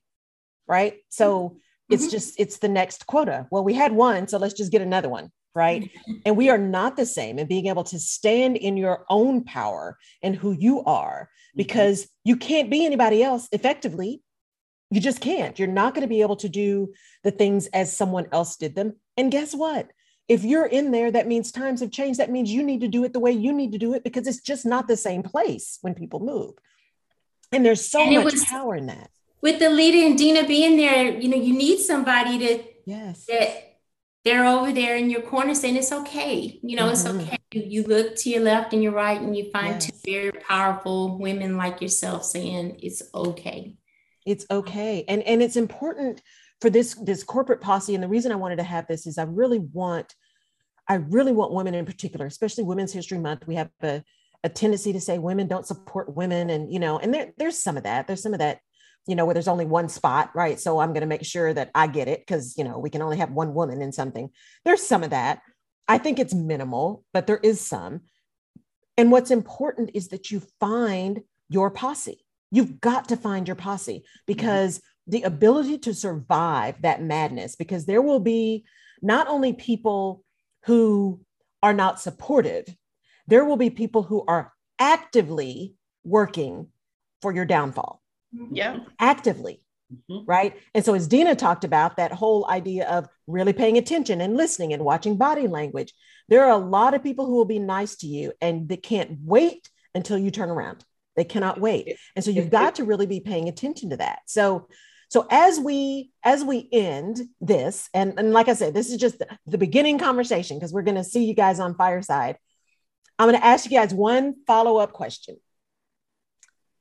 right? 0.68 0.96
So 1.10 1.50
mm-hmm. 1.50 1.94
it's 1.94 2.12
just, 2.12 2.40
it's 2.40 2.60
the 2.60 2.70
next 2.70 3.08
quota. 3.08 3.48
Well, 3.52 3.64
we 3.64 3.74
had 3.74 3.92
one, 3.92 4.28
so 4.28 4.38
let's 4.38 4.54
just 4.54 4.72
get 4.72 4.82
another 4.82 5.10
one 5.10 5.32
right? 5.58 5.86
Mm-hmm. 5.86 6.14
And 6.24 6.38
we 6.38 6.50
are 6.52 6.58
not 6.60 6.96
the 6.96 7.06
same. 7.06 7.40
And 7.40 7.50
being 7.50 7.66
able 7.66 7.84
to 7.86 7.98
stand 7.98 8.58
in 8.58 8.78
your 8.78 9.06
own 9.10 9.44
power 9.44 9.98
and 10.22 10.36
who 10.36 10.52
you 10.52 10.84
are, 10.84 11.24
mm-hmm. 11.24 11.58
because 11.58 12.08
you 12.24 12.38
can't 12.38 12.70
be 12.70 12.86
anybody 12.86 13.24
else 13.24 13.50
effectively. 13.52 14.22
You 14.92 15.02
just 15.02 15.20
can't. 15.20 15.58
You're 15.58 15.68
not 15.68 15.96
going 15.96 16.04
to 16.04 16.08
be 16.08 16.22
able 16.22 16.36
to 16.38 16.48
do 16.48 16.94
the 17.24 17.32
things 17.32 17.66
as 17.68 17.92
someone 17.92 18.28
else 18.32 18.56
did 18.56 18.76
them. 18.76 18.98
And 19.18 19.32
guess 19.32 19.56
what? 19.56 19.90
If 20.30 20.44
you're 20.44 20.66
in 20.66 20.92
there, 20.92 21.10
that 21.12 21.28
means 21.28 21.52
times 21.52 21.82
have 21.82 21.92
changed. 21.92 22.20
That 22.20 22.32
means 22.32 22.52
you 22.52 22.62
need 22.62 22.82
to 22.82 22.88
do 22.88 23.04
it 23.04 23.12
the 23.12 23.20
way 23.20 23.32
you 23.32 23.52
need 23.52 23.72
to 23.72 23.78
do 23.80 23.96
it 23.96 24.04
because 24.04 24.28
it's 24.28 24.42
just 24.42 24.66
not 24.66 24.88
the 24.88 24.96
same 24.96 25.24
place 25.24 25.80
when 25.82 25.96
people 25.96 26.20
move. 26.20 26.54
And 27.52 27.66
there's 27.66 27.89
so 27.89 28.02
and 28.02 28.16
much 28.16 28.34
was, 28.34 28.45
power 28.45 28.76
in 28.76 28.88
that. 28.88 29.10
With 29.41 29.62
Alita 29.62 30.06
and 30.06 30.18
Dina 30.18 30.45
being 30.45 30.78
there, 30.78 31.12
you 31.18 31.30
know, 31.30 31.38
you 31.38 31.54
need 31.54 31.80
somebody 31.80 32.38
to 32.39 32.64
yes 32.86 33.26
that 33.28 33.68
they're 34.28 34.45
over 34.45 34.74
there 34.74 34.98
in 34.98 35.10
your 35.10 35.22
corner 35.22 35.56
saying 35.56 35.78
it's 35.78 35.91
okay. 35.91 36.60
You 36.62 36.76
know, 36.76 36.91
mm-hmm. 36.91 37.20
it's 37.20 37.28
okay. 37.28 37.38
You, 37.54 37.64
you, 37.66 37.84
look 37.84 38.18
to 38.18 38.30
your 38.30 38.41
left 38.41 38.74
and 38.74 38.84
your 38.84 38.91
right 38.91 39.22
and 39.22 39.36
you 39.38 39.50
find 39.52 39.76
yes. 39.76 39.86
two 39.86 39.98
very 40.06 40.32
powerful 40.34 41.18
women 41.18 41.56
like 41.56 41.82
yourself 41.82 42.26
saying 42.26 42.80
it's 42.84 43.02
okay. 43.16 43.78
It's 44.26 44.45
okay. 44.52 45.06
And 45.08 45.24
and 45.24 45.41
it's 45.41 45.56
important 45.56 46.22
for 46.60 46.70
this 46.70 46.95
this 46.95 47.24
corporate 47.24 47.62
posse. 47.62 47.93
And 47.95 48.04
the 48.04 48.10
reason 48.10 48.34
I 48.34 48.36
wanted 48.36 48.58
to 48.58 48.64
have 48.64 48.86
this 48.88 49.08
is 49.08 49.18
I 49.18 49.24
really 49.24 49.60
want, 49.60 50.14
I 50.89 50.95
really 50.95 51.32
want 51.32 51.54
women 51.54 51.74
in 51.74 51.86
particular, 51.86 52.26
especially 52.26 52.66
Women's 52.66 52.91
History 52.91 53.20
Month. 53.20 53.48
We 53.48 53.56
have 53.56 53.70
a, 53.82 54.04
a 54.48 54.50
tendency 54.50 54.93
to 54.93 55.02
say 55.02 55.20
women 55.20 55.48
don't 55.48 55.68
support 55.68 56.16
women. 56.16 56.50
And 56.50 56.72
you 56.72 56.80
know, 56.80 56.98
and 56.98 57.14
there, 57.14 57.34
there's 57.38 57.62
some 57.62 57.78
of 57.78 57.84
that. 57.84 58.08
There's 58.08 58.24
some 58.24 58.34
of 58.34 58.39
that 58.39 58.60
you 59.08 59.16
know, 59.16 59.26
where 59.26 59.34
there's 59.34 59.48
only 59.48 59.66
one 59.66 59.88
spot, 59.88 60.32
right? 60.36 60.60
So 60.60 60.80
I'm 60.80 60.89
going 60.89 61.02
to 61.02 61.08
make 61.08 61.24
sure 61.24 61.54
that 61.54 61.72
I 61.74 61.88
get 61.88 62.10
it 62.10 62.20
because, 62.20 62.58
you 62.58 62.66
know, 62.66 62.78
we 62.78 62.89
can 62.89 63.02
only 63.02 63.18
have 63.18 63.32
one 63.32 63.54
woman 63.54 63.82
in 63.82 63.93
something. 63.93 64.30
There's 64.66 64.84
some 64.84 65.02
of 65.02 65.12
that. 65.12 65.39
I 65.88 65.98
think 65.98 66.20
it's 66.20 66.34
minimal, 66.34 67.06
but 67.14 67.26
there 67.26 67.39
is 67.41 67.62
some. 67.62 68.02
And 68.98 69.10
what's 69.10 69.32
important 69.32 69.91
is 69.93 70.10
that 70.10 70.30
you 70.30 70.41
find 70.60 71.22
your 71.48 71.72
posse. 71.72 72.26
You've 72.52 72.82
got 72.82 73.08
to 73.10 73.18
find 73.18 73.48
your 73.48 73.56
posse 73.56 74.04
because 74.26 74.80
mm-hmm. 74.80 75.12
the 75.12 75.24
ability 75.24 75.78
to 75.80 75.93
survive 75.93 76.82
that 76.82 77.02
madness, 77.02 77.56
because 77.56 77.86
there 77.86 78.02
will 78.02 78.20
be 78.20 78.66
not 79.02 79.28
only 79.28 79.54
people 79.54 80.24
who 80.66 81.22
are 81.64 81.74
not 81.74 82.02
supportive, 82.02 82.68
there 83.28 83.45
will 83.45 83.57
be 83.57 83.69
people 83.69 84.03
who 84.03 84.23
are 84.28 84.53
actively 84.80 85.75
working 86.03 86.67
for 87.21 87.34
your 87.34 87.45
downfall. 87.45 88.01
Yeah. 88.51 88.80
Actively 88.99 89.61
mm-hmm. 89.91 90.25
right? 90.25 90.55
And 90.73 90.84
so 90.84 90.93
as 90.93 91.07
dina 91.07 91.36
talked 91.36 91.63
about 91.63 91.97
that 91.97 92.11
whole 92.11 92.49
idea 92.49 92.88
of 92.88 93.07
really 93.25 93.53
paying 93.53 93.78
attention 93.78 94.21
and 94.21 94.38
listening 94.38 94.73
and 94.73 94.84
watching 94.84 95.17
body 95.17 95.47
language 95.47 95.93
there 96.30 96.43
are 96.45 96.51
a 96.51 96.57
lot 96.57 96.93
of 96.93 97.03
people 97.03 97.25
who 97.25 97.36
will 97.36 97.45
be 97.45 97.59
nice 97.59 97.95
to 97.97 98.07
you 98.07 98.34
and 98.41 98.67
they 98.67 98.78
can't 98.78 99.19
wait 99.23 99.69
until 99.95 100.17
you 100.17 100.32
turn 100.32 100.49
around. 100.49 100.84
They 101.15 101.23
cannot 101.23 101.59
wait. 101.59 101.97
And 102.15 102.23
so 102.23 102.32
you've 102.32 102.49
got 102.49 102.75
to 102.75 102.84
really 102.84 103.07
be 103.07 103.21
paying 103.21 103.47
attention 103.47 103.89
to 103.91 103.97
that. 103.97 104.19
So 104.28 104.67
so 105.09 105.25
as 105.32 105.57
we 105.57 106.11
as 106.23 106.43
we 106.43 106.67
end 106.71 107.21
this 107.39 107.89
and, 107.93 108.19
and 108.19 108.34
like 108.34 108.49
i 108.49 108.53
said 108.53 108.73
this 108.73 108.91
is 108.91 108.97
just 108.97 109.19
the, 109.19 109.28
the 109.45 109.57
beginning 109.57 109.97
conversation 109.97 110.57
because 110.57 110.73
we're 110.73 110.82
going 110.82 110.95
to 110.95 111.03
see 111.03 111.23
you 111.23 111.34
guys 111.34 111.61
on 111.61 111.75
fireside 111.75 112.38
i'm 113.20 113.28
going 113.28 113.39
to 113.39 113.45
ask 113.45 113.65
you 113.65 113.78
guys 113.78 113.93
one 113.93 114.36
follow-up 114.45 114.93
question 114.93 115.38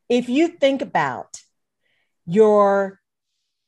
if 0.08 0.28
you 0.28 0.48
think 0.48 0.82
about 0.82 1.40
your 2.26 3.00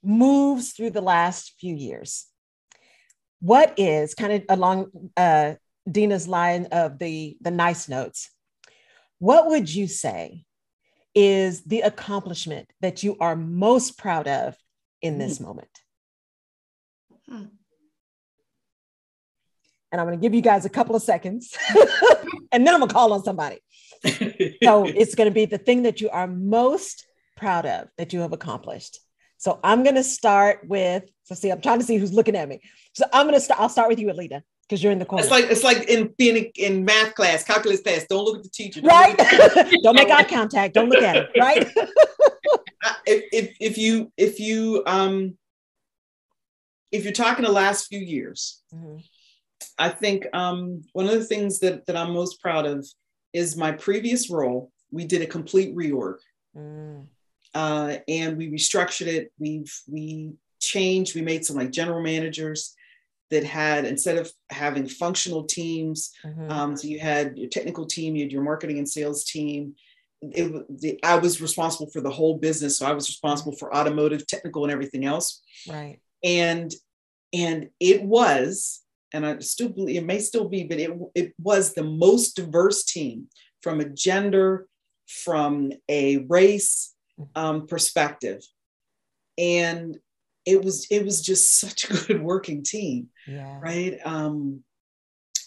moves 0.03 0.73
through 0.73 0.91
the 0.91 1.01
last 1.01 1.55
few 1.59 1.75
years, 1.75 2.27
what 3.41 3.75
is 3.77 4.15
kind 4.15 4.33
of 4.33 4.43
along 4.49 5.11
uh, 5.17 5.55
Dina's 5.91 6.29
line 6.29 6.67
of 6.73 6.99
the, 6.99 7.37
the 7.41 7.51
nice 7.51 7.89
notes, 7.89 8.31
what 9.19 9.49
would 9.49 9.73
you 9.73 9.87
say 9.87 10.45
is 11.15 11.63
the 11.65 11.81
accomplishment 11.81 12.71
that 12.81 13.03
you 13.03 13.17
are 13.21 13.35
most 13.35 13.99
proud 13.99 14.29
of 14.29 14.57
in 15.03 15.19
this 15.19 15.39
mm. 15.39 15.47
moment? 15.47 15.71
And 19.91 20.01
I'm 20.01 20.07
going 20.07 20.19
to 20.19 20.23
give 20.23 20.35
you 20.35 20.43
guys 20.43 20.65
a 20.65 20.71
couple 20.71 20.95
of 20.95 21.03
seconds 21.03 21.57
and 22.53 22.67
then 22.67 22.75
I'm 22.75 22.81
going 22.81 22.89
to 22.89 22.95
call 22.95 23.13
on 23.13 23.23
somebody. 23.25 23.59
so 24.05 24.85
it's 24.87 25.15
going 25.15 25.29
to 25.29 25.35
be 25.35 25.45
the 25.45 25.59
thing 25.59 25.83
that 25.83 26.01
you 26.01 26.11
are 26.11 26.27
most 26.27 27.07
proud 27.37 27.67
of 27.67 27.89
that 27.97 28.13
you 28.13 28.21
have 28.21 28.33
accomplished. 28.33 29.01
So 29.39 29.61
I'm 29.63 29.85
going 29.85 29.95
to 29.95 30.05
start 30.05 30.61
with, 30.67 31.05
so 31.23 31.35
see, 31.35 31.51
I'm 31.51 31.61
trying 31.61 31.79
to 31.79 31.85
see 31.85 31.97
who's 31.97 32.13
looking 32.13 32.37
at 32.37 32.49
me. 32.49 32.61
So 32.93 33.05
I'm 33.13 33.27
going 33.27 33.35
to 33.35 33.41
start, 33.41 33.61
I'll 33.61 33.69
start 33.69 33.89
with 33.89 34.01
you, 34.01 34.09
Alita, 34.09 34.43
because 34.63 34.83
you're 34.83 34.93
in 34.93 34.99
the 34.99 35.05
corner. 35.05 35.23
It's 35.23 35.31
like, 35.31 35.45
it's 35.45 35.63
like 35.63 35.89
in 35.89 36.13
being 36.19 36.51
in 36.57 36.85
math 36.85 37.15
class, 37.15 37.45
calculus 37.45 37.81
class, 37.81 38.05
don't 38.09 38.25
look 38.25 38.39
at 38.39 38.43
the 38.43 38.51
teacher. 38.51 38.81
Don't 38.81 38.91
right. 38.91 39.17
don't 39.83 39.95
make 39.95 40.11
eye 40.11 40.25
contact. 40.25 40.75
Don't 40.75 40.89
look 40.89 41.03
at 41.03 41.17
him. 41.17 41.27
Right. 41.39 41.69
if, 43.07 43.25
if, 43.33 43.57
if 43.61 43.79
you, 43.79 44.13
if 44.17 44.41
you, 44.41 44.83
um, 44.87 45.39
if 46.91 47.05
you're 47.05 47.13
talking 47.13 47.45
the 47.45 47.53
last 47.53 47.87
few 47.87 48.01
years, 48.01 48.61
mm-hmm. 48.75 48.97
I 49.79 49.89
think 49.89 50.27
um, 50.33 50.83
one 50.93 51.07
of 51.07 51.13
the 51.13 51.25
things 51.25 51.61
that, 51.61 51.87
that 51.87 51.97
I'm 51.97 52.13
most 52.13 52.41
proud 52.41 52.67
of 52.67 52.87
is 53.33 53.57
my 53.57 53.73
previous 53.73 54.31
role. 54.31 54.71
We 54.91 55.05
did 55.05 55.23
a 55.23 55.27
complete 55.27 55.75
reorg. 55.75 56.17
Mm. 56.57 57.07
Uh, 57.55 57.97
and 58.09 58.37
we 58.37 58.51
restructured 58.51 59.07
it. 59.07 59.33
We've 59.39 59.73
we 59.89 60.33
changed. 60.61 61.15
We 61.15 61.23
made 61.23 61.45
some 61.45 61.57
like 61.57 61.71
general 61.71 62.03
managers 62.03 62.75
that 63.31 63.45
had 63.45 63.85
instead 63.85 64.17
of 64.17 64.31
having 64.51 64.89
functional 64.89 65.45
teams, 65.45 66.13
mm-hmm. 66.25 66.51
um, 66.51 66.77
so 66.77 66.89
you 66.89 66.99
had 66.99 67.37
your 67.37 67.49
technical 67.49 67.85
team, 67.85 68.17
you 68.17 68.25
had 68.25 68.33
your 68.33 68.43
marketing 68.43 68.79
and 68.79 68.89
sales 68.89 69.25
team. 69.25 69.75
It, 70.23 70.81
the, 70.81 70.99
I 71.03 71.17
was 71.17 71.41
responsible 71.41 71.91
for 71.91 72.01
the 72.01 72.11
whole 72.11 72.39
business, 72.39 72.79
so 72.79 72.87
I 72.87 72.93
was 72.93 73.09
responsible 73.09 73.53
for 73.53 73.75
automotive, 73.75 74.27
technical, 74.27 74.65
and 74.65 74.73
everything 74.73 75.05
else. 75.05 75.43
Right. 75.69 76.01
And 76.25 76.73
and 77.33 77.69
it 77.79 78.03
was 78.03 78.83
and 79.13 79.27
I 79.27 79.39
still 79.39 79.69
believe 79.69 79.97
it 79.97 80.07
may 80.07 80.19
still 80.19 80.49
be, 80.49 80.65
but 80.65 80.79
it, 80.79 80.91
it 81.15 81.35
was 81.39 81.75
the 81.75 81.85
most 81.85 82.37
diverse 82.37 82.85
team 82.85 83.29
from 83.63 83.81
a 83.81 83.89
gender, 83.89 84.67
from 85.07 85.73
a 85.89 86.19
race 86.29 86.95
um, 87.35 87.67
perspective. 87.67 88.43
And 89.37 89.99
it 90.45 90.65
was 90.65 90.87
it 90.91 91.05
was 91.05 91.23
just 91.23 91.59
such 91.61 91.85
a 91.85 92.07
good 92.07 92.23
working 92.23 92.63
team, 92.63 93.09
yeah. 93.27 93.59
right? 93.61 93.99
Um, 94.05 94.65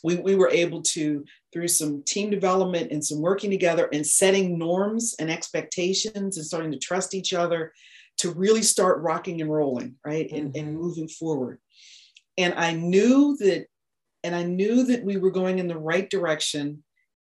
we, 0.03 0.15
we 0.15 0.35
were 0.35 0.49
able 0.49 0.81
to 0.81 1.23
through 1.53 1.67
some 1.67 2.03
team 2.03 2.29
development 2.29 2.91
and 2.91 3.03
some 3.05 3.21
working 3.21 3.51
together 3.51 3.87
and 3.93 4.05
setting 4.05 4.57
norms 4.57 5.15
and 5.19 5.29
expectations 5.29 6.37
and 6.37 6.45
starting 6.45 6.71
to 6.71 6.79
trust 6.79 7.13
each 7.13 7.33
other 7.33 7.71
to 8.17 8.31
really 8.31 8.61
start 8.63 9.01
rocking 9.01 9.41
and 9.41 9.51
rolling 9.51 9.95
right 10.05 10.27
mm-hmm. 10.27 10.37
and, 10.37 10.55
and 10.55 10.67
mm-hmm. 10.69 10.81
moving 10.81 11.07
forward 11.07 11.59
and 12.37 12.53
I 12.55 12.73
knew 12.73 13.37
that, 13.39 13.65
and 14.23 14.35
I 14.35 14.43
knew 14.43 14.83
that 14.85 15.03
we 15.03 15.17
were 15.17 15.31
going 15.31 15.59
in 15.59 15.67
the 15.67 15.77
right 15.77 16.09
direction. 16.09 16.83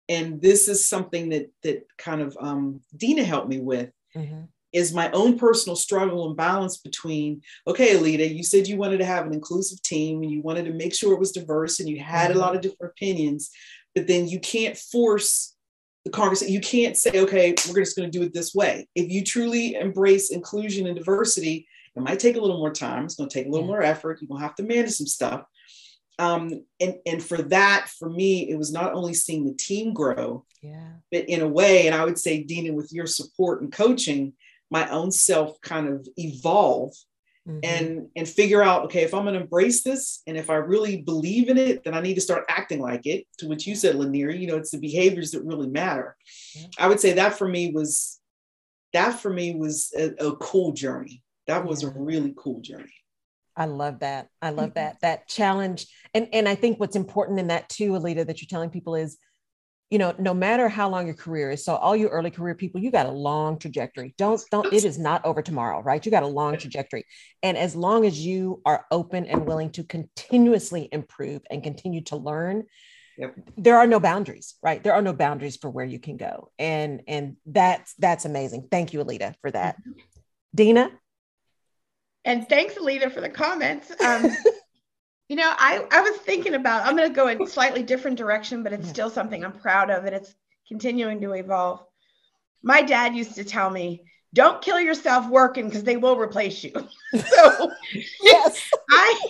And 0.08 0.40
this 0.40 0.68
is 0.68 0.86
something 0.86 1.30
that 1.30 1.50
that 1.62 1.86
kind 1.98 2.20
of 2.20 2.36
um, 2.40 2.80
Dina 2.96 3.24
helped 3.24 3.48
me 3.48 3.60
with. 3.60 3.90
Mm-hmm. 4.16 4.44
Is 4.72 4.92
my 4.92 5.08
own 5.12 5.38
personal 5.38 5.76
struggle 5.76 6.26
and 6.26 6.36
balance 6.36 6.78
between, 6.78 7.42
okay, 7.68 7.94
Alita, 7.94 8.28
you 8.34 8.42
said 8.42 8.66
you 8.66 8.76
wanted 8.76 8.98
to 8.98 9.04
have 9.04 9.24
an 9.24 9.32
inclusive 9.32 9.80
team 9.82 10.20
and 10.22 10.32
you 10.32 10.42
wanted 10.42 10.64
to 10.64 10.72
make 10.72 10.92
sure 10.92 11.12
it 11.12 11.20
was 11.20 11.30
diverse 11.30 11.78
and 11.78 11.88
you 11.88 12.00
had 12.00 12.30
mm-hmm. 12.30 12.38
a 12.38 12.42
lot 12.42 12.56
of 12.56 12.60
different 12.60 12.90
opinions, 12.90 13.50
but 13.94 14.08
then 14.08 14.26
you 14.26 14.40
can't 14.40 14.76
force 14.76 15.54
the 16.04 16.10
conversation. 16.10 16.52
You 16.52 16.60
can't 16.60 16.96
say, 16.96 17.12
okay, 17.14 17.54
we're 17.68 17.84
just 17.84 17.96
going 17.96 18.10
to 18.10 18.18
do 18.18 18.24
it 18.24 18.34
this 18.34 18.52
way. 18.52 18.88
If 18.96 19.10
you 19.10 19.22
truly 19.22 19.74
embrace 19.74 20.32
inclusion 20.32 20.88
and 20.88 20.96
diversity, 20.96 21.68
it 21.96 22.02
might 22.02 22.18
take 22.18 22.36
a 22.36 22.40
little 22.40 22.58
more 22.58 22.72
time. 22.72 23.04
It's 23.04 23.14
going 23.14 23.28
to 23.28 23.34
take 23.34 23.46
a 23.46 23.50
little 23.50 23.66
yeah. 23.66 23.72
more 23.72 23.82
effort. 23.82 24.20
You're 24.20 24.28
going 24.28 24.40
to 24.40 24.46
have 24.46 24.56
to 24.56 24.62
manage 24.62 24.92
some 24.92 25.06
stuff. 25.06 25.44
Um, 26.18 26.64
and, 26.80 26.94
and 27.06 27.22
for 27.22 27.38
that, 27.38 27.88
for 27.98 28.08
me, 28.08 28.48
it 28.50 28.56
was 28.56 28.72
not 28.72 28.94
only 28.94 29.14
seeing 29.14 29.44
the 29.44 29.54
team 29.54 29.92
grow, 29.92 30.44
yeah. 30.62 30.92
but 31.10 31.28
in 31.28 31.42
a 31.42 31.48
way, 31.48 31.86
and 31.86 31.94
I 31.94 32.04
would 32.04 32.18
say, 32.18 32.42
Dina, 32.42 32.72
with 32.72 32.92
your 32.92 33.06
support 33.06 33.62
and 33.62 33.72
coaching, 33.72 34.34
my 34.70 34.88
own 34.88 35.10
self 35.10 35.60
kind 35.60 35.88
of 35.88 36.06
evolve 36.16 36.94
mm-hmm. 37.48 37.60
and 37.62 38.08
and 38.16 38.28
figure 38.28 38.62
out 38.62 38.84
okay 38.84 39.02
if 39.02 39.14
i'm 39.14 39.22
going 39.22 39.34
to 39.34 39.40
embrace 39.40 39.82
this 39.82 40.22
and 40.26 40.36
if 40.36 40.50
i 40.50 40.54
really 40.54 41.02
believe 41.02 41.48
in 41.48 41.58
it 41.58 41.84
then 41.84 41.94
i 41.94 42.00
need 42.00 42.14
to 42.14 42.20
start 42.20 42.44
acting 42.48 42.80
like 42.80 43.06
it 43.06 43.26
to 43.38 43.46
what 43.46 43.66
you 43.66 43.74
said 43.74 43.94
lanier 43.94 44.30
you 44.30 44.46
know 44.46 44.56
it's 44.56 44.70
the 44.70 44.78
behaviors 44.78 45.30
that 45.30 45.44
really 45.44 45.68
matter 45.68 46.16
yeah. 46.54 46.66
i 46.78 46.88
would 46.88 47.00
say 47.00 47.12
that 47.12 47.36
for 47.36 47.48
me 47.48 47.70
was 47.72 48.20
that 48.92 49.18
for 49.20 49.30
me 49.30 49.54
was 49.54 49.92
a, 49.96 50.12
a 50.24 50.36
cool 50.36 50.72
journey 50.72 51.22
that 51.46 51.64
was 51.64 51.82
a 51.82 51.90
really 51.90 52.34
cool 52.36 52.60
journey. 52.60 52.92
I 53.56 53.66
love 53.66 54.00
that. 54.00 54.28
I 54.42 54.50
love 54.50 54.70
mm-hmm. 54.70 54.74
that. 54.74 55.00
That 55.02 55.28
challenge. 55.28 55.86
And 56.12 56.28
and 56.32 56.48
I 56.48 56.54
think 56.54 56.80
what's 56.80 56.96
important 56.96 57.38
in 57.38 57.48
that 57.48 57.68
too, 57.68 57.92
Alita, 57.92 58.26
that 58.26 58.40
you're 58.40 58.48
telling 58.48 58.70
people 58.70 58.94
is, 58.94 59.18
you 59.90 59.98
know, 59.98 60.14
no 60.18 60.34
matter 60.34 60.68
how 60.68 60.88
long 60.88 61.06
your 61.06 61.14
career 61.14 61.52
is. 61.52 61.64
So 61.64 61.76
all 61.76 61.94
you 61.94 62.08
early 62.08 62.30
career 62.30 62.54
people, 62.54 62.80
you 62.80 62.90
got 62.90 63.06
a 63.06 63.12
long 63.12 63.58
trajectory. 63.58 64.14
Don't 64.18 64.42
don't 64.50 64.72
it 64.72 64.84
is 64.84 64.98
not 64.98 65.24
over 65.24 65.42
tomorrow, 65.42 65.80
right? 65.82 66.04
You 66.04 66.10
got 66.10 66.22
a 66.22 66.28
long 66.28 66.56
trajectory. 66.56 67.04
And 67.42 67.56
as 67.56 67.76
long 67.76 68.04
as 68.04 68.18
you 68.18 68.60
are 68.64 68.86
open 68.90 69.26
and 69.26 69.46
willing 69.46 69.70
to 69.72 69.84
continuously 69.84 70.88
improve 70.90 71.42
and 71.50 71.62
continue 71.62 72.02
to 72.04 72.16
learn, 72.16 72.64
Yep. 73.16 73.36
there 73.56 73.78
are 73.78 73.86
no 73.86 74.00
boundaries 74.00 74.56
right 74.60 74.82
there 74.82 74.92
are 74.92 75.00
no 75.00 75.12
boundaries 75.12 75.56
for 75.56 75.70
where 75.70 75.84
you 75.84 76.00
can 76.00 76.16
go 76.16 76.50
and 76.58 77.00
and 77.06 77.36
that's 77.46 77.94
that's 77.94 78.24
amazing 78.24 78.66
thank 78.72 78.92
you 78.92 79.04
alita 79.04 79.36
for 79.40 79.52
that 79.52 79.76
mm-hmm. 79.76 80.00
dina 80.52 80.90
and 82.24 82.48
thanks, 82.48 82.74
Alita, 82.74 83.12
for 83.12 83.20
the 83.20 83.28
comments. 83.28 83.92
Um, 84.04 84.30
you 85.28 85.36
know, 85.36 85.50
I, 85.56 85.86
I 85.90 86.02
was 86.02 86.16
thinking 86.18 86.54
about, 86.54 86.84
I'm 86.84 86.96
going 86.96 87.08
to 87.08 87.14
go 87.14 87.28
in 87.28 87.46
slightly 87.46 87.82
different 87.82 88.18
direction, 88.18 88.62
but 88.62 88.74
it's 88.74 88.86
yeah. 88.86 88.92
still 88.92 89.10
something 89.10 89.42
I'm 89.42 89.52
proud 89.52 89.90
of 89.90 90.04
and 90.04 90.14
it's 90.14 90.34
continuing 90.68 91.20
to 91.22 91.32
evolve. 91.32 91.82
My 92.62 92.82
dad 92.82 93.14
used 93.14 93.34
to 93.36 93.44
tell 93.44 93.70
me, 93.70 94.04
don't 94.34 94.60
kill 94.60 94.78
yourself 94.80 95.28
working 95.28 95.66
because 95.66 95.84
they 95.84 95.96
will 95.96 96.18
replace 96.18 96.62
you. 96.62 96.72
so 97.18 97.72
yes. 98.22 98.70
I, 98.90 99.20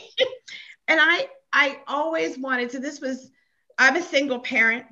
and 0.88 1.00
I, 1.00 1.28
I 1.52 1.78
always 1.86 2.38
wanted. 2.38 2.72
So 2.72 2.78
this 2.78 3.00
was. 3.00 3.30
I'm 3.76 3.96
a 3.96 4.02
single 4.02 4.38
parent. 4.38 4.86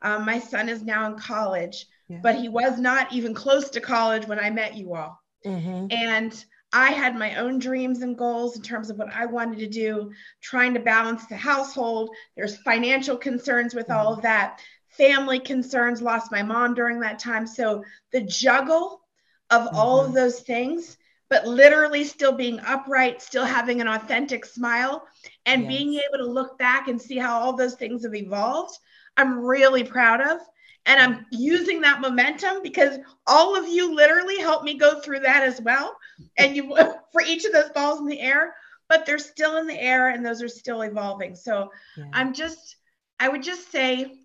Um, 0.00 0.24
my 0.24 0.38
son 0.38 0.68
is 0.68 0.82
now 0.82 1.06
in 1.06 1.18
college, 1.18 1.86
yeah. 2.08 2.20
but 2.22 2.36
he 2.36 2.48
was 2.48 2.78
not 2.78 3.12
even 3.12 3.34
close 3.34 3.70
to 3.70 3.80
college 3.80 4.28
when 4.28 4.38
I 4.38 4.50
met 4.50 4.76
you 4.76 4.94
all. 4.94 5.20
Mm-hmm. 5.44 5.86
And 5.90 6.44
I 6.72 6.90
had 6.90 7.16
my 7.16 7.36
own 7.36 7.58
dreams 7.58 8.00
and 8.02 8.16
goals 8.16 8.56
in 8.56 8.62
terms 8.62 8.88
of 8.88 8.98
what 8.98 9.12
I 9.12 9.26
wanted 9.26 9.58
to 9.58 9.68
do, 9.68 10.12
trying 10.40 10.74
to 10.74 10.80
balance 10.80 11.26
the 11.26 11.36
household. 11.36 12.10
There's 12.36 12.56
financial 12.58 13.16
concerns 13.16 13.74
with 13.74 13.90
all 13.90 14.12
of 14.12 14.18
mm-hmm. 14.18 14.26
that, 14.26 14.60
family 14.88 15.38
concerns, 15.38 16.00
lost 16.00 16.32
my 16.32 16.42
mom 16.42 16.74
during 16.74 17.00
that 17.00 17.18
time. 17.18 17.46
So 17.46 17.84
the 18.12 18.22
juggle 18.22 19.02
of 19.50 19.62
mm-hmm. 19.62 19.76
all 19.76 20.00
of 20.00 20.06
mm-hmm. 20.06 20.14
those 20.14 20.40
things, 20.40 20.96
but 21.28 21.46
literally 21.46 22.04
still 22.04 22.32
being 22.32 22.60
upright, 22.60 23.22
still 23.22 23.44
having 23.44 23.80
an 23.80 23.88
authentic 23.88 24.44
smile, 24.44 25.06
and 25.46 25.62
yes. 25.62 25.68
being 25.68 25.94
able 25.94 26.24
to 26.24 26.30
look 26.30 26.58
back 26.58 26.88
and 26.88 27.00
see 27.00 27.16
how 27.16 27.38
all 27.38 27.54
those 27.54 27.74
things 27.74 28.04
have 28.04 28.14
evolved, 28.14 28.78
I'm 29.16 29.38
really 29.40 29.84
proud 29.84 30.20
of. 30.20 30.40
And 30.86 31.00
I'm 31.00 31.26
using 31.30 31.80
that 31.82 32.00
momentum 32.00 32.62
because 32.62 32.98
all 33.26 33.56
of 33.56 33.68
you 33.68 33.94
literally 33.94 34.38
helped 34.38 34.64
me 34.64 34.74
go 34.74 35.00
through 35.00 35.20
that 35.20 35.42
as 35.42 35.60
well. 35.60 35.96
And 36.36 36.56
you, 36.56 36.76
for 37.12 37.22
each 37.22 37.44
of 37.44 37.52
those 37.52 37.70
balls 37.70 38.00
in 38.00 38.06
the 38.06 38.20
air, 38.20 38.54
but 38.88 39.06
they're 39.06 39.18
still 39.18 39.58
in 39.58 39.66
the 39.66 39.80
air 39.80 40.10
and 40.10 40.26
those 40.26 40.42
are 40.42 40.48
still 40.48 40.82
evolving. 40.82 41.36
So 41.36 41.70
yeah. 41.96 42.04
I'm 42.12 42.34
just, 42.34 42.76
I 43.20 43.28
would 43.28 43.42
just 43.42 43.70
say 43.70 44.18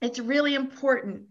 it's 0.00 0.18
really 0.18 0.54
important 0.54 1.22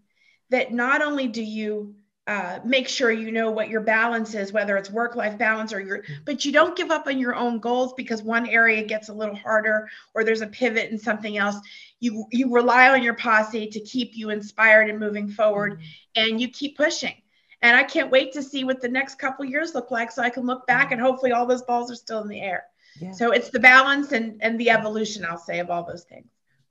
that 0.50 0.74
not 0.74 1.02
only 1.02 1.28
do 1.28 1.44
you 1.44 1.96
uh, 2.28 2.60
make 2.64 2.88
sure 2.88 3.12
you 3.12 3.32
know 3.32 3.50
what 3.50 3.70
your 3.70 3.82
balance 3.82 4.36
is, 4.36 4.54
whether 4.54 4.78
it's 4.78 4.92
work 4.92 5.16
life 5.16 5.38
balance 5.38 5.74
or 5.74 5.80
your, 5.80 6.00
mm-hmm. 6.00 6.14
but 6.24 6.46
you 6.46 6.52
don't 6.52 6.78
give 6.78 6.92
up 6.92 7.08
on 7.08 7.18
your 7.18 7.36
own 7.36 7.60
goals 7.60 7.94
because 7.94 8.22
one 8.22 8.48
area 8.48 8.84
gets 8.84 9.10
a 9.10 9.14
little 9.14 9.36
harder 9.36 9.90
or 10.14 10.24
there's 10.24 10.42
a 10.42 10.48
pivot 10.48 10.92
in 10.92 11.00
something 11.00 11.38
else. 11.38 11.56
You, 12.00 12.26
you 12.32 12.54
rely 12.54 12.90
on 12.90 13.02
your 13.02 13.16
posse 13.16 13.68
to 13.68 13.80
keep 13.80 14.12
you 14.16 14.30
inspired 14.30 14.90
and 14.90 15.00
moving 15.00 15.30
forward 15.30 15.74
mm-hmm. 15.74 15.84
and 16.16 16.40
you 16.40 16.48
keep 16.50 16.78
pushing. 16.78 17.16
And 17.64 17.76
I 17.76 17.84
can't 17.84 18.12
wait 18.12 18.34
to 18.34 18.44
see 18.44 18.64
what 18.64 18.82
the 18.82 18.88
next 18.88 19.16
couple 19.16 19.46
years 19.46 19.74
look 19.74 19.90
like 19.90 20.12
so 20.12 20.22
I 20.22 20.30
can 20.30 20.46
look 20.46 20.66
back 20.68 20.92
and 20.92 21.02
hopefully 21.02 21.32
all 21.32 21.48
those 21.48 21.64
balls 21.64 21.92
are 21.92 21.96
still 21.96 22.22
in 22.22 22.28
the 22.28 22.42
air. 22.42 22.66
Yeah. 23.00 23.12
So 23.14 23.32
it's 23.32 23.50
the 23.50 23.60
balance 23.60 24.12
and, 24.12 24.38
and 24.42 24.60
the 24.60 24.70
evolution, 24.70 25.26
I'll 25.26 25.38
say, 25.38 25.60
of 25.60 25.70
all 25.72 25.86
those 25.86 26.04
things. 26.04 26.28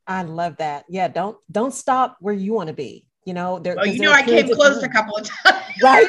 I 0.07 0.23
love 0.23 0.57
that. 0.59 0.85
Yeah. 0.89 1.09
Don't, 1.09 1.37
don't 1.51 1.75
stop 1.75 2.17
where 2.21 2.35
you 2.35 2.53
want 2.53 2.69
to 2.69 2.75
be 2.75 3.05
you 3.25 3.35
know, 3.35 3.59
there. 3.59 3.77
Oh, 3.79 3.85
you 3.85 4.01
know, 4.01 4.13
I 4.13 4.23
came 4.23 4.53
close 4.55 4.83
a 4.83 4.89
couple 4.89 5.17
of 5.17 5.25
times. 5.45 5.63
Right? 5.83 6.09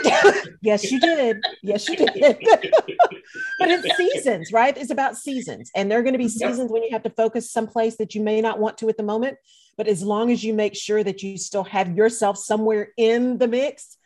yes, 0.62 0.90
you 0.92 1.00
did. 1.00 1.38
Yes, 1.62 1.88
you 1.88 1.96
did. 1.96 2.10
but 3.60 3.70
it's 3.70 3.98
seasons, 3.98 4.52
right? 4.52 4.76
It's 4.78 4.92
about 4.92 5.18
seasons, 5.18 5.72
and 5.76 5.92
there 5.92 6.00
are 6.00 6.04
going 6.04 6.14
to 6.14 6.20
be 6.20 6.30
seasons 6.30 6.60
yep. 6.60 6.70
when 6.70 6.84
you 6.84 6.90
have 6.92 7.04
to 7.04 7.10
focus 7.10 7.52
someplace 7.52 7.98
that 7.98 8.16
you 8.16 8.22
may 8.22 8.42
not 8.42 8.60
want 8.60 8.78
to 8.80 8.90
at 8.90 8.98
the 8.98 9.04
moment. 9.04 9.38
But 9.78 9.88
as 9.88 10.04
long 10.04 10.32
as 10.32 10.44
you 10.44 10.54
make 10.54 10.76
sure 10.76 11.04
that 11.04 11.24
you 11.24 11.38
still 11.38 11.64
have 11.66 11.96
yourself 11.96 12.38
somewhere 12.38 12.90
in 12.98 13.38
the 13.38 13.48
mix, 13.48 13.98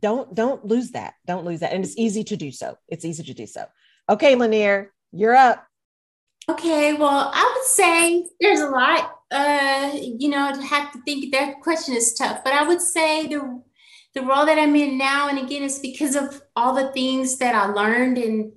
don't 0.00 0.34
don't 0.34 0.64
lose 0.64 0.92
that. 0.92 1.14
Don't 1.26 1.44
lose 1.44 1.60
that, 1.60 1.72
and 1.72 1.84
it's 1.84 1.96
easy 1.96 2.24
to 2.24 2.36
do 2.36 2.52
so. 2.52 2.76
It's 2.88 3.04
easy 3.04 3.24
to 3.24 3.34
do 3.34 3.46
so. 3.46 3.64
Okay, 4.08 4.34
Lanier, 4.34 4.92
you're 5.12 5.34
up. 5.34 5.66
Okay, 6.48 6.92
well, 6.94 7.30
I 7.32 7.54
would 7.54 7.66
say 7.66 8.26
there's 8.40 8.60
a 8.60 8.68
lot 8.68 9.14
uh, 9.32 9.92
you 9.94 10.28
know, 10.28 10.52
to 10.54 10.62
have 10.62 10.92
to 10.92 11.00
think 11.02 11.32
that 11.32 11.60
question 11.60 11.94
is 11.94 12.14
tough. 12.14 12.44
But 12.44 12.52
I 12.52 12.66
would 12.66 12.80
say 12.80 13.26
the 13.26 13.62
the 14.14 14.22
role 14.22 14.44
that 14.44 14.58
I'm 14.58 14.76
in 14.76 14.98
now, 14.98 15.28
and 15.28 15.38
again, 15.38 15.62
it's 15.62 15.78
because 15.78 16.14
of 16.14 16.42
all 16.54 16.74
the 16.74 16.92
things 16.92 17.38
that 17.38 17.54
I 17.54 17.66
learned, 17.66 18.18
and 18.18 18.52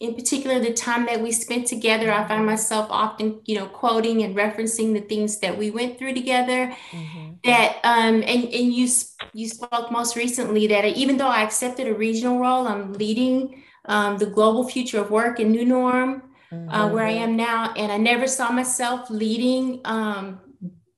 in 0.00 0.14
particular, 0.14 0.60
the 0.60 0.72
time 0.72 1.06
that 1.06 1.20
we 1.20 1.30
spent 1.30 1.66
together. 1.66 2.10
I 2.10 2.26
find 2.26 2.46
myself 2.46 2.86
often, 2.90 3.40
you 3.44 3.56
know, 3.56 3.66
quoting 3.66 4.22
and 4.22 4.34
referencing 4.34 4.94
the 4.94 5.02
things 5.02 5.40
that 5.40 5.56
we 5.56 5.70
went 5.70 5.98
through 5.98 6.14
together. 6.14 6.74
Mm-hmm. 6.90 7.32
That 7.44 7.76
um, 7.84 8.22
and 8.22 8.44
and 8.44 8.72
you 8.72 8.88
you 9.34 9.48
spoke 9.48 9.90
most 9.90 10.16
recently 10.16 10.66
that 10.68 10.84
even 10.86 11.18
though 11.18 11.28
I 11.28 11.42
accepted 11.42 11.86
a 11.86 11.94
regional 11.94 12.38
role, 12.38 12.66
I'm 12.66 12.94
leading 12.94 13.62
um, 13.86 14.18
the 14.18 14.26
global 14.26 14.68
future 14.68 15.00
of 15.00 15.10
work 15.10 15.38
and 15.38 15.52
new 15.52 15.64
norm. 15.64 16.22
Uh, 16.68 16.88
where 16.90 17.04
I 17.04 17.10
am 17.10 17.36
now. 17.36 17.72
And 17.74 17.90
I 17.92 17.96
never 17.96 18.26
saw 18.26 18.50
myself 18.50 19.10
leading 19.10 19.80
um, 19.84 20.40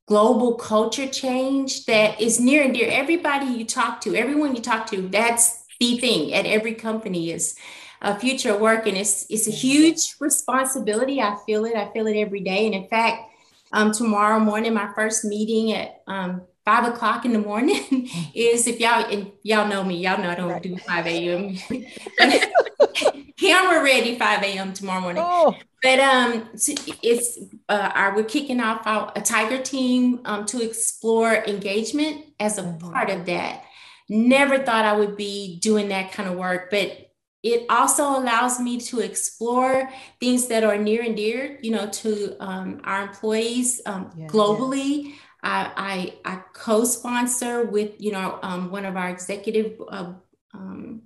global 0.07 0.55
culture 0.55 1.09
change 1.09 1.87
that 1.87 2.21
is 2.21 2.41
near 2.41 2.63
and 2.63 2.75
dear. 2.75 2.89
Everybody 2.91 3.47
you 3.47 3.65
talk 3.65 4.01
to, 4.03 4.15
everyone 4.15 4.55
you 4.55 4.63
talk 4.63 4.87
to, 4.89 5.09
that's 5.09 5.65
the 5.81 5.99
thing 5.99 6.33
at 6.33 6.47
every 6.47 6.75
company 6.75 7.31
is 7.31 7.57
a 8.03 8.19
future 8.19 8.57
work. 8.57 8.87
And 8.87 8.97
it's, 8.97 9.27
it's 9.29 9.49
a 9.49 9.51
huge 9.51 10.17
responsibility. 10.21 11.21
I 11.21 11.37
feel 11.47 11.65
it. 11.65 11.75
I 11.75 11.93
feel 11.93 12.07
it 12.07 12.17
every 12.17 12.41
day. 12.41 12.67
And 12.67 12.75
in 12.75 12.89
fact, 12.89 13.31
um, 13.73 13.93
tomorrow 13.93 14.39
morning, 14.39 14.75
my 14.75 14.93
first 14.95 15.25
meeting 15.25 15.73
at 15.73 16.03
um, 16.07 16.43
five 16.65 16.93
o'clock 16.93 17.25
in 17.25 17.33
the 17.33 17.39
morning 17.39 18.09
is 18.35 18.67
if 18.67 18.81
y'all 18.81 19.05
and 19.11 19.33
y'all 19.43 19.69
know 19.69 19.83
me, 19.83 19.97
y'all 19.97 20.19
know 20.19 20.31
I 20.31 20.35
don't 20.35 20.51
right. 20.51 20.63
do 20.63 20.77
5 20.77 21.07
a.m. 21.07 21.57
camera 23.39 23.82
ready 23.82 24.18
5 24.18 24.43
a.m. 24.43 24.72
tomorrow 24.72 25.01
morning. 25.01 25.22
Oh. 25.24 25.57
But 25.82 26.01
um, 26.01 26.49
it's 26.55 27.39
uh, 27.68 27.91
are 27.95 28.16
we're 28.16 28.24
kicking 28.24 28.61
off 28.61 28.87
our, 28.87 29.12
a 29.14 29.20
Tiger 29.20 29.62
team 29.62 30.20
um, 30.24 30.47
to 30.47 30.64
explore 30.64 31.32
engagement 31.32 32.24
as 32.41 32.59
a 32.59 32.64
part 32.80 33.11
of 33.11 33.26
that. 33.26 33.62
Never 34.09 34.59
thought 34.59 34.84
I 34.84 34.97
would 34.97 35.16
be 35.16 35.59
doing 35.61 35.89
that 35.89 36.12
kind 36.12 36.28
of 36.28 36.37
work, 36.37 36.70
but 36.70 37.12
it 37.43 37.66
also 37.68 38.18
allows 38.18 38.59
me 38.59 38.80
to 38.80 39.01
explore 39.01 39.89
things 40.18 40.49
that 40.49 40.64
are 40.64 40.78
near 40.78 41.03
and 41.03 41.16
dear, 41.16 41.59
you 41.62 41.70
know, 41.70 41.89
to 41.89 42.37
um, 42.41 42.80
our 42.82 43.03
employees 43.03 43.80
um, 43.87 44.11
yeah, 44.16 44.26
globally. 44.26 45.05
Yeah 45.05 45.14
I, 45.47 46.12
I, 46.24 46.32
I 46.32 46.43
co-sponsor 46.55 47.66
with, 47.66 47.93
you 48.01 48.11
know, 48.11 48.41
um, 48.43 48.70
one 48.72 48.84
of 48.84 48.97
our 48.97 49.09
executive 49.09 49.80
uh, 49.89 50.14
um, 50.53 51.03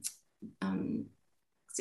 um, 0.62 1.06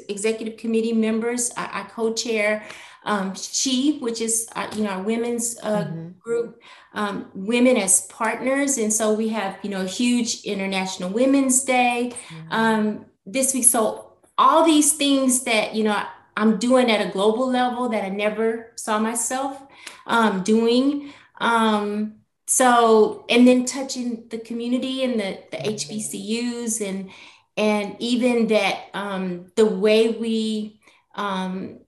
executive 0.07 0.57
committee 0.57 0.93
members. 0.93 1.51
I, 1.57 1.81
I 1.81 1.83
co-chair 1.83 2.63
um, 3.03 3.33
She, 3.35 3.97
which 3.99 4.21
is 4.21 4.47
uh, 4.55 4.67
you 4.75 4.83
know 4.83 4.91
our 4.91 5.03
women's 5.03 5.57
uh, 5.63 5.85
mm-hmm. 5.85 6.09
group, 6.19 6.61
um, 6.93 7.31
women 7.33 7.77
as 7.77 8.01
partners, 8.07 8.77
and 8.77 8.91
so 8.91 9.13
we 9.13 9.29
have 9.29 9.57
you 9.63 9.69
know 9.69 9.81
a 9.81 9.87
huge 9.87 10.43
International 10.43 11.09
Women's 11.09 11.63
Day 11.63 12.11
mm-hmm. 12.13 12.51
um, 12.51 13.05
this 13.25 13.53
week. 13.53 13.63
So 13.63 14.13
all 14.37 14.65
these 14.65 14.93
things 14.93 15.43
that 15.43 15.75
you 15.75 15.83
know 15.85 16.03
I'm 16.35 16.57
doing 16.57 16.91
at 16.91 17.05
a 17.05 17.09
global 17.09 17.49
level 17.49 17.89
that 17.89 18.03
I 18.03 18.09
never 18.09 18.73
saw 18.75 18.99
myself 18.99 19.61
um, 20.05 20.43
doing. 20.43 21.13
Um, 21.39 22.15
so 22.47 23.25
and 23.29 23.47
then 23.47 23.63
touching 23.63 24.27
the 24.29 24.39
community 24.39 25.03
and 25.03 25.19
the, 25.19 25.37
the 25.51 25.57
hbcus 25.57 26.81
and 26.81 27.11
and 27.59 27.97
even 27.99 28.47
that 28.47 28.85
um, 28.93 29.51
the 29.57 29.65
way 29.65 30.11
we 30.11 30.79
um, 31.15 31.79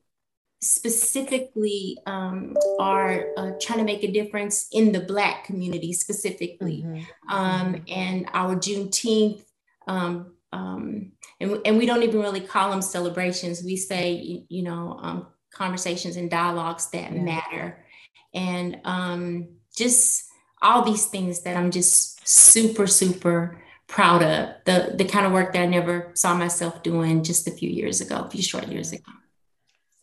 specifically 0.60 1.98
um, 2.06 2.58
are 2.78 3.28
uh, 3.38 3.52
trying 3.62 3.80
to 3.80 3.86
make 3.86 4.04
a 4.04 4.12
difference 4.12 4.68
in 4.74 4.92
the 4.92 5.00
black 5.00 5.46
community 5.46 5.94
specifically 5.94 6.84
mm-hmm. 6.86 7.34
um, 7.34 7.74
mm-hmm. 7.74 7.84
and 7.88 8.30
our 8.34 8.56
juneteenth 8.56 9.44
um, 9.88 10.34
um, 10.52 11.14
and, 11.40 11.60
and 11.66 11.78
we 11.78 11.86
don't 11.86 12.04
even 12.04 12.20
really 12.20 12.42
call 12.42 12.70
them 12.70 12.82
celebrations 12.82 13.64
we 13.64 13.78
say 13.78 14.12
you, 14.12 14.44
you 14.50 14.64
know 14.64 15.00
um, 15.02 15.28
conversations 15.54 16.18
and 16.18 16.30
dialogues 16.30 16.90
that 16.90 17.14
yeah. 17.14 17.22
matter 17.22 17.86
and 18.34 18.78
um, 18.84 19.48
just 19.74 20.26
all 20.62 20.84
these 20.84 21.08
things 21.08 21.42
that 21.42 21.58
I'm 21.58 21.72
just 21.72 22.28
super, 22.28 22.88
super 22.88 23.62
proud 23.92 24.24
of. 24.24 24.56
The 24.66 24.96
the 24.96 25.06
kind 25.06 25.26
of 25.26 25.34
work 25.34 25.54
that 25.54 25.62
I 25.62 25.66
never 25.68 26.12
saw 26.14 26.34
myself 26.34 26.82
doing 26.82 27.24
just 27.24 27.48
a 27.48 27.52
few 27.52 27.70
years 27.70 28.02
ago, 28.02 28.16
a 28.16 28.30
few 28.30 28.42
short 28.42 28.68
years 28.70 28.92
ago. 28.94 29.12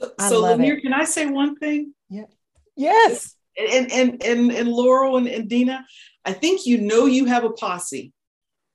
So, 0.00 0.12
so 0.28 0.40
Lanier, 0.42 0.80
can 0.80 0.92
I 0.92 1.04
say 1.04 1.26
one 1.26 1.56
thing? 1.56 1.94
Yeah. 2.08 2.26
Yes. 2.76 3.34
And 3.58 3.90
and 3.90 4.22
and, 4.22 4.52
and 4.52 4.68
Laurel 4.68 5.16
and, 5.16 5.26
and 5.26 5.48
Dina, 5.48 5.84
I 6.24 6.32
think 6.32 6.66
you 6.66 6.78
know 6.78 7.06
you 7.06 7.24
have 7.24 7.44
a 7.44 7.50
posse 7.50 8.12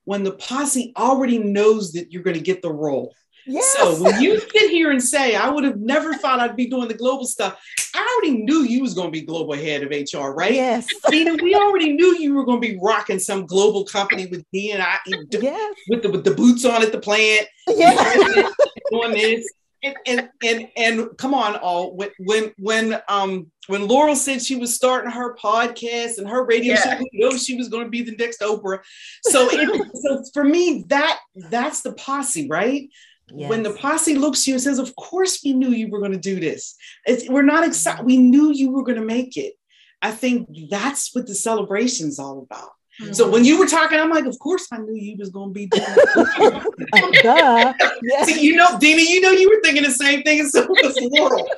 when 0.04 0.24
the 0.24 0.32
posse 0.32 0.92
already 0.98 1.38
knows 1.38 1.92
that 1.92 2.12
you're 2.12 2.22
going 2.22 2.36
to 2.36 2.42
get 2.42 2.60
the 2.60 2.72
role. 2.72 3.14
Yes. 3.46 3.74
So 3.76 4.02
when 4.02 4.20
you 4.20 4.40
sit 4.40 4.70
here 4.70 4.90
and 4.90 5.02
say, 5.02 5.36
I 5.36 5.48
would 5.50 5.64
have 5.64 5.78
never 5.78 6.14
thought 6.14 6.40
I'd 6.40 6.56
be 6.56 6.66
doing 6.66 6.88
the 6.88 6.94
global 6.94 7.26
stuff, 7.26 7.60
I 7.94 8.18
already 8.22 8.42
knew 8.42 8.62
you 8.62 8.80
was 8.80 8.94
going 8.94 9.08
to 9.08 9.12
be 9.12 9.22
global 9.22 9.54
head 9.54 9.82
of 9.82 9.90
HR, 9.90 10.30
right? 10.30 10.52
Yes. 10.52 10.86
Dina, 11.10 11.36
we 11.42 11.54
already 11.54 11.92
knew 11.92 12.16
you 12.18 12.34
were 12.34 12.44
going 12.44 12.60
to 12.60 12.68
be 12.68 12.78
rocking 12.82 13.18
some 13.18 13.46
global 13.46 13.84
company 13.84 14.26
with 14.26 14.44
D 14.52 14.72
and 14.72 14.82
I 14.82 14.98
yes. 15.30 15.74
with 15.88 16.02
the 16.02 16.10
with 16.10 16.24
the 16.24 16.34
boots 16.34 16.64
on 16.64 16.82
at 16.82 16.92
the 16.92 17.00
plant. 17.00 17.46
Yeah. 17.68 18.50
Doing 18.90 19.12
this. 19.12 19.52
And, 19.82 19.96
and 20.06 20.28
and 20.42 20.68
and 20.78 21.18
come 21.18 21.34
on, 21.34 21.56
all 21.56 21.94
when 21.94 22.08
when 22.18 22.52
when 22.56 23.02
um 23.06 23.50
when 23.66 23.86
Laurel 23.86 24.16
said 24.16 24.40
she 24.42 24.56
was 24.56 24.74
starting 24.74 25.10
her 25.10 25.36
podcast 25.36 26.16
and 26.16 26.26
her 26.26 26.44
radio 26.44 26.72
yeah. 26.72 26.98
show, 26.98 27.04
you 27.12 27.28
know 27.28 27.36
she 27.36 27.54
was 27.56 27.68
going 27.68 27.84
to 27.84 27.90
be 27.90 28.02
the 28.02 28.16
next 28.16 28.40
Oprah. 28.40 28.78
So 29.24 29.46
it, 29.50 29.92
so 29.94 30.24
for 30.32 30.42
me, 30.42 30.84
that 30.88 31.20
that's 31.34 31.82
the 31.82 31.92
posse, 31.92 32.48
right? 32.48 32.88
Yes. 33.32 33.48
When 33.48 33.62
the 33.62 33.72
posse 33.72 34.14
looks 34.14 34.46
you 34.46 34.54
and 34.54 34.62
says, 34.62 34.78
Of 34.78 34.94
course, 34.96 35.40
we 35.44 35.52
knew 35.52 35.70
you 35.70 35.88
were 35.88 35.98
going 35.98 36.12
to 36.12 36.18
do 36.18 36.38
this. 36.38 36.76
It's, 37.06 37.28
we're 37.28 37.42
not 37.42 37.66
excited. 37.66 38.04
We 38.04 38.18
knew 38.18 38.52
you 38.52 38.70
were 38.70 38.84
going 38.84 38.98
to 38.98 39.04
make 39.04 39.36
it. 39.36 39.54
I 40.02 40.10
think 40.10 40.48
that's 40.70 41.14
what 41.14 41.26
the 41.26 41.34
celebration 41.34 42.08
is 42.08 42.18
all 42.18 42.42
about. 42.42 42.70
So 43.12 43.26
mm. 43.26 43.32
when 43.32 43.44
you 43.44 43.58
were 43.58 43.66
talking, 43.66 43.98
I'm 43.98 44.10
like, 44.10 44.24
of 44.24 44.38
course 44.38 44.68
I 44.70 44.78
knew 44.78 44.94
you 44.94 45.16
was 45.18 45.30
gonna 45.30 45.50
be 45.50 45.66
doing 45.66 45.84
oh, 46.16 47.12
Duh. 47.22 47.74
Yes. 48.02 48.26
See, 48.26 48.40
you 48.40 48.54
know, 48.54 48.78
Dina, 48.78 49.02
you 49.02 49.20
know 49.20 49.32
you 49.32 49.48
were 49.50 49.60
thinking 49.62 49.82
the 49.82 49.90
same 49.90 50.22
thing 50.22 50.40
as 50.40 50.52
so 50.52 50.64
was 50.68 50.96
Laurel. 51.00 51.48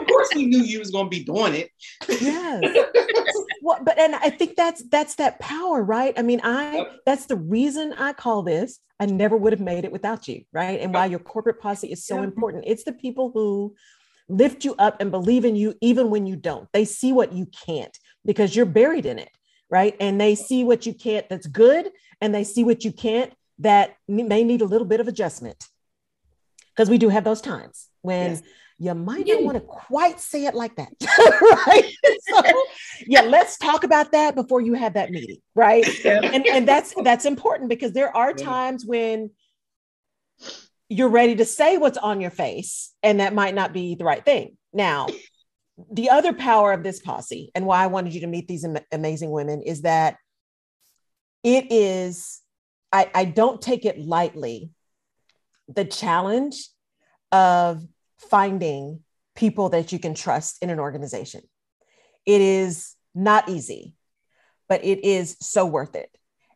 of 0.00 0.06
course 0.08 0.28
we 0.34 0.46
knew 0.46 0.58
you 0.58 0.80
was 0.80 0.90
gonna 0.90 1.08
be 1.08 1.22
doing 1.22 1.54
it. 1.54 1.70
yes. 2.08 2.62
well, 3.62 3.78
but 3.82 3.98
and 3.98 4.16
I 4.16 4.30
think 4.30 4.56
that's 4.56 4.82
that's 4.88 5.14
that 5.16 5.38
power, 5.38 5.82
right? 5.82 6.12
I 6.16 6.22
mean, 6.22 6.40
I 6.42 6.86
that's 7.06 7.26
the 7.26 7.36
reason 7.36 7.92
I 7.92 8.12
call 8.12 8.42
this. 8.42 8.80
I 8.98 9.06
never 9.06 9.36
would 9.36 9.52
have 9.52 9.60
made 9.60 9.84
it 9.84 9.92
without 9.92 10.26
you, 10.26 10.42
right? 10.52 10.80
And 10.80 10.92
why 10.92 11.06
your 11.06 11.20
corporate 11.20 11.60
posse 11.60 11.90
is 11.90 12.04
so 12.04 12.16
yeah. 12.16 12.24
important. 12.24 12.64
It's 12.66 12.84
the 12.84 12.92
people 12.92 13.30
who 13.32 13.74
lift 14.28 14.64
you 14.64 14.74
up 14.78 15.00
and 15.00 15.10
believe 15.10 15.44
in 15.44 15.56
you 15.56 15.74
even 15.80 16.10
when 16.10 16.26
you 16.26 16.36
don't. 16.36 16.68
They 16.72 16.84
see 16.84 17.12
what 17.12 17.32
you 17.32 17.46
can't 17.46 17.96
because 18.24 18.54
you're 18.54 18.66
buried 18.66 19.06
in 19.06 19.18
it 19.18 19.30
right? 19.70 19.96
And 20.00 20.20
they 20.20 20.34
see 20.34 20.64
what 20.64 20.86
you 20.86 20.92
can't 20.92 21.28
that's 21.28 21.46
good, 21.46 21.90
and 22.20 22.34
they 22.34 22.44
see 22.44 22.64
what 22.64 22.84
you 22.84 22.92
can't 22.92 23.32
that 23.60 23.96
may 24.08 24.42
need 24.42 24.62
a 24.62 24.66
little 24.66 24.86
bit 24.86 25.00
of 25.00 25.08
adjustment. 25.08 25.66
Because 26.74 26.88
we 26.88 26.98
do 26.98 27.08
have 27.08 27.24
those 27.24 27.40
times 27.40 27.88
when 28.00 28.32
yes. 28.32 28.42
you 28.78 28.94
might 28.94 29.26
not 29.26 29.42
want 29.42 29.56
to 29.56 29.60
quite 29.60 30.18
say 30.18 30.46
it 30.46 30.54
like 30.54 30.76
that, 30.76 30.92
right? 31.66 31.92
So, 32.28 32.42
yeah, 33.06 33.22
let's 33.22 33.58
talk 33.58 33.84
about 33.84 34.12
that 34.12 34.34
before 34.34 34.60
you 34.60 34.74
have 34.74 34.94
that 34.94 35.10
meeting, 35.10 35.38
right? 35.54 35.86
Yeah. 36.04 36.20
And, 36.22 36.46
and 36.46 36.66
that's 36.66 36.94
that's 37.02 37.26
important 37.26 37.68
because 37.68 37.92
there 37.92 38.16
are 38.16 38.32
times 38.32 38.86
when 38.86 39.30
you're 40.88 41.08
ready 41.08 41.36
to 41.36 41.44
say 41.44 41.76
what's 41.76 41.98
on 41.98 42.20
your 42.20 42.30
face, 42.30 42.92
and 43.02 43.20
that 43.20 43.34
might 43.34 43.54
not 43.54 43.72
be 43.72 43.94
the 43.94 44.04
right 44.04 44.24
thing. 44.24 44.56
Now, 44.72 45.08
the 45.90 46.10
other 46.10 46.32
power 46.32 46.72
of 46.72 46.82
this 46.82 47.00
posse 47.00 47.50
and 47.54 47.66
why 47.66 47.82
I 47.82 47.88
wanted 47.88 48.14
you 48.14 48.20
to 48.20 48.26
meet 48.26 48.48
these 48.48 48.64
am- 48.64 48.78
amazing 48.92 49.30
women 49.30 49.62
is 49.62 49.82
that 49.82 50.16
it 51.42 51.70
is, 51.70 52.40
I, 52.92 53.10
I 53.14 53.24
don't 53.24 53.60
take 53.60 53.84
it 53.84 53.98
lightly, 53.98 54.70
the 55.68 55.84
challenge 55.84 56.68
of 57.32 57.82
finding 58.18 59.00
people 59.34 59.70
that 59.70 59.92
you 59.92 59.98
can 59.98 60.14
trust 60.14 60.58
in 60.62 60.70
an 60.70 60.80
organization. 60.80 61.42
It 62.26 62.40
is 62.40 62.94
not 63.14 63.48
easy, 63.48 63.94
but 64.68 64.84
it 64.84 65.04
is 65.04 65.36
so 65.40 65.64
worth 65.64 65.94
it. 65.94 66.10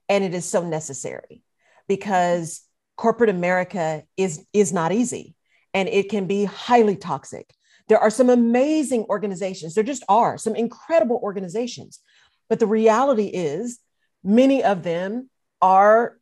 And 0.08 0.22
it 0.22 0.34
is 0.34 0.44
so 0.44 0.62
necessary 0.62 1.42
because 1.88 2.62
corporate 2.96 3.30
America 3.30 4.02
is, 4.16 4.44
is 4.52 4.72
not 4.72 4.92
easy 4.92 5.34
and 5.72 5.88
it 5.88 6.10
can 6.10 6.26
be 6.26 6.44
highly 6.44 6.96
toxic 6.96 7.53
there 7.88 7.98
are 7.98 8.10
some 8.10 8.30
amazing 8.30 9.04
organizations. 9.08 9.74
There 9.74 9.84
just 9.84 10.04
are 10.08 10.38
some 10.38 10.56
incredible 10.56 11.20
organizations. 11.22 12.00
But 12.48 12.58
the 12.58 12.66
reality 12.66 13.26
is, 13.26 13.78
many 14.22 14.62
of 14.62 14.82
them 14.82 15.28
are 15.60 16.18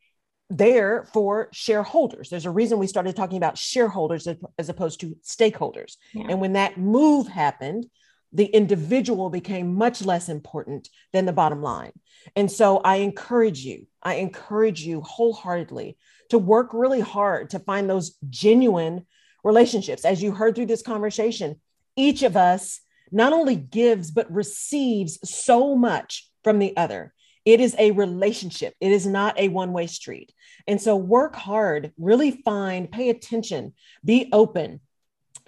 there 0.49 1.07
for 1.13 1.49
shareholders. 1.53 2.29
There's 2.29 2.45
a 2.45 2.51
reason 2.51 2.79
we 2.79 2.87
started 2.87 3.15
talking 3.15 3.37
about 3.37 3.57
shareholders 3.57 4.27
as 4.57 4.69
opposed 4.69 4.99
to 5.01 5.15
stakeholders. 5.23 5.97
Yeah. 6.13 6.27
And 6.29 6.41
when 6.41 6.53
that 6.53 6.77
move 6.77 7.27
happened, 7.27 7.87
the 8.33 8.45
individual 8.45 9.29
became 9.29 9.75
much 9.75 10.03
less 10.03 10.27
important 10.27 10.89
than 11.11 11.25
the 11.25 11.33
bottom 11.33 11.61
line. 11.61 11.91
And 12.35 12.51
so 12.51 12.79
I 12.79 12.97
encourage 12.97 13.59
you, 13.59 13.85
I 14.01 14.15
encourage 14.15 14.81
you 14.81 15.01
wholeheartedly 15.01 15.97
to 16.29 16.39
work 16.39 16.69
really 16.73 16.99
hard 16.99 17.51
to 17.51 17.59
find 17.59 17.89
those 17.89 18.17
genuine 18.29 19.05
relationships. 19.43 20.05
As 20.05 20.21
you 20.21 20.31
heard 20.31 20.55
through 20.55 20.67
this 20.67 20.81
conversation, 20.81 21.59
each 21.95 22.23
of 22.23 22.37
us 22.37 22.81
not 23.11 23.33
only 23.33 23.55
gives, 23.55 24.11
but 24.11 24.31
receives 24.31 25.19
so 25.29 25.75
much 25.75 26.29
from 26.43 26.59
the 26.59 26.75
other. 26.75 27.13
It 27.45 27.59
is 27.59 27.75
a 27.77 27.91
relationship, 27.91 28.73
it 28.79 28.91
is 28.91 29.05
not 29.05 29.37
a 29.37 29.49
one 29.49 29.73
way 29.73 29.87
street. 29.87 30.31
And 30.67 30.81
so 30.81 30.95
work 30.95 31.35
hard, 31.35 31.91
really 31.97 32.31
find, 32.31 32.89
pay 32.89 33.09
attention, 33.09 33.73
be 34.03 34.29
open. 34.31 34.79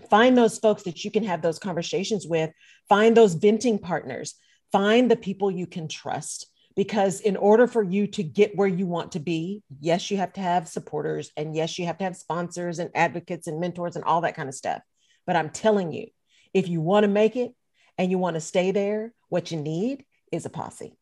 Find 0.09 0.37
those 0.37 0.59
folks 0.59 0.83
that 0.83 1.05
you 1.05 1.11
can 1.11 1.23
have 1.23 1.41
those 1.41 1.57
conversations 1.57 2.27
with, 2.27 2.51
find 2.89 3.15
those 3.15 3.33
venting 3.33 3.79
partners, 3.79 4.35
find 4.71 5.09
the 5.09 5.15
people 5.15 5.49
you 5.49 5.67
can 5.67 5.87
trust 5.87 6.47
because 6.75 7.21
in 7.21 7.37
order 7.37 7.67
for 7.67 7.81
you 7.81 8.07
to 8.07 8.23
get 8.23 8.55
where 8.55 8.67
you 8.67 8.85
want 8.85 9.13
to 9.13 9.19
be 9.19 9.63
yes 9.79 10.11
you 10.11 10.17
have 10.17 10.33
to 10.33 10.41
have 10.41 10.67
supporters 10.67 11.31
and 11.37 11.55
yes 11.55 11.79
you 11.79 11.85
have 11.85 11.97
to 11.97 12.03
have 12.03 12.15
sponsors 12.15 12.79
and 12.79 12.89
advocates 12.93 13.47
and 13.47 13.59
mentors 13.59 13.95
and 13.95 14.05
all 14.05 14.21
that 14.21 14.35
kind 14.35 14.49
of 14.49 14.55
stuff. 14.55 14.81
But 15.25 15.35
i'm 15.35 15.49
telling 15.49 15.91
you 15.91 16.07
if 16.53 16.67
you 16.67 16.81
want 16.81 17.03
to 17.03 17.09
make 17.09 17.35
it 17.35 17.53
and 17.97 18.11
you 18.11 18.17
want 18.17 18.35
to 18.35 18.41
stay 18.41 18.71
there 18.71 19.13
what 19.29 19.51
you 19.51 19.57
need 19.57 20.05
is 20.31 20.45
a 20.45 20.49
posse. 20.49 20.97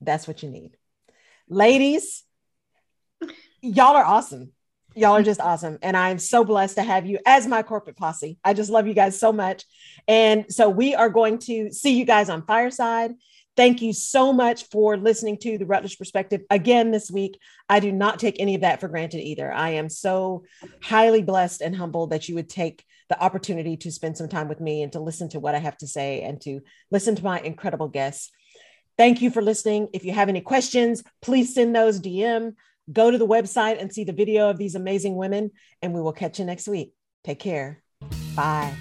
That's 0.00 0.28
what 0.28 0.42
you 0.42 0.50
need. 0.50 0.76
Ladies 1.48 2.24
y'all 3.62 3.96
are 3.96 4.04
awesome. 4.04 4.52
Y'all 4.96 5.16
are 5.16 5.22
just 5.22 5.40
awesome. 5.40 5.78
And 5.82 5.96
i'm 5.96 6.18
so 6.18 6.44
blessed 6.44 6.76
to 6.76 6.82
have 6.82 7.06
you 7.06 7.18
as 7.26 7.46
my 7.46 7.62
corporate 7.62 7.96
posse. 7.96 8.38
I 8.44 8.54
just 8.54 8.70
love 8.70 8.86
you 8.86 8.94
guys 8.94 9.18
so 9.18 9.32
much. 9.32 9.64
And 10.08 10.46
so 10.52 10.68
we 10.68 10.94
are 10.94 11.08
going 11.08 11.38
to 11.40 11.72
see 11.72 11.96
you 11.98 12.04
guys 12.04 12.28
on 12.28 12.44
fireside 12.44 13.12
Thank 13.56 13.82
you 13.82 13.92
so 13.92 14.32
much 14.32 14.64
for 14.70 14.96
listening 14.96 15.36
to 15.38 15.58
the 15.58 15.66
Rutledge 15.66 15.98
Perspective 15.98 16.42
again 16.50 16.90
this 16.90 17.10
week. 17.10 17.38
I 17.68 17.80
do 17.80 17.92
not 17.92 18.18
take 18.18 18.36
any 18.38 18.54
of 18.54 18.60
that 18.62 18.80
for 18.80 18.88
granted 18.88 19.20
either. 19.20 19.52
I 19.52 19.70
am 19.70 19.88
so 19.88 20.44
highly 20.82 21.22
blessed 21.22 21.60
and 21.60 21.74
humbled 21.74 22.10
that 22.10 22.28
you 22.28 22.36
would 22.36 22.48
take 22.48 22.84
the 23.08 23.20
opportunity 23.22 23.76
to 23.78 23.90
spend 23.90 24.16
some 24.16 24.28
time 24.28 24.48
with 24.48 24.60
me 24.60 24.82
and 24.82 24.92
to 24.92 25.00
listen 25.00 25.28
to 25.30 25.40
what 25.40 25.54
I 25.54 25.58
have 25.58 25.76
to 25.78 25.86
say 25.86 26.22
and 26.22 26.40
to 26.42 26.60
listen 26.90 27.16
to 27.16 27.24
my 27.24 27.40
incredible 27.40 27.88
guests. 27.88 28.30
Thank 28.96 29.20
you 29.20 29.30
for 29.30 29.42
listening. 29.42 29.88
If 29.92 30.04
you 30.04 30.12
have 30.12 30.28
any 30.28 30.40
questions, 30.40 31.02
please 31.20 31.54
send 31.54 31.74
those 31.74 32.00
DM. 32.00 32.54
Go 32.92 33.10
to 33.10 33.18
the 33.18 33.26
website 33.26 33.80
and 33.80 33.92
see 33.92 34.04
the 34.04 34.12
video 34.12 34.48
of 34.50 34.58
these 34.58 34.74
amazing 34.74 35.16
women, 35.16 35.50
and 35.82 35.92
we 35.92 36.00
will 36.00 36.12
catch 36.12 36.38
you 36.38 36.44
next 36.44 36.68
week. 36.68 36.92
Take 37.24 37.40
care. 37.40 37.82
Bye. 38.34 38.74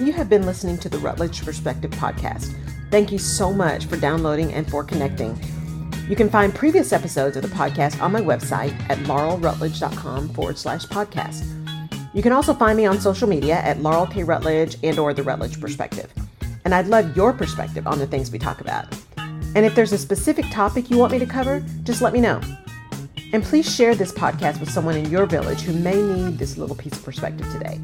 You 0.00 0.14
have 0.14 0.30
been 0.30 0.46
listening 0.46 0.78
to 0.78 0.88
the 0.88 0.96
Rutledge 0.96 1.44
Perspective 1.44 1.90
podcast. 1.90 2.54
Thank 2.90 3.12
you 3.12 3.18
so 3.18 3.52
much 3.52 3.84
for 3.84 3.98
downloading 3.98 4.50
and 4.54 4.68
for 4.68 4.82
connecting. 4.82 5.38
You 6.08 6.16
can 6.16 6.30
find 6.30 6.54
previous 6.54 6.94
episodes 6.94 7.36
of 7.36 7.42
the 7.42 7.50
podcast 7.50 8.00
on 8.00 8.10
my 8.10 8.22
website 8.22 8.72
at 8.88 8.96
laurelrutledge.com 9.00 10.30
forward 10.30 10.56
slash 10.56 10.86
podcast. 10.86 11.44
You 12.14 12.22
can 12.22 12.32
also 12.32 12.54
find 12.54 12.78
me 12.78 12.86
on 12.86 12.98
social 12.98 13.28
media 13.28 13.56
at 13.56 13.82
Laurel 13.82 14.06
K. 14.06 14.24
Rutledge 14.24 14.78
and 14.82 14.98
or 14.98 15.12
the 15.12 15.22
Rutledge 15.22 15.60
Perspective. 15.60 16.10
And 16.64 16.74
I'd 16.74 16.86
love 16.86 17.14
your 17.14 17.34
perspective 17.34 17.86
on 17.86 17.98
the 17.98 18.06
things 18.06 18.30
we 18.30 18.38
talk 18.38 18.62
about. 18.62 18.86
And 19.18 19.66
if 19.66 19.74
there's 19.74 19.92
a 19.92 19.98
specific 19.98 20.46
topic 20.50 20.88
you 20.88 20.96
want 20.96 21.12
me 21.12 21.18
to 21.18 21.26
cover, 21.26 21.62
just 21.82 22.00
let 22.00 22.14
me 22.14 22.22
know. 22.22 22.40
And 23.34 23.44
please 23.44 23.72
share 23.72 23.94
this 23.94 24.12
podcast 24.12 24.60
with 24.60 24.70
someone 24.70 24.96
in 24.96 25.10
your 25.10 25.26
village 25.26 25.60
who 25.60 25.74
may 25.74 26.00
need 26.00 26.38
this 26.38 26.56
little 26.56 26.74
piece 26.74 26.94
of 26.94 27.04
perspective 27.04 27.46
today. 27.52 27.78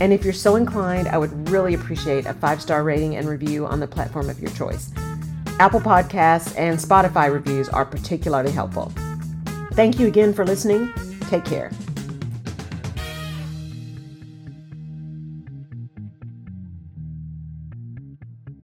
And 0.00 0.12
if 0.12 0.24
you're 0.24 0.32
so 0.32 0.56
inclined, 0.56 1.08
I 1.08 1.18
would 1.18 1.48
really 1.48 1.74
appreciate 1.74 2.26
a 2.26 2.34
five 2.34 2.60
star 2.60 2.82
rating 2.82 3.16
and 3.16 3.28
review 3.28 3.66
on 3.66 3.80
the 3.80 3.86
platform 3.86 4.28
of 4.28 4.40
your 4.40 4.50
choice. 4.52 4.90
Apple 5.60 5.80
Podcasts 5.80 6.56
and 6.58 6.78
Spotify 6.78 7.32
reviews 7.32 7.68
are 7.68 7.84
particularly 7.84 8.50
helpful. 8.50 8.92
Thank 9.72 10.00
you 10.00 10.06
again 10.06 10.34
for 10.34 10.44
listening. 10.44 10.92
Take 11.28 11.44
care. 11.44 11.70